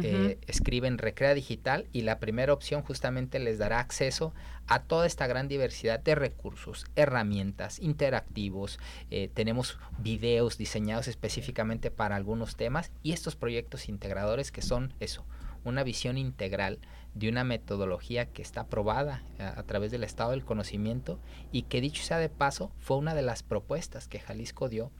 eh, 0.03 0.39
escriben 0.47 0.99
Recrea 0.99 1.35
Digital 1.35 1.89
y 1.93 2.03
la 2.03 2.21
primera 2.21 2.53
opción 2.53 2.83
justamente 2.83 3.41
les 3.41 3.59
dará 3.59 3.81
acceso 3.81 4.33
a 4.69 4.83
toda 4.83 5.05
esta 5.05 5.27
gran 5.27 5.49
diversidad 5.49 5.99
de 5.99 6.15
recursos, 6.15 6.87
herramientas, 6.95 7.81
interactivos. 7.81 8.79
eh, 9.11 9.31
tenemos 9.35 9.79
videos 9.99 10.59
diseñados 10.59 11.09
específicamente 11.09 11.91
para 11.91 12.15
algunos 12.15 12.55
temas 12.55 12.93
y 13.03 13.13
estos 13.13 13.35
proyectos 13.35 13.89
integradores 13.89 14.53
que 14.53 14.63
son 14.63 14.95
eso, 15.01 15.25
una 15.65 15.83
visión 15.83 16.19
integral 16.19 16.79
de 17.15 17.29
una 17.29 17.45
metodología 17.45 18.27
que 18.27 18.43
está 18.43 18.63
aprobada 18.63 19.23
a, 19.39 19.59
a 19.59 19.63
través 19.65 19.91
del 19.91 20.05
estado 20.05 20.31
del 20.31 20.45
conocimiento 20.45 21.19
y 21.53 21.63
que 21.63 21.81
dicho 21.81 22.03
sea 22.03 22.19
de 22.19 22.29
paso 22.29 22.73
fue 22.79 22.97
una 22.97 23.15
de 23.15 23.23
las 23.23 23.43
propuestas 23.43 24.09
que 24.09 24.21
Jalisco 24.21 24.69
dio 24.69 24.91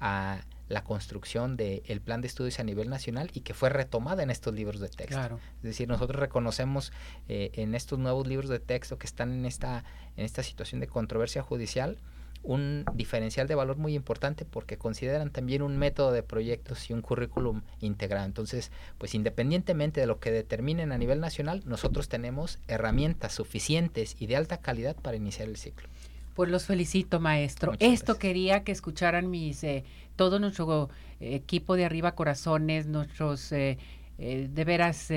a 0.00 0.42
la 0.68 0.82
construcción 0.82 1.56
del 1.56 2.00
plan 2.00 2.20
de 2.20 2.26
estudios 2.26 2.58
a 2.58 2.64
nivel 2.64 2.88
nacional 2.88 3.30
y 3.34 3.40
que 3.40 3.52
fue 3.52 3.68
retomada 3.68 4.22
en 4.22 4.30
estos 4.30 4.54
libros 4.54 4.80
de 4.80 4.88
texto. 4.88 5.14
Claro. 5.14 5.38
Es 5.58 5.62
decir, 5.62 5.88
nosotros 5.88 6.18
reconocemos 6.18 6.92
eh, 7.28 7.50
en 7.54 7.74
estos 7.74 7.98
nuevos 7.98 8.26
libros 8.26 8.48
de 8.48 8.60
texto 8.60 8.98
que 8.98 9.06
están 9.06 9.32
en 9.32 9.44
esta, 9.44 9.84
en 10.16 10.24
esta 10.24 10.42
situación 10.42 10.80
de 10.80 10.86
controversia 10.86 11.42
judicial 11.42 11.98
un 12.44 12.84
diferencial 12.94 13.48
de 13.48 13.54
valor 13.54 13.76
muy 13.76 13.94
importante 13.94 14.44
porque 14.44 14.76
consideran 14.78 15.30
también 15.30 15.62
un 15.62 15.76
método 15.76 16.12
de 16.12 16.22
proyectos 16.22 16.88
y 16.90 16.92
un 16.92 17.00
currículum 17.00 17.62
integrado. 17.80 18.26
Entonces, 18.26 18.70
pues 18.98 19.14
independientemente 19.14 20.00
de 20.00 20.06
lo 20.06 20.20
que 20.20 20.30
determinen 20.30 20.92
a 20.92 20.98
nivel 20.98 21.20
nacional, 21.20 21.62
nosotros 21.64 22.08
tenemos 22.08 22.58
herramientas 22.68 23.32
suficientes 23.32 24.16
y 24.20 24.26
de 24.26 24.36
alta 24.36 24.58
calidad 24.58 24.94
para 24.96 25.16
iniciar 25.16 25.48
el 25.48 25.56
ciclo. 25.56 25.88
Pues 26.34 26.50
los 26.50 26.66
felicito, 26.66 27.20
maestro. 27.20 27.72
Muchas 27.72 27.88
Esto 27.88 28.14
gracias. 28.14 28.18
quería 28.18 28.64
que 28.64 28.72
escucharan 28.72 29.30
mis 29.30 29.62
eh, 29.64 29.84
todo 30.16 30.38
nuestro 30.38 30.90
eh, 31.20 31.34
equipo 31.34 31.76
de 31.76 31.84
arriba 31.84 32.14
corazones, 32.14 32.86
nuestros 32.86 33.52
eh, 33.52 33.78
eh, 34.18 34.48
de 34.50 34.64
veras 34.64 35.08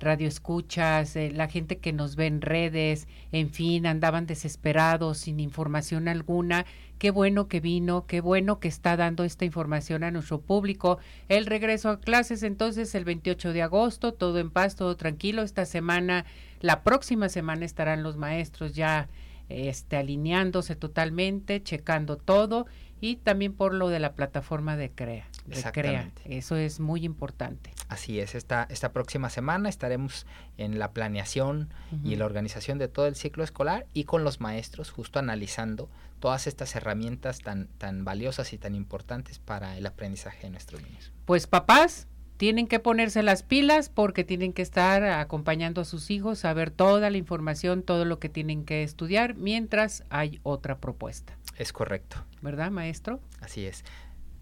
radioescuchas, 0.00 1.16
eh, 1.16 1.30
la 1.30 1.48
gente 1.48 1.78
que 1.78 1.92
nos 1.92 2.16
ve 2.16 2.26
en 2.26 2.40
redes, 2.40 3.08
en 3.32 3.50
fin, 3.50 3.86
andaban 3.86 4.26
desesperados, 4.26 5.18
sin 5.18 5.40
información 5.40 6.08
alguna. 6.08 6.66
Qué 6.98 7.10
bueno 7.10 7.48
que 7.48 7.60
vino, 7.60 8.06
qué 8.06 8.20
bueno 8.20 8.58
que 8.58 8.68
está 8.68 8.96
dando 8.96 9.24
esta 9.24 9.44
información 9.44 10.04
a 10.04 10.10
nuestro 10.10 10.40
público. 10.40 10.98
El 11.28 11.46
regreso 11.46 11.90
a 11.90 12.00
clases 12.00 12.42
entonces 12.42 12.94
el 12.94 13.04
28 13.04 13.52
de 13.52 13.62
agosto, 13.62 14.14
todo 14.14 14.38
en 14.38 14.50
paz, 14.50 14.76
todo 14.76 14.96
tranquilo. 14.96 15.42
Esta 15.42 15.66
semana, 15.66 16.24
la 16.60 16.82
próxima 16.82 17.28
semana 17.28 17.66
estarán 17.66 18.02
los 18.02 18.16
maestros 18.16 18.74
ya 18.74 19.08
este, 19.48 19.96
alineándose 19.96 20.74
totalmente, 20.74 21.62
checando 21.62 22.16
todo 22.16 22.66
y 23.00 23.16
también 23.16 23.52
por 23.52 23.74
lo 23.74 23.88
de 23.88 24.00
la 24.00 24.14
plataforma 24.14 24.76
de 24.76 24.90
CREA. 24.90 25.26
De 25.46 25.62
CREA. 25.62 26.02
Exactamente. 26.02 26.36
Eso 26.36 26.56
es 26.56 26.80
muy 26.80 27.04
importante. 27.04 27.72
Así 27.88 28.18
es, 28.18 28.34
esta, 28.34 28.66
esta 28.68 28.92
próxima 28.92 29.30
semana 29.30 29.68
estaremos 29.68 30.26
en 30.58 30.78
la 30.78 30.92
planeación 30.92 31.72
y 32.02 32.16
la 32.16 32.26
organización 32.26 32.78
de 32.78 32.88
todo 32.88 33.06
el 33.06 33.14
ciclo 33.14 33.44
escolar 33.44 33.86
y 33.94 34.04
con 34.04 34.24
los 34.24 34.40
maestros 34.40 34.90
justo 34.90 35.18
analizando 35.18 35.88
todas 36.18 36.46
estas 36.46 36.74
herramientas 36.74 37.40
tan, 37.40 37.68
tan 37.78 38.04
valiosas 38.04 38.52
y 38.52 38.58
tan 38.58 38.74
importantes 38.74 39.38
para 39.38 39.76
el 39.76 39.86
aprendizaje 39.86 40.46
de 40.46 40.50
nuestros 40.50 40.82
niños. 40.82 41.12
Pues 41.26 41.46
papás 41.46 42.08
tienen 42.36 42.66
que 42.66 42.80
ponerse 42.80 43.22
las 43.22 43.42
pilas 43.42 43.88
porque 43.88 44.24
tienen 44.24 44.52
que 44.52 44.62
estar 44.62 45.02
acompañando 45.04 45.80
a 45.80 45.84
sus 45.84 46.10
hijos, 46.10 46.40
saber 46.40 46.70
toda 46.70 47.10
la 47.10 47.16
información, 47.16 47.82
todo 47.82 48.04
lo 48.04 48.18
que 48.18 48.28
tienen 48.28 48.64
que 48.64 48.82
estudiar, 48.82 49.34
mientras 49.36 50.04
hay 50.10 50.40
otra 50.42 50.78
propuesta. 50.78 51.38
Es 51.56 51.72
correcto. 51.72 52.24
¿Verdad, 52.42 52.70
maestro? 52.70 53.20
Así 53.40 53.64
es. 53.64 53.84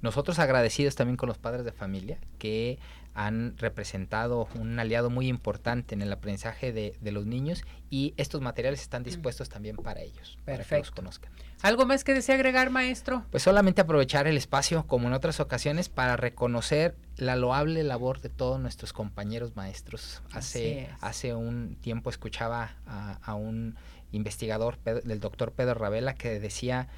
Nosotros 0.05 0.39
agradecidos 0.39 0.97
también 0.97 1.17
con 1.17 1.31
los 1.31 1.39
padres 1.39 1.65
de 1.65 1.73
familia 1.73 2.19
que 2.39 2.79
han 3.15 3.57
representado 3.57 4.49
un 4.55 4.79
aliado 4.79 5.09
muy 5.09 5.29
importante 5.29 5.95
en 5.95 6.03
el 6.03 6.13
aprendizaje 6.13 6.75
de, 6.75 6.95
de 7.01 7.11
los 7.11 7.25
niños 7.25 7.65
y 7.89 8.13
estos 8.19 8.43
materiales 8.43 8.83
están 8.83 9.03
dispuestos 9.03 9.49
también 9.49 9.77
para 9.77 10.03
ellos, 10.03 10.37
para 10.45 10.59
que 10.59 10.59
los 10.59 10.69
Perfecto. 10.69 10.95
conozcan. 10.95 11.33
¿Algo 11.63 11.87
más 11.87 12.05
que 12.05 12.13
desea 12.13 12.35
agregar, 12.35 12.69
maestro? 12.69 13.25
Pues 13.31 13.43
solamente 13.43 13.81
aprovechar 13.81 14.27
el 14.27 14.37
espacio, 14.37 14.87
como 14.87 15.09
en 15.09 15.15
otras 15.15 15.41
ocasiones, 15.41 15.89
para 15.89 16.19
reconocer 16.19 16.97
la 17.17 17.35
loable 17.35 17.83
labor 17.83 18.21
de 18.21 18.29
todos 18.29 18.61
nuestros 18.61 18.93
compañeros 18.93 19.57
maestros. 19.57 20.21
Hace, 20.33 20.91
hace 21.01 21.35
un 21.35 21.77
tiempo 21.77 22.11
escuchaba 22.11 22.77
a, 22.87 23.21
a 23.23 23.35
un 23.37 23.77
investigador 24.13 24.79
del 24.83 25.21
doctor 25.21 25.53
Pedro 25.53 25.75
Ravela 25.75 26.15
que 26.15 26.39
decía, 26.41 26.89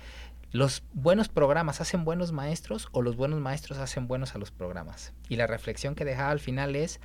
los 0.53 0.85
buenos 0.93 1.29
programas 1.29 1.81
hacen 1.81 2.05
buenos 2.05 2.33
maestros 2.33 2.89
o 2.93 3.03
los 3.03 3.17
buenos 3.17 3.41
maestros 3.41 3.79
hacen 3.79 4.07
buenos 4.07 4.35
a 4.35 4.39
los 4.39 4.51
programas. 4.51 5.13
Y 5.29 5.37
la 5.37 5.47
reflexión 5.47 5.95
que 5.95 6.05
dejaba 6.05 6.31
al 6.31 6.41
final 6.41 6.77
es, 6.77 7.01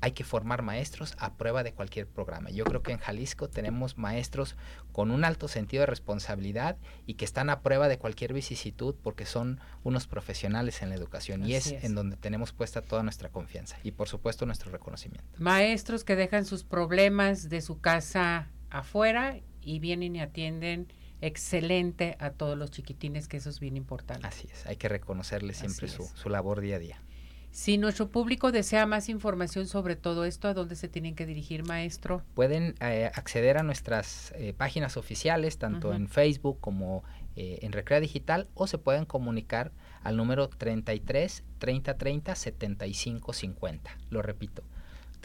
hay 0.00 0.12
que 0.12 0.24
formar 0.24 0.62
maestros 0.62 1.14
a 1.18 1.34
prueba 1.34 1.62
de 1.62 1.72
cualquier 1.72 2.06
programa. 2.06 2.50
Yo 2.50 2.64
creo 2.64 2.82
que 2.82 2.92
en 2.92 2.98
Jalisco 2.98 3.48
tenemos 3.48 3.98
maestros 3.98 4.56
con 4.92 5.10
un 5.10 5.24
alto 5.24 5.48
sentido 5.48 5.82
de 5.82 5.86
responsabilidad 5.86 6.76
y 7.06 7.14
que 7.14 7.24
están 7.24 7.50
a 7.50 7.60
prueba 7.60 7.88
de 7.88 7.98
cualquier 7.98 8.32
vicisitud 8.32 8.94
porque 9.02 9.26
son 9.26 9.60
unos 9.84 10.06
profesionales 10.06 10.82
en 10.82 10.90
la 10.90 10.94
educación 10.94 11.46
y 11.46 11.54
es, 11.54 11.72
en 11.72 11.94
donde 11.94 12.16
tenemos 12.16 12.52
puesta 12.52 12.82
toda 12.82 13.02
nuestra 13.02 13.30
confianza 13.30 13.78
y 13.82 13.92
por 13.92 14.08
supuesto 14.08 14.46
nuestro 14.46 14.70
reconocimiento. 14.70 15.26
Maestros 15.38 16.04
que 16.04 16.16
dejan 16.16 16.44
sus 16.44 16.64
problemas 16.64 17.48
de 17.48 17.60
su 17.60 17.80
casa 17.80 18.50
afuera 18.70 19.40
y 19.60 19.78
vienen 19.78 20.16
y 20.16 20.20
atienden 20.20 20.88
excelente 21.20 22.16
a 22.18 22.30
todos 22.30 22.56
los 22.56 22.70
chiquitines, 22.70 23.28
que 23.28 23.36
eso 23.36 23.50
es 23.50 23.60
bien 23.60 23.76
importante. 23.76 24.26
Así 24.26 24.48
es, 24.52 24.66
hay 24.66 24.76
que 24.76 24.88
reconocerles 24.88 25.58
siempre 25.58 25.88
su, 25.88 26.04
su 26.04 26.28
labor 26.28 26.60
día 26.60 26.76
a 26.76 26.78
día. 26.78 27.00
Si 27.56 27.78
nuestro 27.78 28.10
público 28.10 28.52
desea 28.52 28.84
más 28.84 29.08
información 29.08 29.66
sobre 29.66 29.96
todo 29.96 30.26
esto, 30.26 30.46
¿a 30.46 30.52
dónde 30.52 30.76
se 30.76 30.88
tienen 30.88 31.14
que 31.14 31.24
dirigir, 31.24 31.64
maestro? 31.64 32.22
Pueden 32.34 32.74
eh, 32.80 33.10
acceder 33.14 33.56
a 33.56 33.62
nuestras 33.62 34.34
eh, 34.36 34.52
páginas 34.52 34.98
oficiales, 34.98 35.56
tanto 35.56 35.94
en 35.94 36.06
Facebook 36.06 36.60
como 36.60 37.02
eh, 37.34 37.60
en 37.62 37.72
Recrea 37.72 38.00
Digital, 38.00 38.46
o 38.52 38.66
se 38.66 38.76
pueden 38.76 39.06
comunicar 39.06 39.72
al 40.02 40.18
número 40.18 40.50
33 40.50 41.44
30 41.58 41.96
30 41.96 42.34
75 42.34 43.32
50. 43.32 43.98
Lo 44.10 44.20
repito, 44.20 44.62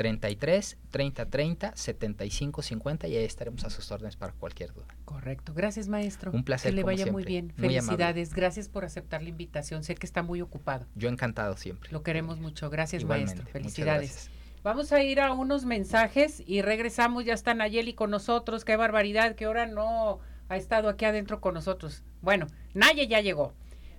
33 0.01 0.79
30 0.89 1.25
30 1.27 1.75
75 1.75 2.61
50 2.63 3.07
y 3.07 3.17
ahí 3.17 3.23
estaremos 3.23 3.63
a 3.65 3.69
sus 3.69 3.91
órdenes 3.91 4.15
para 4.15 4.33
cualquier 4.33 4.73
duda. 4.73 4.87
Correcto. 5.05 5.53
Gracias, 5.53 5.87
maestro. 5.89 6.31
Un 6.31 6.43
placer, 6.43 6.71
Que 6.71 6.77
le 6.77 6.81
como 6.81 6.91
vaya 6.91 7.11
muy 7.11 7.23
bien. 7.23 7.53
Muy. 7.55 7.69
Felicidades. 7.69 8.33
Gracias 8.33 8.67
por 8.67 8.83
aceptar 8.83 9.21
la 9.21 9.29
invitación. 9.29 9.83
Sé 9.83 9.93
que 9.93 10.07
está 10.07 10.23
muy 10.23 10.41
ocupado. 10.41 10.87
Yo 10.95 11.07
encantado 11.07 11.55
siempre. 11.55 11.91
Lo 11.91 12.01
queremos 12.01 12.39
mucho. 12.39 12.71
Gracias, 12.71 13.03
Igualmente, 13.03 13.35
maestro. 13.35 13.51
Felicidades. 13.51 14.31
Vamos 14.63 14.91
a 14.91 15.03
ir 15.03 15.21
a 15.21 15.33
unos 15.33 15.65
mensajes 15.65 16.41
y 16.47 16.63
regresamos. 16.63 17.23
Ya 17.23 17.35
está 17.35 17.53
Nayeli 17.53 17.93
con 17.93 18.09
nosotros. 18.09 18.65
Qué 18.65 18.75
barbaridad 18.77 19.35
que 19.35 19.45
ahora 19.45 19.67
no 19.67 20.17
ha 20.49 20.57
estado 20.57 20.89
aquí 20.89 21.05
adentro 21.05 21.41
con 21.41 21.53
nosotros. 21.53 22.01
Bueno, 22.23 22.47
Naye 22.73 23.07
ya 23.07 23.21
llegó. 23.21 23.53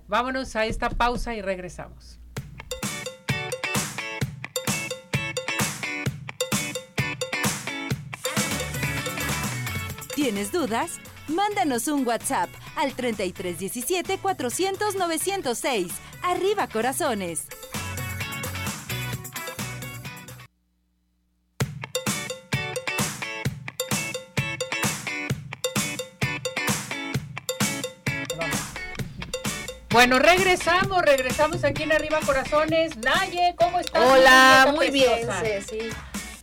Vámonos 0.09 0.57
a 0.57 0.67
esta 0.67 0.91
pausa 0.91 1.37
y 1.37 1.43
regresamos. 1.43 2.19
¿Tienes 10.23 10.53
dudas? 10.53 11.01
Mándanos 11.27 11.89
un 11.89 12.07
WhatsApp 12.07 12.49
al 12.77 12.95
3317 12.95 14.19
400 14.19 14.95
906. 14.95 15.93
Arriba 16.23 16.69
corazones. 16.69 17.49
Bueno, 29.91 30.21
regresamos, 30.21 31.03
regresamos 31.03 31.65
aquí 31.65 31.83
en 31.83 31.91
Arriba 31.91 32.21
Corazones. 32.25 32.97
Naye, 32.99 33.57
¿cómo 33.59 33.81
estás? 33.81 34.01
Hola, 34.01 34.73
muy 34.73 34.91
bien, 34.91 35.29
Ceci. 35.41 35.91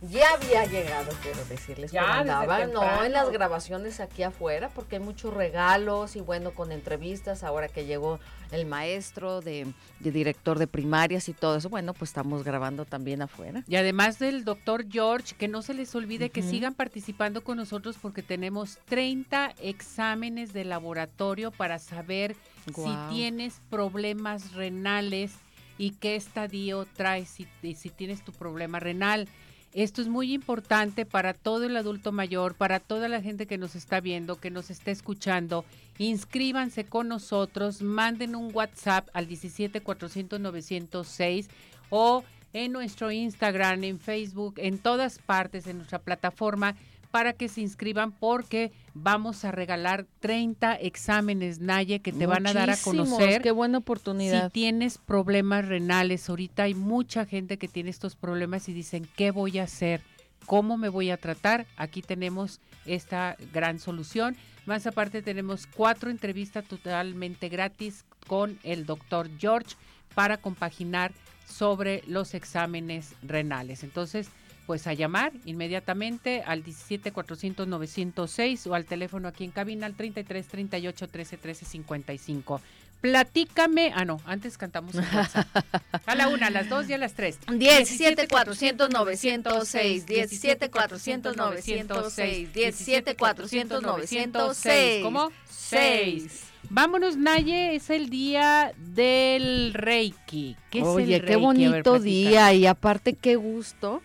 Ya 0.02 0.32
había 0.32 0.64
llegado, 0.64 1.12
quiero 1.22 1.44
decirles. 1.44 1.92
Ya, 1.92 2.24
no, 2.24 3.04
en 3.04 3.12
las 3.12 3.30
grabaciones 3.30 4.00
aquí 4.00 4.22
afuera, 4.22 4.70
porque 4.74 4.96
hay 4.96 5.02
muchos 5.02 5.34
regalos 5.34 6.16
y 6.16 6.20
bueno, 6.20 6.52
con 6.52 6.72
entrevistas, 6.72 7.44
ahora 7.44 7.68
que 7.68 7.84
llegó 7.84 8.18
el 8.50 8.64
maestro 8.64 9.42
de, 9.42 9.66
director 10.00 10.58
de 10.58 10.66
primarias 10.66 11.28
y 11.28 11.34
todo 11.34 11.56
eso, 11.56 11.68
bueno, 11.68 11.92
pues 11.92 12.10
estamos 12.10 12.44
grabando 12.44 12.86
también 12.86 13.20
afuera. 13.20 13.62
Y 13.68 13.76
además 13.76 14.18
del 14.18 14.44
doctor 14.44 14.86
George, 14.90 15.34
que 15.36 15.48
no 15.48 15.60
se 15.60 15.74
les 15.74 15.94
olvide 15.94 16.30
que 16.30 16.42
sigan 16.42 16.74
participando 16.74 17.44
con 17.44 17.58
nosotros 17.58 17.96
porque 18.00 18.22
tenemos 18.22 18.78
30 18.86 19.54
exámenes 19.60 20.54
de 20.54 20.64
laboratorio 20.64 21.50
para 21.50 21.78
saber 21.78 22.36
si 22.66 22.96
tienes 23.10 23.60
problemas 23.68 24.54
renales 24.54 25.32
y 25.76 25.92
qué 25.92 26.16
estadio 26.16 26.86
traes 26.96 27.28
si, 27.28 27.46
si 27.74 27.90
tienes 27.90 28.24
tu 28.24 28.32
problema 28.32 28.80
renal. 28.80 29.28
Esto 29.72 30.02
es 30.02 30.08
muy 30.08 30.32
importante 30.32 31.06
para 31.06 31.32
todo 31.32 31.64
el 31.64 31.76
adulto 31.76 32.10
mayor, 32.10 32.54
para 32.54 32.80
toda 32.80 33.08
la 33.08 33.22
gente 33.22 33.46
que 33.46 33.56
nos 33.56 33.76
está 33.76 34.00
viendo, 34.00 34.40
que 34.40 34.50
nos 34.50 34.68
está 34.68 34.90
escuchando. 34.90 35.64
Inscríbanse 35.98 36.84
con 36.84 37.06
nosotros, 37.06 37.80
manden 37.80 38.34
un 38.34 38.50
WhatsApp 38.52 39.08
al 39.12 39.28
17 39.28 39.80
400 39.80 40.40
906 40.40 41.48
o 41.88 42.24
en 42.52 42.72
nuestro 42.72 43.12
Instagram, 43.12 43.84
en 43.84 44.00
Facebook, 44.00 44.54
en 44.56 44.78
todas 44.78 45.18
partes, 45.18 45.68
en 45.68 45.76
nuestra 45.76 46.00
plataforma 46.00 46.74
para 47.10 47.32
que 47.32 47.48
se 47.48 47.60
inscriban 47.60 48.12
porque 48.12 48.72
vamos 48.94 49.44
a 49.44 49.52
regalar 49.52 50.06
30 50.20 50.74
exámenes 50.76 51.60
Naye 51.60 52.00
que 52.00 52.12
te 52.12 52.26
van 52.26 52.46
a 52.46 52.52
dar 52.52 52.70
a 52.70 52.76
conocer. 52.76 53.42
Qué 53.42 53.50
buena 53.50 53.78
oportunidad. 53.78 54.46
Si 54.46 54.50
tienes 54.50 54.98
problemas 54.98 55.66
renales, 55.66 56.28
ahorita 56.28 56.64
hay 56.64 56.74
mucha 56.74 57.26
gente 57.26 57.58
que 57.58 57.68
tiene 57.68 57.90
estos 57.90 58.16
problemas 58.16 58.68
y 58.68 58.72
dicen, 58.72 59.08
¿qué 59.16 59.30
voy 59.30 59.58
a 59.58 59.64
hacer? 59.64 60.02
¿Cómo 60.46 60.76
me 60.76 60.88
voy 60.88 61.10
a 61.10 61.16
tratar? 61.16 61.66
Aquí 61.76 62.02
tenemos 62.02 62.60
esta 62.86 63.36
gran 63.52 63.78
solución. 63.78 64.36
Más 64.66 64.86
aparte 64.86 65.22
tenemos 65.22 65.66
cuatro 65.66 66.10
entrevistas 66.10 66.64
totalmente 66.64 67.48
gratis 67.48 68.04
con 68.26 68.58
el 68.62 68.86
doctor 68.86 69.28
George 69.38 69.76
para 70.14 70.36
compaginar 70.36 71.12
sobre 71.46 72.02
los 72.06 72.34
exámenes 72.34 73.14
renales. 73.22 73.82
Entonces, 73.82 74.30
pues 74.70 74.86
a 74.86 74.92
llamar 74.92 75.32
inmediatamente 75.46 76.44
al 76.46 76.62
17 76.62 77.10
400 77.10 77.66
906 77.66 78.68
o 78.68 78.74
al 78.76 78.84
teléfono 78.84 79.26
aquí 79.26 79.42
en 79.42 79.50
cabina 79.50 79.84
al 79.84 79.96
33 79.96 80.46
38 80.46 81.08
13 81.08 81.36
13 81.38 81.64
55. 81.64 82.60
Platícame, 83.00 83.92
ah 83.96 84.04
no, 84.04 84.20
antes 84.26 84.56
cantamos 84.56 84.94
A 86.06 86.14
la 86.14 86.28
una, 86.28 86.46
a 86.46 86.50
las 86.50 86.68
dos 86.68 86.88
y 86.88 86.92
a 86.92 86.98
las 86.98 87.14
tres. 87.14 87.40
17 87.52 88.28
400 88.28 88.90
906, 88.90 90.06
17 90.06 90.70
400 90.70 91.36
906, 91.36 92.54
17 92.54 93.16
400 93.16 93.82
906. 93.82 95.02
¿Cómo? 95.02 95.32
6. 95.48 96.44
Vámonos, 96.68 97.16
Naye, 97.16 97.74
es 97.74 97.90
el 97.90 98.08
día 98.08 98.72
del 98.76 99.74
Reiki. 99.74 100.56
¿Qué 100.70 100.82
Oye, 100.82 101.20
qué 101.22 101.34
bonito 101.34 101.98
día 101.98 102.52
y 102.54 102.66
aparte 102.66 103.14
qué 103.14 103.34
gusto 103.34 104.00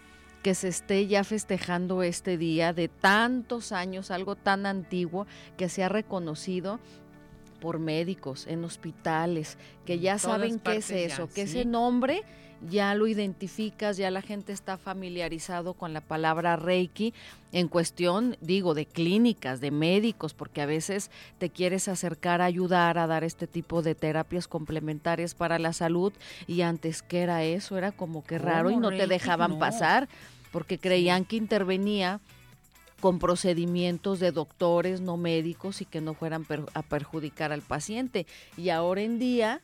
que 0.46 0.54
se 0.54 0.68
esté 0.68 1.08
ya 1.08 1.24
festejando 1.24 2.04
este 2.04 2.38
día 2.38 2.72
de 2.72 2.88
tantos 2.88 3.72
años, 3.72 4.12
algo 4.12 4.36
tan 4.36 4.68
antiguo 4.68 5.26
que 5.58 5.70
se 5.70 5.84
ha 5.84 5.89
reconocido 5.89 6.80
por 7.60 7.80
médicos 7.80 8.46
en 8.46 8.64
hospitales, 8.64 9.58
que 9.88 9.98
ya 9.98 10.20
saben 10.20 10.60
qué 10.60 10.76
es 10.76 10.91
eso, 10.91 11.28
que 11.34 11.41
ese 11.41 11.66
nombre 11.66 12.22
ya 12.70 12.93
lo 12.93 13.08
identificas, 13.08 13.98
ya 13.98 14.12
la 14.12 14.22
gente 14.22 14.54
está 14.54 14.78
familiarizado 14.78 15.74
con 15.74 15.93
la 15.93 16.02
palabra 16.02 16.58
Reiki 16.58 17.16
en 17.52 17.68
cuestión, 17.68 18.38
digo, 18.39 18.76
de 18.76 18.86
clínicas, 18.86 19.62
de 19.62 19.72
médicos, 19.72 20.36
porque 20.36 20.62
a 20.62 20.68
veces 20.68 21.10
te 21.39 21.50
quieres 21.50 21.88
acercar 21.88 22.41
a 22.41 22.46
ayudar 22.46 23.00
a 23.00 23.08
dar 23.08 23.24
este 23.24 23.48
tipo 23.48 23.82
de 23.82 23.96
terapias 23.96 24.48
complementarias 24.48 25.34
para 25.34 25.58
la 25.58 25.74
salud 25.74 26.14
y 26.46 26.62
antes 26.62 27.02
que 27.02 27.22
era 27.22 27.43
eso, 27.43 27.80
era 27.80 27.91
como 27.91 28.24
que 28.24 28.38
raro 28.38 28.70
y 28.70 28.78
no 28.78 28.89
te 28.89 29.08
dejaban 29.08 29.58
pasar 29.58 30.08
porque 30.56 30.80
creían 30.80 31.26
que 31.26 31.36
intervenía 31.36 32.22
con 33.01 33.20
procedimientos 33.20 34.22
de 34.22 34.32
doctores, 34.32 35.01
no 35.01 35.18
médicos, 35.18 35.82
y 35.82 35.86
que 35.86 35.99
no 35.99 36.14
fueran 36.14 36.45
a 36.74 36.82
perjudicar 36.82 37.51
al 37.51 37.62
paciente. 37.62 38.26
Y 38.56 38.70
ahora 38.70 39.01
en 39.01 39.20
día, 39.20 39.60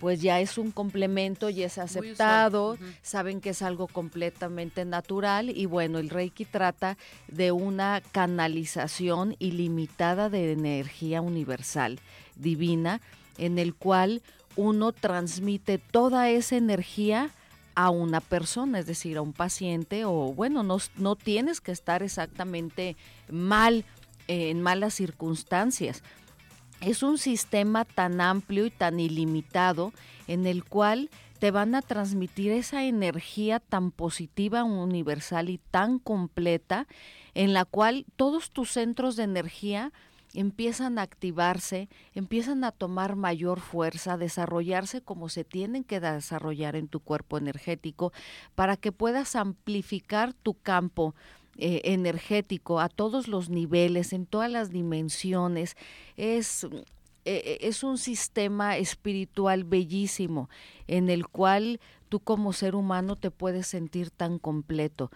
pues 0.00 0.22
ya 0.22 0.40
es 0.40 0.56
un 0.56 0.70
complemento 0.70 1.50
y 1.50 1.62
es 1.62 1.76
aceptado, 1.76 2.78
saben 3.02 3.42
que 3.42 3.50
es 3.50 3.60
algo 3.60 3.86
completamente 3.86 4.86
natural 4.86 5.50
y 5.50 5.66
bueno, 5.66 5.98
el 5.98 6.08
Reiki 6.08 6.46
trata 6.46 6.96
de 7.28 7.52
una 7.52 8.00
canalización 8.12 9.36
ilimitada 9.40 10.30
de 10.30 10.52
energía 10.52 11.20
universal, 11.20 12.00
divina, 12.36 13.02
en 13.36 13.58
el 13.58 13.74
cual 13.74 14.22
uno 14.56 14.92
transmite 14.92 15.76
toda 15.76 16.30
esa 16.30 16.56
energía 16.56 17.30
a 17.74 17.90
una 17.90 18.20
persona, 18.20 18.78
es 18.78 18.86
decir, 18.86 19.16
a 19.16 19.22
un 19.22 19.32
paciente 19.32 20.04
o 20.04 20.32
bueno, 20.32 20.62
no, 20.62 20.78
no 20.96 21.16
tienes 21.16 21.60
que 21.60 21.72
estar 21.72 22.02
exactamente 22.02 22.96
mal, 23.30 23.84
eh, 24.28 24.50
en 24.50 24.62
malas 24.62 24.94
circunstancias. 24.94 26.02
Es 26.80 27.02
un 27.02 27.18
sistema 27.18 27.84
tan 27.84 28.20
amplio 28.20 28.66
y 28.66 28.70
tan 28.70 28.98
ilimitado 28.98 29.92
en 30.26 30.46
el 30.46 30.64
cual 30.64 31.10
te 31.38 31.50
van 31.50 31.74
a 31.74 31.82
transmitir 31.82 32.52
esa 32.52 32.84
energía 32.84 33.58
tan 33.58 33.90
positiva, 33.90 34.62
universal 34.62 35.48
y 35.50 35.58
tan 35.58 35.98
completa, 35.98 36.86
en 37.34 37.52
la 37.52 37.64
cual 37.64 38.06
todos 38.16 38.52
tus 38.52 38.70
centros 38.70 39.16
de 39.16 39.24
energía 39.24 39.92
empiezan 40.34 40.98
a 40.98 41.02
activarse, 41.02 41.88
empiezan 42.14 42.64
a 42.64 42.72
tomar 42.72 43.16
mayor 43.16 43.60
fuerza, 43.60 44.16
desarrollarse 44.16 45.02
como 45.02 45.28
se 45.28 45.44
tienen 45.44 45.84
que 45.84 46.00
desarrollar 46.00 46.76
en 46.76 46.88
tu 46.88 47.00
cuerpo 47.00 47.38
energético 47.38 48.12
para 48.54 48.76
que 48.76 48.92
puedas 48.92 49.36
amplificar 49.36 50.32
tu 50.32 50.54
campo 50.54 51.14
eh, 51.58 51.82
energético 51.84 52.80
a 52.80 52.88
todos 52.88 53.28
los 53.28 53.50
niveles, 53.50 54.14
en 54.14 54.24
todas 54.24 54.50
las 54.50 54.70
dimensiones. 54.70 55.76
Es, 56.16 56.66
eh, 57.24 57.58
es 57.60 57.84
un 57.84 57.98
sistema 57.98 58.78
espiritual 58.78 59.64
bellísimo 59.64 60.48
en 60.86 61.10
el 61.10 61.28
cual 61.28 61.78
tú 62.08 62.20
como 62.20 62.54
ser 62.54 62.74
humano 62.74 63.16
te 63.16 63.30
puedes 63.30 63.66
sentir 63.66 64.10
tan 64.10 64.38
completo. 64.38 65.10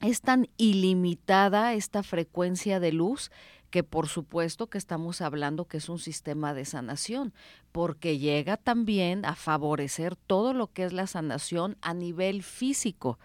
Es 0.00 0.22
tan 0.22 0.48
ilimitada 0.56 1.74
esta 1.74 2.02
frecuencia 2.02 2.80
de 2.80 2.92
luz 2.92 3.30
que 3.70 3.82
por 3.84 4.08
supuesto 4.08 4.68
que 4.68 4.78
estamos 4.78 5.20
hablando 5.20 5.66
que 5.66 5.78
es 5.78 5.88
un 5.88 5.98
sistema 5.98 6.54
de 6.54 6.64
sanación, 6.64 7.32
porque 7.72 8.18
llega 8.18 8.56
también 8.56 9.24
a 9.24 9.34
favorecer 9.34 10.16
todo 10.16 10.52
lo 10.52 10.72
que 10.72 10.84
es 10.84 10.92
la 10.92 11.06
sanación 11.06 11.76
a 11.80 11.94
nivel 11.94 12.42
físico, 12.42 13.18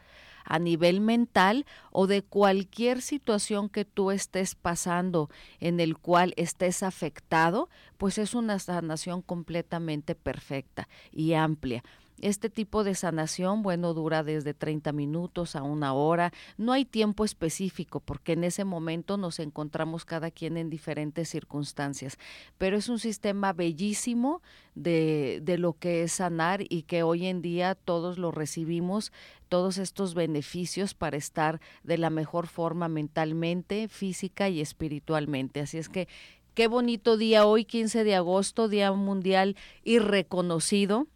a 0.46 0.60
nivel 0.60 1.02
mental 1.02 1.66
o 1.92 2.08
de 2.08 2.22
cualquier 2.22 3.02
situación 3.02 3.68
que 3.68 3.84
tú 3.84 4.12
estés 4.12 4.56
pasando 4.56 5.30
en 5.60 5.80
el 5.80 5.98
cual 5.98 6.34
estés 6.38 6.84
afectado, 6.84 7.68
pues 7.98 8.20
es 8.20 8.36
una 8.36 8.60
sanación 8.60 9.22
completamente 9.24 10.14
perfecta 10.14 10.88
y 11.12 11.34
amplia. 11.34 11.84
Este 12.22 12.50
tipo 12.50 12.86
de 12.86 12.96
sanación, 12.96 13.62
bueno, 13.62 13.94
dura 13.94 14.24
desde 14.24 14.54
30 14.54 14.94
minutos 14.94 15.56
a 15.56 15.64
una 15.64 15.94
hora. 15.94 16.32
No 16.58 16.72
hay 16.72 16.86
tiempo 16.86 17.26
específico 17.26 18.00
porque 18.00 18.34
en 18.34 18.46
ese 18.46 18.64
momento 18.64 19.18
nos 19.18 19.40
encontramos 19.40 20.06
cada 20.06 20.32
quien 20.32 20.56
en 20.56 20.70
diferentes 20.70 21.28
circunstancias. 21.28 22.18
Pero 22.58 22.78
es 22.78 22.88
un 22.88 23.00
sistema 23.00 23.52
bellísimo 23.52 24.42
de, 24.76 25.42
de 25.44 25.58
lo 25.58 25.74
que 25.74 26.04
es 26.04 26.14
sanar 26.14 26.64
y 26.70 26.84
que 26.84 27.04
hoy 27.04 27.26
en 27.26 27.42
día 27.42 27.76
todos 27.76 28.18
lo 28.18 28.32
recibimos, 28.32 29.12
todos 29.50 29.78
estos 29.78 30.14
beneficios 30.14 30.94
para 30.94 31.18
estar 31.18 31.60
de 31.84 31.98
la 31.98 32.10
mejor 32.10 32.48
forma 32.48 32.88
mentalmente, 32.88 33.90
física 33.90 34.48
y 34.48 34.62
espiritualmente. 34.62 35.60
Así 35.60 35.78
es 35.78 35.90
que 35.90 36.08
qué 36.54 36.68
bonito 36.68 37.18
día 37.18 37.46
hoy, 37.46 37.66
15 37.66 38.06
de 38.06 38.16
agosto, 38.16 38.70
Día 38.70 38.94
Mundial 38.94 39.58
y 39.84 40.00
reconocido 40.00 41.08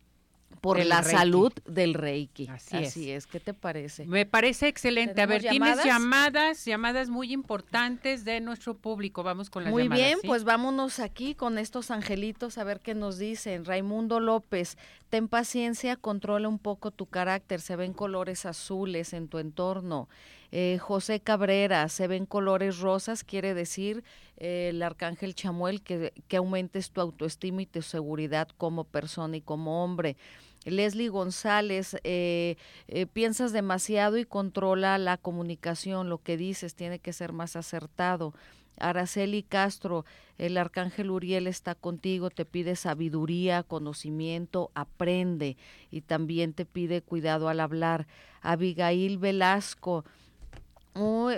por 0.62 0.84
la 0.86 1.04
salud 1.04 1.52
del 1.66 1.94
Reiki. 1.94 2.48
Así, 2.48 3.12
es. 3.12 3.28
¿Qué 3.28 3.40
te 3.40 3.54
parece? 3.54 4.06
Me 4.06 4.26
parece 4.26 4.68
excelente. 4.68 5.22
A 5.22 5.26
ver, 5.26 5.42
tienes 5.42 5.84
llamadas, 5.84 6.66
llamadas 6.66 7.10
muy 7.10 7.34
importantes 7.34 8.26
de 8.26 8.42
nuestro 8.42 8.76
público. 8.76 9.24
Vamos 9.24 9.50
con 9.50 9.64
las 9.64 9.72
muy 9.72 9.84
llamadas. 9.84 10.02
Muy 10.02 10.08
bien, 10.08 10.20
pues 10.26 10.44
vámonos 10.44 11.00
aquí 11.00 11.36
con 11.36 11.58
estos 11.58 11.92
angelitos 11.92 12.58
a 12.58 12.64
ver 12.64 12.80
qué 12.80 12.96
nos 12.96 13.18
dicen. 13.18 13.66
Raimundo 13.66 14.20
López, 14.20 14.78
ten 15.10 15.28
paciencia, 15.28 15.96
controla 15.96 16.48
un 16.48 16.60
poco 16.60 16.92
tu 16.92 17.06
carácter. 17.06 17.62
Se 17.62 17.76
ven 17.76 17.94
colores 17.94 18.46
azules 18.46 19.14
en 19.14 19.28
tu 19.28 19.40
entorno. 19.40 20.10
Eh, 20.52 20.78
José 20.80 21.20
Cabrera, 21.20 21.88
se 21.90 22.08
ven 22.08 22.26
colores 22.26 22.80
rosas, 22.80 23.24
quiere 23.24 23.54
decir 23.54 24.04
eh, 24.38 24.70
el 24.72 24.82
arcángel 24.82 25.36
Chamuel 25.36 25.82
que, 25.82 26.14
que 26.28 26.38
aumentes 26.38 26.92
tu 26.92 27.02
autoestima 27.02 27.62
y 27.62 27.66
tu 27.66 27.82
seguridad 27.82 28.48
como 28.58 28.84
persona 28.84 29.38
y 29.38 29.42
como 29.42 29.84
hombre. 29.84 30.18
Leslie 30.66 31.10
González, 31.10 31.96
eh, 32.04 32.58
piensas 33.14 33.54
demasiado 33.54 34.18
y 34.18 34.26
controla 34.26 34.98
la 34.98 35.18
comunicación, 35.18 36.10
lo 36.10 36.22
que 36.22 36.36
dices 36.36 36.76
tiene 36.76 37.00
que 37.00 37.14
ser 37.14 37.32
más 37.32 37.56
acertado. 37.56 38.34
Araceli 38.80 39.44
Castro, 39.44 40.06
el 40.38 40.58
arcángel 40.58 41.12
Uriel 41.12 41.48
está 41.48 41.76
contigo, 41.76 42.30
te 42.30 42.46
pide 42.46 42.76
sabiduría, 42.76 43.64
conocimiento, 43.64 44.72
aprende 44.74 45.58
y 45.92 46.02
también 46.02 46.54
te 46.54 46.66
pide 46.66 47.02
cuidado 47.02 47.50
al 47.50 47.60
hablar. 47.60 48.08
Abigail 48.42 49.18
Velasco, 49.18 50.06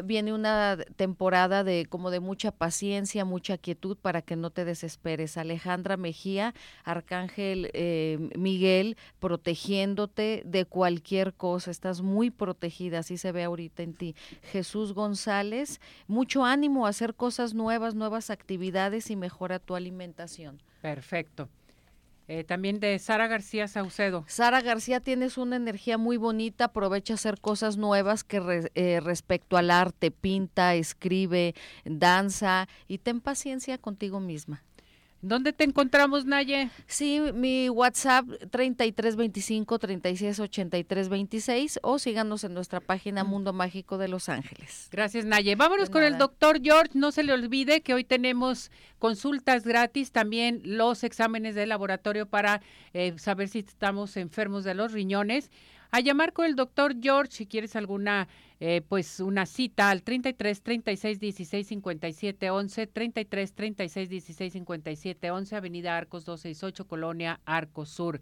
viene 0.04 0.34
una 0.34 0.78
temporada 0.96 1.64
de 1.64 1.86
como 1.88 2.12
de 2.12 2.20
mucha 2.20 2.52
paciencia, 2.52 3.26
mucha 3.26 3.58
quietud 3.58 3.98
para 3.98 4.22
que 4.22 4.36
no 4.36 4.50
te 4.50 4.66
desesperes. 4.66 5.38
Alejandra 5.38 5.98
Mejía, 5.98 6.54
Arcángel 6.84 7.70
eh, 7.74 8.30
Miguel, 8.38 8.98
protegiéndote 9.20 10.44
de 10.46 10.66
cualquier 10.66 11.34
cosa. 11.34 11.72
Estás 11.72 12.02
muy 12.02 12.30
protegida, 12.32 13.00
así 13.00 13.18
se 13.18 13.32
ve 13.32 13.44
ahorita 13.44 13.84
en 13.84 13.94
ti. 13.94 14.16
Jesús 14.44 14.94
González, 14.94 15.80
mucho 16.08 16.46
ánimo 16.46 16.86
a 16.86 16.90
hacer 16.90 17.16
cosas 17.16 17.54
nuevas, 17.54 17.96
nuevas 17.96 18.30
actividades 18.30 19.12
y 19.12 19.16
mejora 19.16 19.60
tu 19.60 19.76
alimentación. 19.76 20.62
Perfecto. 20.82 21.50
Eh, 22.34 22.46
también 22.46 22.80
de 22.80 22.98
Sara 22.98 23.28
García 23.28 23.68
Saucedo. 23.68 24.24
Sara 24.26 24.62
García, 24.62 25.02
tienes 25.02 25.38
una 25.38 25.58
energía 25.58 25.98
muy 25.98 26.16
bonita, 26.16 26.64
aprovecha 26.66 27.16
hacer 27.16 27.42
cosas 27.42 27.76
nuevas 27.76 28.24
que 28.24 28.70
eh, 28.74 29.02
respecto 29.02 29.58
al 29.58 29.70
arte, 29.70 30.12
pinta, 30.12 30.76
escribe, 30.76 31.56
danza 31.84 32.70
y 32.88 33.00
ten 33.00 33.20
paciencia 33.20 33.78
contigo 33.78 34.22
misma. 34.22 34.64
¿Dónde 35.22 35.54
te 35.54 35.64
encontramos, 35.64 36.26
Naye? 36.26 36.72
Sí, 36.88 37.22
mi 37.34 37.70
WhatsApp 37.70 38.26
3325 38.50 39.78
368326 39.78 41.80
o 41.84 42.00
síganos 42.00 42.44
en 42.44 42.56
nuestra 42.56 42.80
página 42.80 43.24
Mundo 43.24 43.54
Mágico 43.54 44.00
de 44.00 44.08
Los 44.08 44.30
Ángeles. 44.30 44.88
Gracias, 44.92 45.26
Naye. 45.26 45.56
Vámonos 45.56 45.92
con 45.92 46.02
el 46.02 46.18
doctor 46.18 46.60
George. 46.64 46.92
No 46.96 47.12
se 47.12 47.24
le 47.24 47.34
olvide 47.34 47.82
que 47.82 47.94
hoy 47.94 48.04
tenemos 48.04 48.72
consultas 48.98 49.64
gratis, 49.64 50.12
también 50.12 50.62
los 50.64 51.04
exámenes 51.04 51.54
de 51.54 51.68
laboratorio 51.68 52.26
para 52.26 52.62
eh, 52.94 53.14
saber 53.18 53.48
si 53.48 53.60
estamos 53.60 54.18
enfermos 54.18 54.64
de 54.64 54.74
los 54.74 54.92
riñones 54.92 55.52
a 55.92 56.00
llamar 56.00 56.34
con 56.34 56.46
el 56.46 56.56
doctor 56.56 56.96
George 57.00 57.34
si 57.34 57.46
quieres 57.46 57.76
alguna, 57.76 58.28
eh, 58.64 58.84
pues 58.88 59.20
una 59.20 59.48
cita 59.48 59.90
al 59.90 60.04
33 60.04 60.62
36 60.62 61.20
16 61.20 61.68
57 61.68 62.52
11, 62.52 62.86
33 62.86 63.54
36 63.54 64.08
16 64.10 64.54
57 64.54 65.32
11, 65.32 65.56
Avenida 65.56 65.98
Arcos 65.98 66.26
268, 66.26 66.88
Colonia 66.88 67.42
Arcos 67.46 67.90
Sur. 67.90 68.22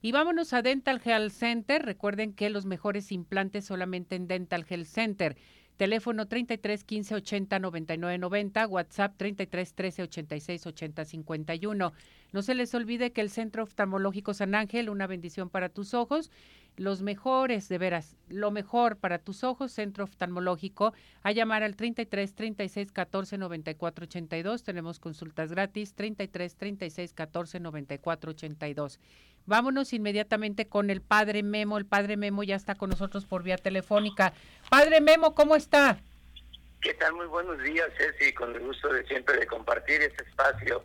Y 0.00 0.12
vámonos 0.12 0.52
a 0.52 0.62
Dental 0.62 1.02
Health 1.04 1.32
Center. 1.32 1.84
Recuerden 1.84 2.34
que 2.34 2.50
los 2.50 2.66
mejores 2.66 3.10
implantes 3.10 3.64
solamente 3.64 4.14
en 4.14 4.28
Dental 4.28 4.64
Health 4.68 4.86
Center. 4.86 5.36
Teléfono 5.76 6.28
33 6.28 6.84
15 6.84 7.14
80 7.16 7.58
99 7.58 8.18
90, 8.18 8.66
WhatsApp 8.66 9.14
33 9.16 9.74
13 9.74 10.02
86 10.02 10.66
80 10.66 11.04
51. 11.04 11.92
No 12.32 12.42
se 12.42 12.54
les 12.54 12.74
olvide 12.74 13.12
que 13.12 13.22
el 13.22 13.30
Centro 13.30 13.62
Oftalmológico 13.62 14.34
San 14.34 14.54
Ángel, 14.54 14.88
una 14.88 15.06
bendición 15.06 15.48
para 15.48 15.68
tus 15.68 15.94
ojos, 15.94 16.30
los 16.76 17.02
mejores, 17.02 17.68
de 17.68 17.78
veras, 17.78 18.16
lo 18.28 18.50
mejor 18.50 18.96
para 18.96 19.18
tus 19.18 19.44
ojos, 19.44 19.72
Centro 19.72 20.04
Oftalmológico, 20.04 20.94
a 21.22 21.32
llamar 21.32 21.62
al 21.62 21.76
33 21.76 22.34
36 22.34 22.92
14 22.92 23.38
94 23.38 24.04
82. 24.04 24.62
Tenemos 24.62 24.98
consultas 24.98 25.50
gratis, 25.50 25.94
33 25.94 26.56
36 26.56 27.12
14 27.12 27.60
94 27.60 28.30
82. 28.30 29.00
Vámonos 29.46 29.92
inmediatamente 29.92 30.68
con 30.68 30.90
el 30.90 31.00
Padre 31.00 31.42
Memo. 31.42 31.78
El 31.78 31.86
Padre 31.86 32.16
Memo 32.16 32.42
ya 32.42 32.56
está 32.56 32.74
con 32.74 32.90
nosotros 32.90 33.26
por 33.26 33.42
vía 33.42 33.56
telefónica. 33.56 34.32
Padre 34.70 35.00
Memo, 35.00 35.34
¿cómo 35.34 35.56
está? 35.56 35.98
¿Qué 36.80 36.94
tal? 36.94 37.12
Muy 37.12 37.26
buenos 37.26 37.62
días, 37.62 37.88
Ceci, 37.98 38.32
con 38.32 38.54
el 38.54 38.60
gusto 38.60 38.92
de 38.92 39.06
siempre 39.06 39.36
de 39.38 39.46
compartir 39.46 40.00
este 40.00 40.22
espacio 40.22 40.82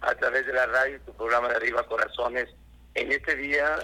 a 0.00 0.14
través 0.14 0.46
de 0.46 0.52
la 0.52 0.66
radio, 0.66 1.00
tu 1.00 1.12
programa 1.14 1.48
de 1.48 1.56
Arriba 1.56 1.84
Corazones, 1.86 2.48
en 2.94 3.10
este 3.10 3.34
día 3.36 3.76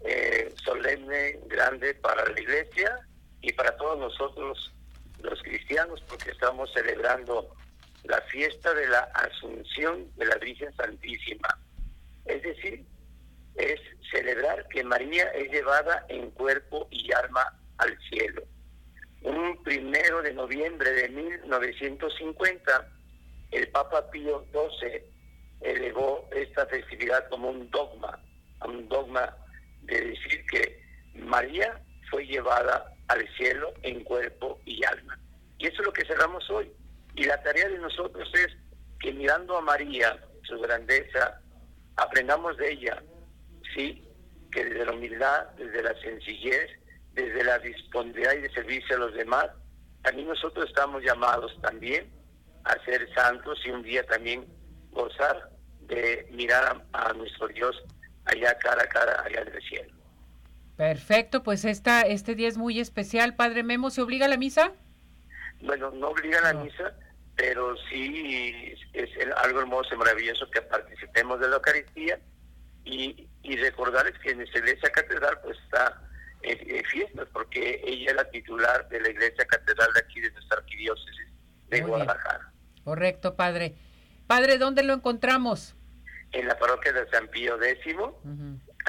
eh, 0.00 0.52
solemne, 0.64 1.38
grande 1.46 1.94
para 1.94 2.24
la 2.28 2.40
iglesia 2.40 2.98
y 3.40 3.52
para 3.52 3.76
todos 3.76 3.98
nosotros 3.98 4.72
los 5.22 5.42
cristianos, 5.42 6.00
porque 6.08 6.30
estamos 6.30 6.72
celebrando 6.72 7.54
la 8.04 8.20
fiesta 8.22 8.72
de 8.74 8.86
la 8.88 9.00
Asunción 9.14 10.08
de 10.16 10.26
la 10.26 10.36
Virgen 10.36 10.72
Santísima. 10.76 11.48
Es 12.24 12.42
decir, 12.42 12.84
es 13.56 13.80
celebrar 14.10 14.66
que 14.68 14.84
María 14.84 15.24
es 15.30 15.50
llevada 15.50 16.06
en 16.08 16.30
cuerpo 16.30 16.86
y 16.90 17.12
alma 17.12 17.44
al 17.78 17.98
cielo. 18.08 18.42
Un 19.22 19.62
primero 19.64 20.22
de 20.22 20.32
noviembre 20.32 20.90
de 20.92 21.08
1950, 21.08 22.88
el 23.50 23.68
Papa 23.70 24.08
Pío 24.10 24.46
XII 24.52 25.02
elevó 25.60 26.28
esta 26.30 26.66
festividad 26.66 27.28
como 27.28 27.50
un 27.50 27.68
dogma, 27.70 28.22
un 28.64 28.88
dogma 28.88 29.36
María 31.28 31.80
fue 32.10 32.26
llevada 32.26 32.84
al 33.08 33.26
cielo 33.36 33.72
en 33.82 34.02
cuerpo 34.02 34.60
y 34.64 34.84
alma. 34.84 35.18
Y 35.58 35.66
eso 35.66 35.80
es 35.80 35.86
lo 35.86 35.92
que 35.92 36.06
cerramos 36.06 36.48
hoy. 36.50 36.72
Y 37.14 37.24
la 37.24 37.40
tarea 37.42 37.68
de 37.68 37.78
nosotros 37.78 38.28
es 38.34 38.48
que 39.00 39.12
mirando 39.12 39.56
a 39.56 39.60
María, 39.60 40.18
su 40.44 40.58
grandeza, 40.58 41.40
aprendamos 41.96 42.56
de 42.56 42.72
ella, 42.72 43.02
sí, 43.74 44.04
que 44.50 44.64
desde 44.64 44.86
la 44.86 44.92
humildad, 44.92 45.48
desde 45.56 45.82
la 45.82 45.94
sencillez, 46.00 46.70
desde 47.12 47.44
la 47.44 47.58
disponibilidad 47.58 48.34
y 48.34 48.42
de 48.42 48.52
servicio 48.52 48.96
a 48.96 49.00
los 49.00 49.14
demás, 49.14 49.46
también 50.02 50.28
nosotros 50.28 50.66
estamos 50.66 51.02
llamados 51.02 51.52
también 51.60 52.10
a 52.64 52.82
ser 52.84 53.12
santos 53.14 53.58
y 53.64 53.70
un 53.70 53.82
día 53.82 54.04
también 54.04 54.46
gozar 54.90 55.50
de 55.80 56.26
mirar 56.30 56.84
a 56.92 57.12
nuestro 57.12 57.48
Dios 57.48 57.76
allá 58.24 58.56
cara 58.58 58.82
a 58.82 58.88
cara, 58.88 59.22
allá 59.24 59.42
en 59.42 59.54
el 59.54 59.62
cielo. 59.62 59.97
Perfecto, 60.78 61.42
pues 61.42 61.64
esta, 61.64 62.02
este 62.02 62.36
día 62.36 62.46
es 62.46 62.56
muy 62.56 62.78
especial. 62.78 63.34
Padre 63.34 63.64
Memo, 63.64 63.90
¿se 63.90 64.00
obliga 64.00 64.26
a 64.26 64.28
la 64.28 64.36
misa? 64.36 64.70
Bueno, 65.60 65.90
no 65.90 66.10
obliga 66.10 66.38
a 66.38 66.52
la 66.52 66.62
misa, 66.62 66.94
pero 67.34 67.76
sí 67.90 68.76
es 68.92 69.10
algo 69.38 69.58
hermoso 69.58 69.92
y 69.92 69.98
maravilloso 69.98 70.48
que 70.52 70.62
participemos 70.62 71.40
de 71.40 71.48
la 71.48 71.56
Eucaristía 71.56 72.20
y, 72.84 73.26
y 73.42 73.56
recordarles 73.56 74.16
que 74.20 74.30
en 74.30 74.38
nuestra 74.38 74.60
iglesia 74.60 74.88
catedral 74.90 75.40
pues 75.42 75.58
está 75.64 76.00
en, 76.42 76.84
fiestas, 76.84 77.26
porque 77.32 77.82
ella 77.84 78.10
es 78.12 78.16
la 78.16 78.30
titular 78.30 78.88
de 78.88 79.00
la 79.00 79.08
iglesia 79.08 79.44
catedral 79.46 79.92
de 79.92 79.98
aquí 79.98 80.20
de 80.20 80.30
nuestra 80.30 80.58
arquidiócesis 80.58 81.26
de 81.70 81.80
Guadalajara. 81.80 82.52
Correcto, 82.84 83.34
padre. 83.34 83.74
Padre, 84.28 84.58
¿dónde 84.58 84.84
lo 84.84 84.94
encontramos? 84.94 85.74
en 86.32 86.46
la 86.46 86.58
parroquia 86.58 86.92
de 86.92 87.08
San 87.10 87.28
Pío 87.28 87.60
X, 87.62 87.96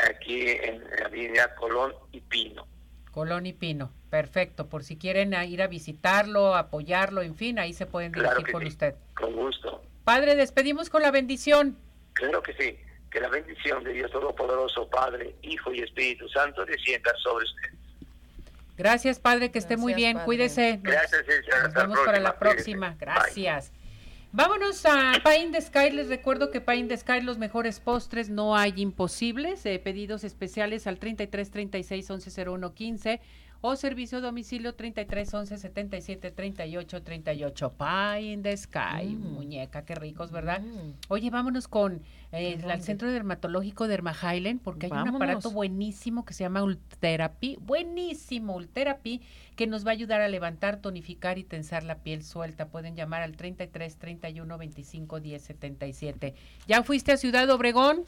aquí 0.10 0.50
en 0.50 0.84
la 1.00 1.06
avenida 1.06 1.56
Colón 1.56 1.94
y 2.12 2.22
Pino. 2.22 2.68
Colón 3.12 3.46
y 3.46 3.54
Pino, 3.54 3.92
perfecto. 4.10 4.68
Por 4.68 4.84
si 4.84 4.98
quieren 4.98 5.34
ir 5.44 5.62
a 5.62 5.68
visitarlo, 5.68 6.56
apoyarlo, 6.56 7.22
en 7.22 7.36
fin, 7.36 7.60
ahí 7.60 7.74
se 7.74 7.86
pueden 7.86 8.12
dirigir 8.12 8.52
con 8.52 8.66
usted. 8.66 8.96
Con 9.16 9.34
gusto. 9.34 9.84
Padre, 10.04 10.36
despedimos 10.36 10.90
con 10.90 11.02
la 11.02 11.12
bendición. 11.12 11.78
Claro 12.14 12.42
que 12.42 12.54
sí. 12.54 12.78
Que 13.12 13.20
la 13.20 13.30
bendición 13.30 13.84
de 13.84 13.94
Dios 13.94 14.12
Todopoderoso, 14.12 14.88
Padre, 14.90 15.36
Hijo 15.42 15.74
y 15.74 15.80
Espíritu 15.80 16.30
Santo 16.30 16.66
descienda 16.66 17.12
sobre 17.24 17.46
usted. 17.46 17.70
Gracias, 18.78 19.20
Padre, 19.20 19.52
que 19.52 19.60
esté 19.60 19.76
muy 19.76 19.94
bien. 19.94 20.20
Cuídese. 20.20 20.80
Gracias, 20.82 21.26
Nos, 21.64 21.74
vemos 21.74 22.00
para 22.06 22.20
la 22.20 22.40
próxima. 22.40 22.96
Gracias. 22.98 23.74
Vámonos 24.32 24.86
a 24.86 25.14
Pine 25.24 25.52
the 25.52 25.60
Sky. 25.60 25.90
Les 25.90 26.08
recuerdo 26.08 26.52
que 26.52 26.62
Pine 26.62 26.88
the 26.88 26.96
Sky, 26.96 27.22
los 27.22 27.40
mejores 27.40 27.80
postres, 27.80 28.30
no 28.30 28.56
hay 28.56 28.74
imposibles. 28.76 29.66
Eh, 29.66 29.80
pedidos 29.80 30.24
especiales 30.24 30.86
al 30.86 31.00
33 31.00 31.50
36 31.50 32.12
11 32.12 32.46
01 32.48 32.74
15 32.76 33.22
o 33.62 33.76
servicio 33.76 34.22
domicilio 34.22 34.74
33 34.74 35.34
11 35.34 35.58
77 35.58 36.32
38 36.32 37.02
38. 37.02 37.74
Pie 37.78 38.32
in 38.32 38.42
the 38.44 38.56
Sky, 38.56 39.06
mm. 39.06 39.34
muñeca, 39.34 39.84
qué 39.84 39.96
ricos, 39.96 40.32
¿verdad? 40.32 40.62
Mm. 40.62 40.94
Oye, 41.10 41.30
vámonos 41.30 41.68
con 41.68 42.02
eh, 42.32 42.60
el 42.64 42.82
Centro 42.82 43.12
Dermatológico 43.12 43.88
de 43.88 43.96
Highland 43.96 44.62
porque 44.62 44.86
hay 44.86 44.92
un 44.92 45.10
aparato 45.10 45.52
buenísimo 45.52 46.26
que 46.26 46.34
se 46.34 46.44
llama 46.44 46.64
Ultherapy, 46.64 47.58
buenísimo 47.62 48.56
Ultherapy, 48.56 49.22
que 49.56 49.68
nos 49.68 49.86
va 49.86 49.90
a 49.90 49.94
ayudar 49.94 50.22
a 50.22 50.30
levantar, 50.30 50.78
tonificar 50.78 51.38
y 51.38 51.44
tensar 51.44 51.84
la 51.84 51.96
piel 51.96 52.24
suelta. 52.24 52.70
Pueden 52.70 52.96
llamar 52.96 53.24
al 53.24 53.36
33 53.36 53.98
31 53.98 54.58
25 54.58 55.20
10 55.20 55.42
77. 55.42 56.34
¿Ya 56.68 56.84
fuiste 56.84 57.12
a 57.12 57.18
Ciudad 57.18 57.50
Obregón? 57.50 58.06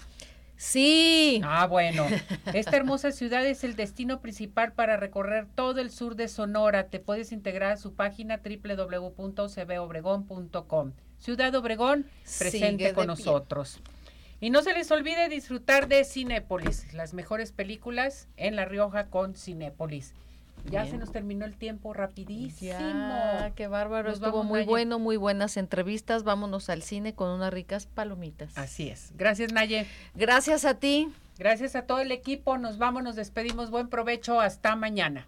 Sí. 0.62 1.41
Ah, 1.43 1.66
bueno. 1.66 2.05
Esta 2.53 2.78
hermosa 2.78 3.12
ciudad 3.12 3.43
es 3.47 3.64
el 3.64 3.76
destino 3.76 4.22
principal 4.22 4.74
para 4.74 4.95
recorrer 4.95 5.47
todo 5.55 5.82
el 5.82 5.89
sur 5.89 6.16
de 6.16 6.28
Sonora. 6.28 6.89
Te 6.89 6.99
puedes 6.99 7.32
integrar 7.32 7.72
a 7.72 7.78
su 7.78 7.95
página 7.95 8.41
www.cbobregón.com. 8.43 10.91
Ciudad 11.18 11.55
Obregón, 11.55 12.05
presente 12.38 12.93
con 12.93 13.07
nosotros. 13.07 13.80
Y 14.39 14.51
no 14.51 14.62
se 14.62 14.74
les 14.74 14.91
olvide 14.91 15.30
disfrutar 15.30 15.88
de 15.88 16.05
Cinépolis, 16.05 16.93
las 16.93 17.16
mejores 17.16 17.51
películas 17.51 18.28
en 18.38 18.55
La 18.55 18.66
Rioja 18.66 19.07
con 19.07 19.34
Cinépolis. 19.34 20.14
Ya 20.70 20.86
se 20.86 20.97
nos 20.97 21.12
terminó 21.12 21.45
el 21.45 21.55
tiempo 21.55 21.93
rapidísimo. 21.93 22.74
qué 23.55 23.68
bárbaro. 23.68 24.12
Estuvo 24.12 24.43
muy 24.43 24.64
bueno, 24.64 24.99
muy 24.99 25.18
buenas 25.18 25.57
entrevistas. 25.57 26.24
Vámonos 26.24 26.70
al 26.70 26.82
cine 26.84 27.14
con 27.14 27.30
unas 27.30 27.53
ricas 27.53 27.86
palomitas. 27.88 28.57
Así 28.57 28.89
es. 28.89 29.12
Gracias, 29.16 29.51
Naye. 29.51 29.88
Gracias 30.16 30.66
a 30.66 30.76
ti. 30.76 31.09
Gracias 31.38 31.76
a 31.76 31.84
todo 31.84 31.99
el 31.99 32.12
equipo. 32.12 32.57
Nos 32.57 32.78
vamos, 32.78 33.03
nos 33.03 33.16
despedimos. 33.16 33.72
Buen 33.72 33.89
provecho. 33.89 34.39
Hasta 34.39 34.76
mañana. 34.76 35.28